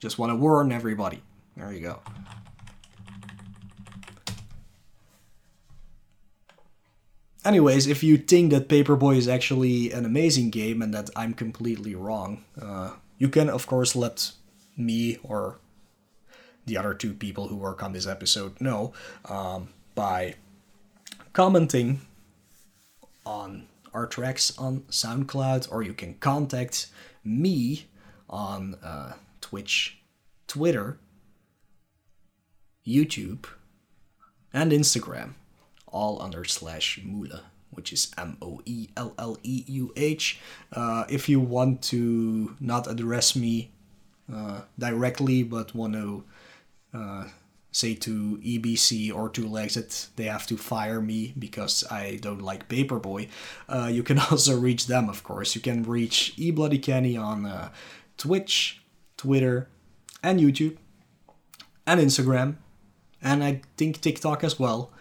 Just 0.00 0.18
want 0.18 0.30
to 0.30 0.36
warn 0.36 0.72
everybody. 0.72 1.22
There 1.56 1.72
you 1.72 1.80
go. 1.80 2.00
Anyways, 7.44 7.86
if 7.86 8.02
you 8.02 8.16
think 8.16 8.50
that 8.50 8.68
Paperboy 8.68 9.16
is 9.16 9.28
actually 9.28 9.92
an 9.92 10.04
amazing 10.04 10.50
game 10.50 10.82
and 10.82 10.92
that 10.92 11.10
I'm 11.14 11.32
completely 11.32 11.94
wrong, 11.94 12.44
uh, 12.60 12.94
you 13.18 13.28
can 13.28 13.48
of 13.48 13.66
course 13.66 13.94
let 13.94 14.32
me 14.76 15.18
or 15.22 15.58
the 16.66 16.76
other 16.76 16.92
two 16.92 17.14
people 17.14 17.46
who 17.46 17.56
work 17.56 17.82
on 17.82 17.92
this 17.92 18.06
episode 18.06 18.60
know 18.60 18.92
um, 19.26 19.68
by 19.94 20.34
commenting 21.32 22.00
on 23.24 23.68
our 23.94 24.06
tracks 24.06 24.56
on 24.58 24.80
SoundCloud, 24.90 25.70
or 25.70 25.82
you 25.82 25.94
can 25.94 26.14
contact 26.14 26.88
me 27.24 27.86
on 28.28 28.74
uh, 28.82 29.12
Twitch, 29.46 29.98
Twitter, 30.48 30.98
YouTube, 32.84 33.46
and 34.52 34.72
Instagram, 34.72 35.34
all 35.86 36.20
under 36.20 36.44
slash 36.44 36.98
Moele, 37.04 37.42
which 37.70 37.92
is 37.92 38.12
M 38.18 38.38
O 38.42 38.60
E 38.64 38.88
L 38.96 39.14
L 39.16 39.38
E 39.44 39.62
U 39.68 39.92
H. 39.94 40.40
Uh, 40.72 41.04
if 41.08 41.28
you 41.28 41.38
want 41.38 41.80
to 41.82 42.56
not 42.58 42.88
address 42.88 43.36
me 43.36 43.70
uh, 44.32 44.62
directly 44.76 45.44
but 45.44 45.72
want 45.76 45.92
to 45.92 46.24
uh, 46.92 47.26
say 47.70 47.94
to 47.94 48.40
EBC 48.42 49.14
or 49.14 49.28
to 49.28 49.48
that 49.48 50.08
they 50.16 50.24
have 50.24 50.48
to 50.48 50.56
fire 50.56 51.00
me 51.00 51.34
because 51.38 51.84
I 51.88 52.18
don't 52.20 52.42
like 52.42 52.68
Paperboy, 52.68 53.28
uh, 53.68 53.90
you 53.92 54.02
can 54.02 54.18
also 54.30 54.58
reach 54.58 54.88
them, 54.88 55.08
of 55.08 55.22
course. 55.22 55.54
You 55.54 55.60
can 55.60 55.84
reach 55.84 56.34
E 56.36 56.50
Bloody 56.50 56.80
Kenny 56.80 57.16
on 57.16 57.46
uh, 57.46 57.68
Twitch, 58.16 58.80
Twitter, 59.16 59.68
and 60.22 60.40
YouTube, 60.40 60.76
and 61.86 62.00
Instagram, 62.00 62.56
and 63.22 63.42
I 63.42 63.62
think 63.76 64.00
TikTok 64.00 64.44
as 64.44 64.58
well. 64.58 64.92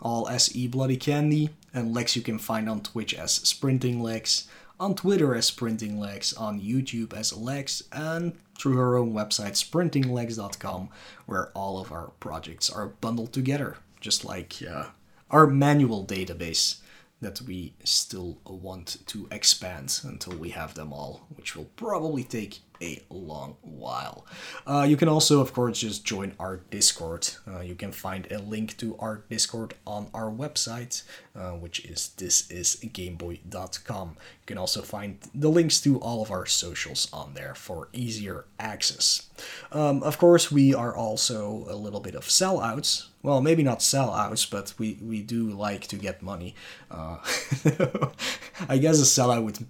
All 0.00 0.28
as 0.28 0.54
E 0.54 0.68
Bloody 0.68 0.96
Candy, 0.96 1.50
and 1.74 1.92
Lex 1.92 2.14
you 2.14 2.22
can 2.22 2.38
find 2.38 2.68
on 2.68 2.82
Twitch 2.82 3.14
as 3.14 3.32
Sprinting 3.32 4.00
Lex, 4.00 4.46
on 4.78 4.94
Twitter 4.94 5.34
as 5.34 5.46
Sprinting 5.46 5.98
Lex, 5.98 6.32
on 6.32 6.60
YouTube 6.60 7.12
as 7.12 7.36
Lex, 7.36 7.82
and 7.92 8.34
through 8.56 8.76
her 8.76 8.96
own 8.96 9.12
website 9.12 9.52
sprintinglex.com, 9.52 10.88
where 11.26 11.50
all 11.50 11.80
of 11.80 11.92
our 11.92 12.12
projects 12.20 12.70
are 12.70 12.88
bundled 12.88 13.32
together, 13.32 13.76
just 14.00 14.24
like 14.24 14.56
uh, 14.68 14.86
our 15.30 15.46
manual 15.46 16.04
database 16.04 16.80
that 17.20 17.40
we 17.42 17.74
still 17.82 18.38
want 18.46 18.98
to 19.06 19.26
expand 19.30 20.00
until 20.04 20.34
we 20.34 20.50
have 20.50 20.74
them 20.74 20.92
all, 20.92 21.26
which 21.36 21.56
will 21.56 21.68
probably 21.76 22.22
take 22.22 22.60
a 22.80 23.02
long 23.10 23.56
while. 23.62 24.26
Uh, 24.66 24.86
you 24.88 24.96
can 24.96 25.08
also, 25.08 25.40
of 25.40 25.52
course, 25.52 25.80
just 25.80 26.04
join 26.04 26.34
our 26.38 26.58
Discord. 26.70 27.28
Uh, 27.46 27.60
you 27.60 27.74
can 27.74 27.92
find 27.92 28.30
a 28.30 28.38
link 28.38 28.76
to 28.78 28.96
our 28.98 29.24
Discord 29.28 29.74
on 29.86 30.08
our 30.14 30.30
website, 30.30 31.02
uh, 31.34 31.52
which 31.52 31.84
is 31.84 32.10
thisisgameboy.com. 32.16 34.08
You 34.08 34.46
can 34.46 34.58
also 34.58 34.82
find 34.82 35.18
the 35.34 35.48
links 35.48 35.80
to 35.82 35.98
all 35.98 36.22
of 36.22 36.30
our 36.30 36.46
socials 36.46 37.08
on 37.12 37.34
there 37.34 37.54
for 37.54 37.88
easier 37.92 38.44
access. 38.58 39.28
Um, 39.72 40.02
of 40.02 40.18
course, 40.18 40.50
we 40.50 40.74
are 40.74 40.94
also 40.94 41.66
a 41.68 41.74
little 41.76 42.00
bit 42.00 42.14
of 42.14 42.24
sellouts. 42.24 43.08
Well, 43.22 43.40
maybe 43.40 43.62
not 43.62 43.80
sellouts, 43.80 44.48
but 44.50 44.74
we, 44.78 44.98
we 45.02 45.22
do 45.22 45.50
like 45.50 45.86
to 45.88 45.96
get 45.96 46.22
money. 46.22 46.54
Uh, 46.90 47.18
I 48.68 48.78
guess 48.78 48.98
a 49.00 49.04
sellout 49.04 49.44
would 49.44 49.66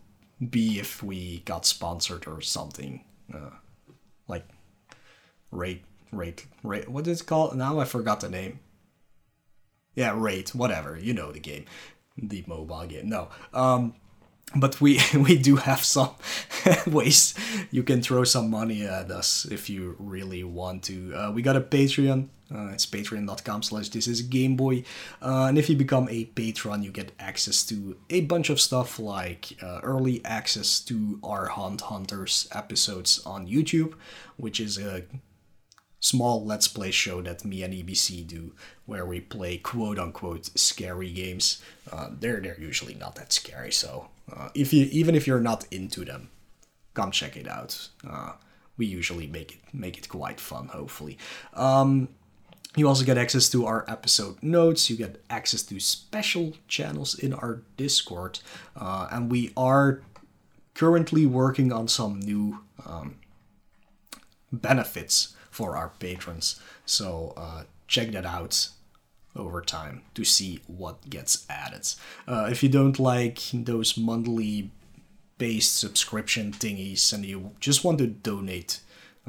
be 0.47 0.78
if 0.78 1.03
we 1.03 1.41
got 1.41 1.66
sponsored 1.66 2.26
or 2.26 2.41
something. 2.41 3.05
Uh, 3.32 3.51
like 4.26 4.47
Raid 5.51 5.82
Raid 6.12 6.43
Raid 6.62 6.89
what 6.89 7.07
is 7.07 7.20
it 7.20 7.26
called? 7.26 7.57
Now 7.57 7.80
I 7.80 7.84
forgot 7.84 8.20
the 8.20 8.28
name. 8.28 8.61
Yeah, 9.95 10.14
Raid, 10.16 10.51
whatever. 10.51 10.99
You 10.99 11.14
know 11.14 11.32
the 11.32 11.41
game. 11.41 11.64
The 12.16 12.45
mobile 12.47 12.86
game. 12.86 13.09
No. 13.09 13.28
Um 13.53 13.95
but 14.57 14.80
we 14.80 15.01
we 15.14 15.36
do 15.36 15.57
have 15.57 15.84
some 15.84 16.14
ways 16.86 17.34
you 17.70 17.82
can 17.82 18.03
throw 18.03 18.24
some 18.24 18.51
money 18.51 18.84
at 18.84 19.11
us 19.11 19.44
if 19.46 19.68
you 19.68 19.96
really 19.99 20.44
want 20.44 20.82
to. 20.84 21.14
Uh, 21.14 21.30
we 21.32 21.42
got 21.42 21.57
a 21.57 21.61
Patreon. 21.61 22.28
Uh, 22.51 22.70
it's 22.72 22.86
patreon.com 22.86 23.62
slash 23.62 23.90
this 23.90 24.07
is 24.07 24.22
Game 24.22 24.57
Boy. 24.57 24.82
Uh, 25.20 25.46
and 25.49 25.59
if 25.59 25.68
you 25.68 25.76
become 25.76 26.09
a 26.11 26.24
patron, 26.24 26.82
you 26.82 26.90
get 26.90 27.12
access 27.18 27.62
to 27.66 27.99
a 28.09 28.22
bunch 28.22 28.49
of 28.49 28.59
stuff 28.59 28.99
like 28.99 29.53
uh, 29.62 29.80
early 29.82 30.24
access 30.24 30.80
to 30.80 31.18
our 31.22 31.49
Hunt 31.49 31.82
Hunters 31.82 32.49
episodes 32.53 33.20
on 33.26 33.46
YouTube, 33.46 33.92
which 34.38 34.61
is 34.61 34.78
a 34.78 35.05
small 36.01 36.42
let's 36.42 36.68
play 36.68 36.90
show 36.90 37.20
that 37.20 37.44
me 37.44 37.62
and 37.62 37.74
EBC 37.74 38.26
do, 38.26 38.55
where 38.86 39.05
we 39.05 39.20
play 39.20 39.59
quote 39.59 39.99
unquote 39.99 40.46
scary 40.59 41.12
games. 41.12 41.61
Uh, 41.92 42.09
they're 42.18 42.40
they're 42.40 42.59
usually 42.59 42.94
not 42.94 43.14
that 43.16 43.30
scary, 43.30 43.72
so 43.72 44.09
uh, 44.33 44.49
if 44.55 44.72
you 44.72 44.89
even 44.91 45.14
if 45.14 45.26
you're 45.26 45.41
not 45.41 45.66
into 45.70 46.05
them, 46.05 46.31
come 46.95 47.11
check 47.11 47.37
it 47.37 47.49
out. 47.49 47.89
Uh, 48.09 48.33
we 48.76 48.87
usually 48.87 49.26
make 49.26 49.53
it 49.53 49.61
make 49.72 49.99
it 49.99 50.09
quite 50.09 50.41
fun. 50.41 50.68
Hopefully. 50.68 51.18
Um, 51.55 52.09
you 52.76 52.87
also 52.87 53.05
get 53.05 53.18
access 53.18 53.49
to 53.49 53.66
our 53.66 53.85
episode 53.89 54.43
notes. 54.43 54.91
You 54.91 54.97
get 54.97 55.22
access 55.31 55.62
to 55.64 55.81
special 55.81 56.53
channels 56.68 57.18
in 57.18 57.33
our 57.33 57.62
Discord, 57.76 58.41
uh, 58.76 59.09
and 59.11 59.31
we 59.31 59.53
are 59.57 60.03
currently 60.74 61.26
working 61.26 61.72
on 61.72 61.89
some 61.89 62.20
new 62.20 62.61
um, 62.87 63.16
benefits 64.53 65.35
for 65.51 65.76
our 65.76 65.89
patrons. 65.99 66.61
So 66.87 67.33
uh, 67.37 67.64
check 67.89 68.12
that 68.12 68.26
out 68.26 68.68
over 69.37 69.61
time 69.61 70.03
to 70.14 70.24
see 70.24 70.61
what 70.66 71.09
gets 71.09 71.47
added. 71.49 71.87
Uh, 72.26 72.49
if 72.51 72.62
you 72.62 72.68
don't 72.68 72.99
like 72.99 73.41
those 73.53 73.97
monthly 73.97 74.70
based 75.39 75.76
subscription 75.76 76.53
thingies 76.53 77.12
and 77.12 77.24
you 77.24 77.53
just 77.61 77.85
want 77.85 77.99
to 77.99 78.07
donate 78.07 78.81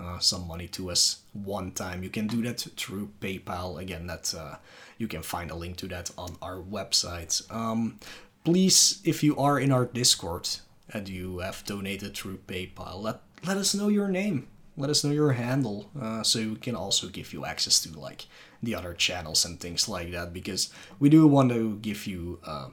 uh, 0.02 0.18
some 0.20 0.48
money 0.48 0.68
to 0.68 0.90
us 0.90 1.22
one 1.34 1.72
time, 1.72 2.04
you 2.04 2.10
can 2.10 2.28
do 2.28 2.42
that 2.42 2.62
through 2.78 3.10
PayPal. 3.20 3.80
Again, 3.80 4.08
that 4.08 4.34
uh, 4.34 4.56
you 4.98 5.08
can 5.08 5.22
find 5.22 5.52
a 5.52 5.56
link 5.56 5.78
to 5.78 5.88
that 5.88 6.10
on 6.18 6.38
our 6.42 6.58
website. 6.58 7.42
Um, 7.54 8.00
please, 8.44 9.02
if 9.04 9.24
you 9.24 9.38
are 9.38 9.60
in 9.60 9.72
our 9.72 9.86
Discord 9.86 10.50
and 10.92 11.08
you 11.08 11.40
have 11.40 11.64
donated 11.66 12.16
through 12.16 12.40
PayPal, 12.48 13.02
let 13.02 13.22
let 13.46 13.58
us 13.58 13.76
know 13.76 13.88
your 13.88 14.08
name 14.08 14.48
let 14.80 14.90
us 14.90 15.04
know 15.04 15.12
your 15.12 15.34
handle 15.34 15.92
uh, 16.02 16.24
so 16.24 16.40
we 16.40 16.56
can 16.56 16.76
also 16.76 17.10
give 17.10 17.34
you 17.34 17.46
access 17.46 17.82
to 17.82 18.00
like 18.00 18.26
the 18.62 18.76
other 18.76 18.94
channels 18.94 19.46
and 19.46 19.60
things 19.60 19.88
like 19.88 20.12
that 20.12 20.34
because 20.34 20.72
we 21.00 21.10
do 21.10 21.28
want 21.28 21.52
to 21.52 21.78
give 21.78 22.08
you 22.08 22.40
uh, 22.46 22.70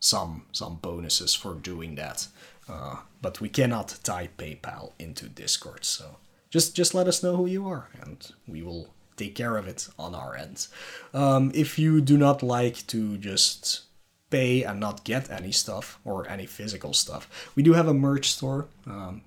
some 0.00 0.42
some 0.52 0.76
bonuses 0.76 1.34
for 1.34 1.54
doing 1.54 1.94
that. 1.96 2.28
Uh, 2.68 2.96
but 3.20 3.40
we 3.40 3.48
cannot 3.48 3.98
tie 4.02 4.28
PayPal 4.38 4.92
into 4.98 5.28
Discord, 5.28 5.84
so 5.84 6.16
just 6.50 6.74
just 6.74 6.94
let 6.94 7.06
us 7.06 7.22
know 7.22 7.36
who 7.36 7.46
you 7.46 7.68
are, 7.68 7.88
and 8.00 8.32
we 8.46 8.62
will 8.62 8.88
take 9.16 9.34
care 9.34 9.56
of 9.56 9.68
it 9.68 9.88
on 9.98 10.14
our 10.14 10.34
end. 10.36 10.66
Um, 11.12 11.52
if 11.54 11.78
you 11.78 12.00
do 12.00 12.16
not 12.16 12.42
like 12.42 12.86
to 12.88 13.16
just 13.18 13.82
pay 14.30 14.64
and 14.64 14.80
not 14.80 15.04
get 15.04 15.30
any 15.30 15.52
stuff 15.52 15.98
or 16.04 16.28
any 16.28 16.46
physical 16.46 16.92
stuff, 16.92 17.50
we 17.54 17.62
do 17.62 17.74
have 17.74 17.88
a 17.88 17.94
merch 17.94 18.32
store. 18.32 18.66
Um, 18.86 19.22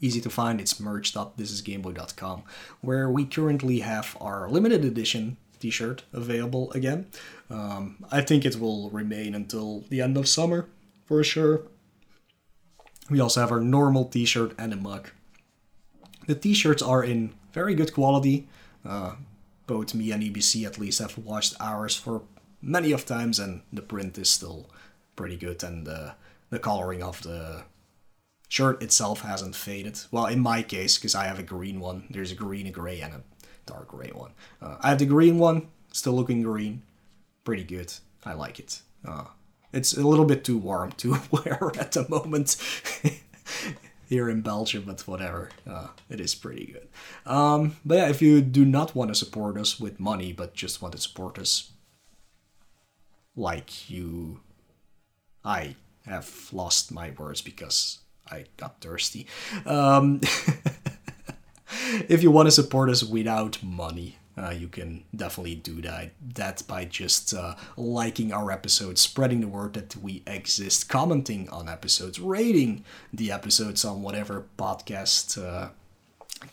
easy 0.00 0.20
to 0.20 0.30
find. 0.30 0.60
It's 0.60 0.78
merch.thisisgameboy.com, 0.78 2.42
where 2.80 3.10
we 3.10 3.24
currently 3.24 3.80
have 3.80 4.16
our 4.20 4.48
limited 4.48 4.84
edition 4.84 5.36
t-shirt 5.58 6.04
available 6.12 6.70
again. 6.72 7.06
Um, 7.48 8.04
I 8.10 8.20
think 8.20 8.44
it 8.44 8.56
will 8.56 8.90
remain 8.90 9.34
until 9.34 9.84
the 9.88 10.00
end 10.00 10.16
of 10.16 10.28
summer 10.28 10.68
for 11.06 11.22
sure. 11.24 11.62
We 13.08 13.20
also 13.20 13.40
have 13.40 13.52
our 13.52 13.60
normal 13.60 14.04
t-shirt 14.04 14.52
and 14.58 14.72
a 14.72 14.76
mug. 14.76 15.10
The 16.26 16.34
t-shirts 16.34 16.82
are 16.82 17.04
in 17.04 17.32
very 17.52 17.74
good 17.74 17.94
quality. 17.94 18.48
Uh, 18.84 19.14
both 19.66 19.94
me 19.94 20.12
and 20.12 20.22
EBC 20.22 20.66
at 20.66 20.78
least 20.78 20.98
have 20.98 21.16
washed 21.18 21.54
ours 21.60 21.96
for 21.96 22.22
many 22.60 22.92
of 22.92 23.06
times, 23.06 23.38
and 23.38 23.62
the 23.72 23.82
print 23.82 24.18
is 24.18 24.28
still 24.28 24.68
pretty 25.14 25.36
good, 25.36 25.62
and 25.62 25.86
the 25.86 26.14
the 26.50 26.58
coloring 26.58 27.02
of 27.02 27.22
the 27.22 27.64
shirt 28.48 28.82
itself 28.82 29.22
hasn't 29.22 29.56
faded. 29.56 29.98
Well, 30.10 30.26
in 30.26 30.40
my 30.40 30.62
case, 30.62 30.96
because 30.96 31.14
I 31.14 31.24
have 31.24 31.38
a 31.38 31.42
green 31.42 31.80
one, 31.80 32.04
there's 32.10 32.32
a 32.32 32.36
green, 32.36 32.66
a 32.66 32.70
gray, 32.70 33.00
and 33.00 33.14
a 33.14 33.22
dark 33.66 33.88
gray 33.88 34.10
one. 34.14 34.32
Uh, 34.62 34.76
I 34.80 34.90
have 34.90 34.98
the 34.98 35.06
green 35.06 35.38
one, 35.38 35.68
still 35.92 36.14
looking 36.14 36.42
green, 36.42 36.82
pretty 37.44 37.64
good. 37.64 37.92
I 38.24 38.34
like 38.34 38.58
it. 38.58 38.80
Uh, 39.06 39.24
it's 39.72 39.96
a 39.96 40.06
little 40.06 40.24
bit 40.24 40.44
too 40.44 40.58
warm 40.58 40.92
to 40.92 41.18
wear 41.30 41.70
at 41.78 41.92
the 41.92 42.08
moment 42.08 42.56
here 44.08 44.28
in 44.28 44.40
Belgium, 44.40 44.84
but 44.86 45.00
whatever. 45.06 45.50
Uh, 45.68 45.88
it 46.08 46.20
is 46.20 46.34
pretty 46.34 46.66
good. 46.66 46.88
Um, 47.30 47.76
but 47.84 47.96
yeah, 47.96 48.08
if 48.08 48.22
you 48.22 48.40
do 48.40 48.64
not 48.64 48.94
want 48.94 49.08
to 49.08 49.14
support 49.14 49.56
us 49.58 49.78
with 49.78 50.00
money, 50.00 50.32
but 50.32 50.54
just 50.54 50.80
want 50.80 50.92
to 50.92 51.00
support 51.00 51.38
us 51.38 51.70
like 53.36 53.90
you. 53.90 54.40
I 55.44 55.76
have 56.06 56.48
lost 56.52 56.90
my 56.90 57.10
words 57.10 57.40
because 57.40 57.98
I 58.30 58.44
got 58.56 58.80
thirsty. 58.80 59.26
Um, 59.64 60.20
if 62.08 62.22
you 62.22 62.30
want 62.30 62.46
to 62.46 62.52
support 62.52 62.90
us 62.90 63.02
without 63.02 63.62
money, 63.62 64.18
uh, 64.38 64.50
you 64.50 64.68
can 64.68 65.04
definitely 65.14 65.54
do 65.54 65.80
that. 65.82 66.66
By 66.66 66.84
just 66.84 67.32
uh, 67.32 67.54
liking 67.76 68.32
our 68.32 68.50
episodes, 68.50 69.00
spreading 69.00 69.40
the 69.40 69.48
word 69.48 69.74
that 69.74 69.96
we 69.96 70.22
exist, 70.26 70.88
commenting 70.88 71.48
on 71.48 71.68
episodes, 71.68 72.20
rating 72.20 72.84
the 73.12 73.32
episodes 73.32 73.84
on 73.84 74.02
whatever 74.02 74.46
podcast 74.58 75.42
uh, 75.42 75.70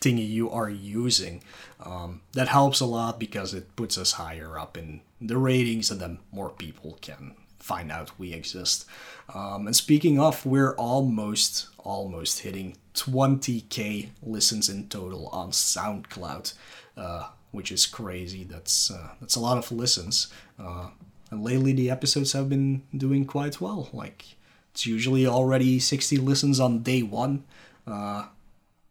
thingy 0.00 0.28
you 0.28 0.50
are 0.50 0.70
using. 0.70 1.42
Um, 1.84 2.22
that 2.32 2.48
helps 2.48 2.80
a 2.80 2.86
lot 2.86 3.20
because 3.20 3.52
it 3.52 3.76
puts 3.76 3.98
us 3.98 4.12
higher 4.12 4.58
up 4.58 4.78
in 4.78 5.02
the 5.20 5.36
ratings, 5.36 5.90
and 5.90 6.00
then 6.00 6.18
more 6.32 6.50
people 6.50 6.98
can 7.02 7.34
find 7.58 7.92
out 7.92 8.18
we 8.18 8.32
exist. 8.32 8.86
Um, 9.32 9.66
and 9.66 9.76
speaking 9.76 10.18
of, 10.18 10.44
we're 10.44 10.74
almost 10.74 11.68
almost 11.78 12.40
hitting 12.40 12.76
20k 12.94 14.08
listens 14.22 14.68
in 14.68 14.88
total 14.88 15.28
on 15.28 15.50
SoundCloud. 15.50 16.54
Uh, 16.96 17.28
which 17.54 17.70
is 17.70 17.86
crazy. 17.86 18.44
That's 18.44 18.90
uh, 18.90 19.10
that's 19.20 19.36
a 19.36 19.40
lot 19.40 19.58
of 19.58 19.70
listens. 19.70 20.26
Uh, 20.58 20.88
and 21.30 21.42
lately, 21.42 21.72
the 21.72 21.88
episodes 21.90 22.32
have 22.32 22.48
been 22.48 22.82
doing 22.94 23.24
quite 23.24 23.60
well. 23.60 23.88
Like 23.92 24.36
it's 24.72 24.84
usually 24.84 25.26
already 25.26 25.78
60 25.78 26.16
listens 26.18 26.58
on 26.58 26.82
day 26.82 27.02
one. 27.02 27.44
Uh, 27.86 28.26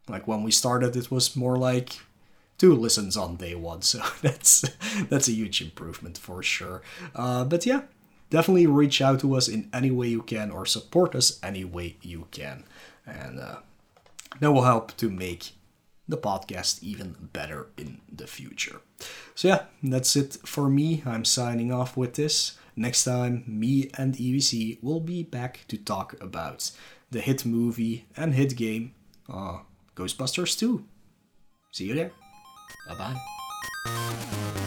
like 0.08 0.26
when 0.26 0.42
we 0.42 0.50
started, 0.50 0.96
it 0.96 1.10
was 1.10 1.36
more 1.36 1.56
like 1.58 2.00
two 2.56 2.74
listens 2.74 3.16
on 3.16 3.36
day 3.36 3.54
one. 3.54 3.82
So 3.90 4.00
that's 4.22 4.64
that's 5.10 5.28
a 5.28 5.32
huge 5.32 5.60
improvement 5.60 6.16
for 6.16 6.42
sure. 6.42 6.80
Uh, 7.14 7.44
but 7.44 7.66
yeah, 7.66 7.82
definitely 8.30 8.66
reach 8.66 9.00
out 9.00 9.20
to 9.20 9.34
us 9.34 9.48
in 9.48 9.68
any 9.72 9.90
way 9.90 10.08
you 10.08 10.22
can 10.22 10.50
or 10.50 10.66
support 10.66 11.14
us 11.14 11.38
any 11.42 11.64
way 11.64 11.96
you 12.02 12.26
can, 12.30 12.64
and 13.06 13.38
uh, 13.38 13.56
that 14.40 14.52
will 14.52 14.62
help 14.62 14.96
to 14.96 15.10
make 15.10 15.52
the 16.06 16.18
podcast 16.18 16.82
even 16.82 17.16
better 17.32 17.68
in 17.76 18.00
the 18.12 18.26
future. 18.26 18.80
So, 19.34 19.48
yeah, 19.48 19.62
that's 19.82 20.16
it 20.16 20.38
for 20.44 20.68
me. 20.68 21.02
I'm 21.06 21.24
signing 21.24 21.72
off 21.72 21.96
with 21.96 22.14
this. 22.14 22.58
Next 22.76 23.04
time, 23.04 23.44
me 23.46 23.90
and 23.96 24.14
EBC 24.14 24.82
will 24.82 25.00
be 25.00 25.22
back 25.22 25.60
to 25.68 25.76
talk 25.76 26.14
about 26.20 26.70
the 27.10 27.20
hit 27.20 27.46
movie 27.46 28.06
and 28.16 28.34
hit 28.34 28.56
game 28.56 28.94
uh, 29.32 29.58
Ghostbusters 29.96 30.58
2. 30.58 30.84
See 31.70 31.86
you 31.86 31.94
there. 31.94 32.12
Bye 32.88 33.14
bye. 33.86 34.63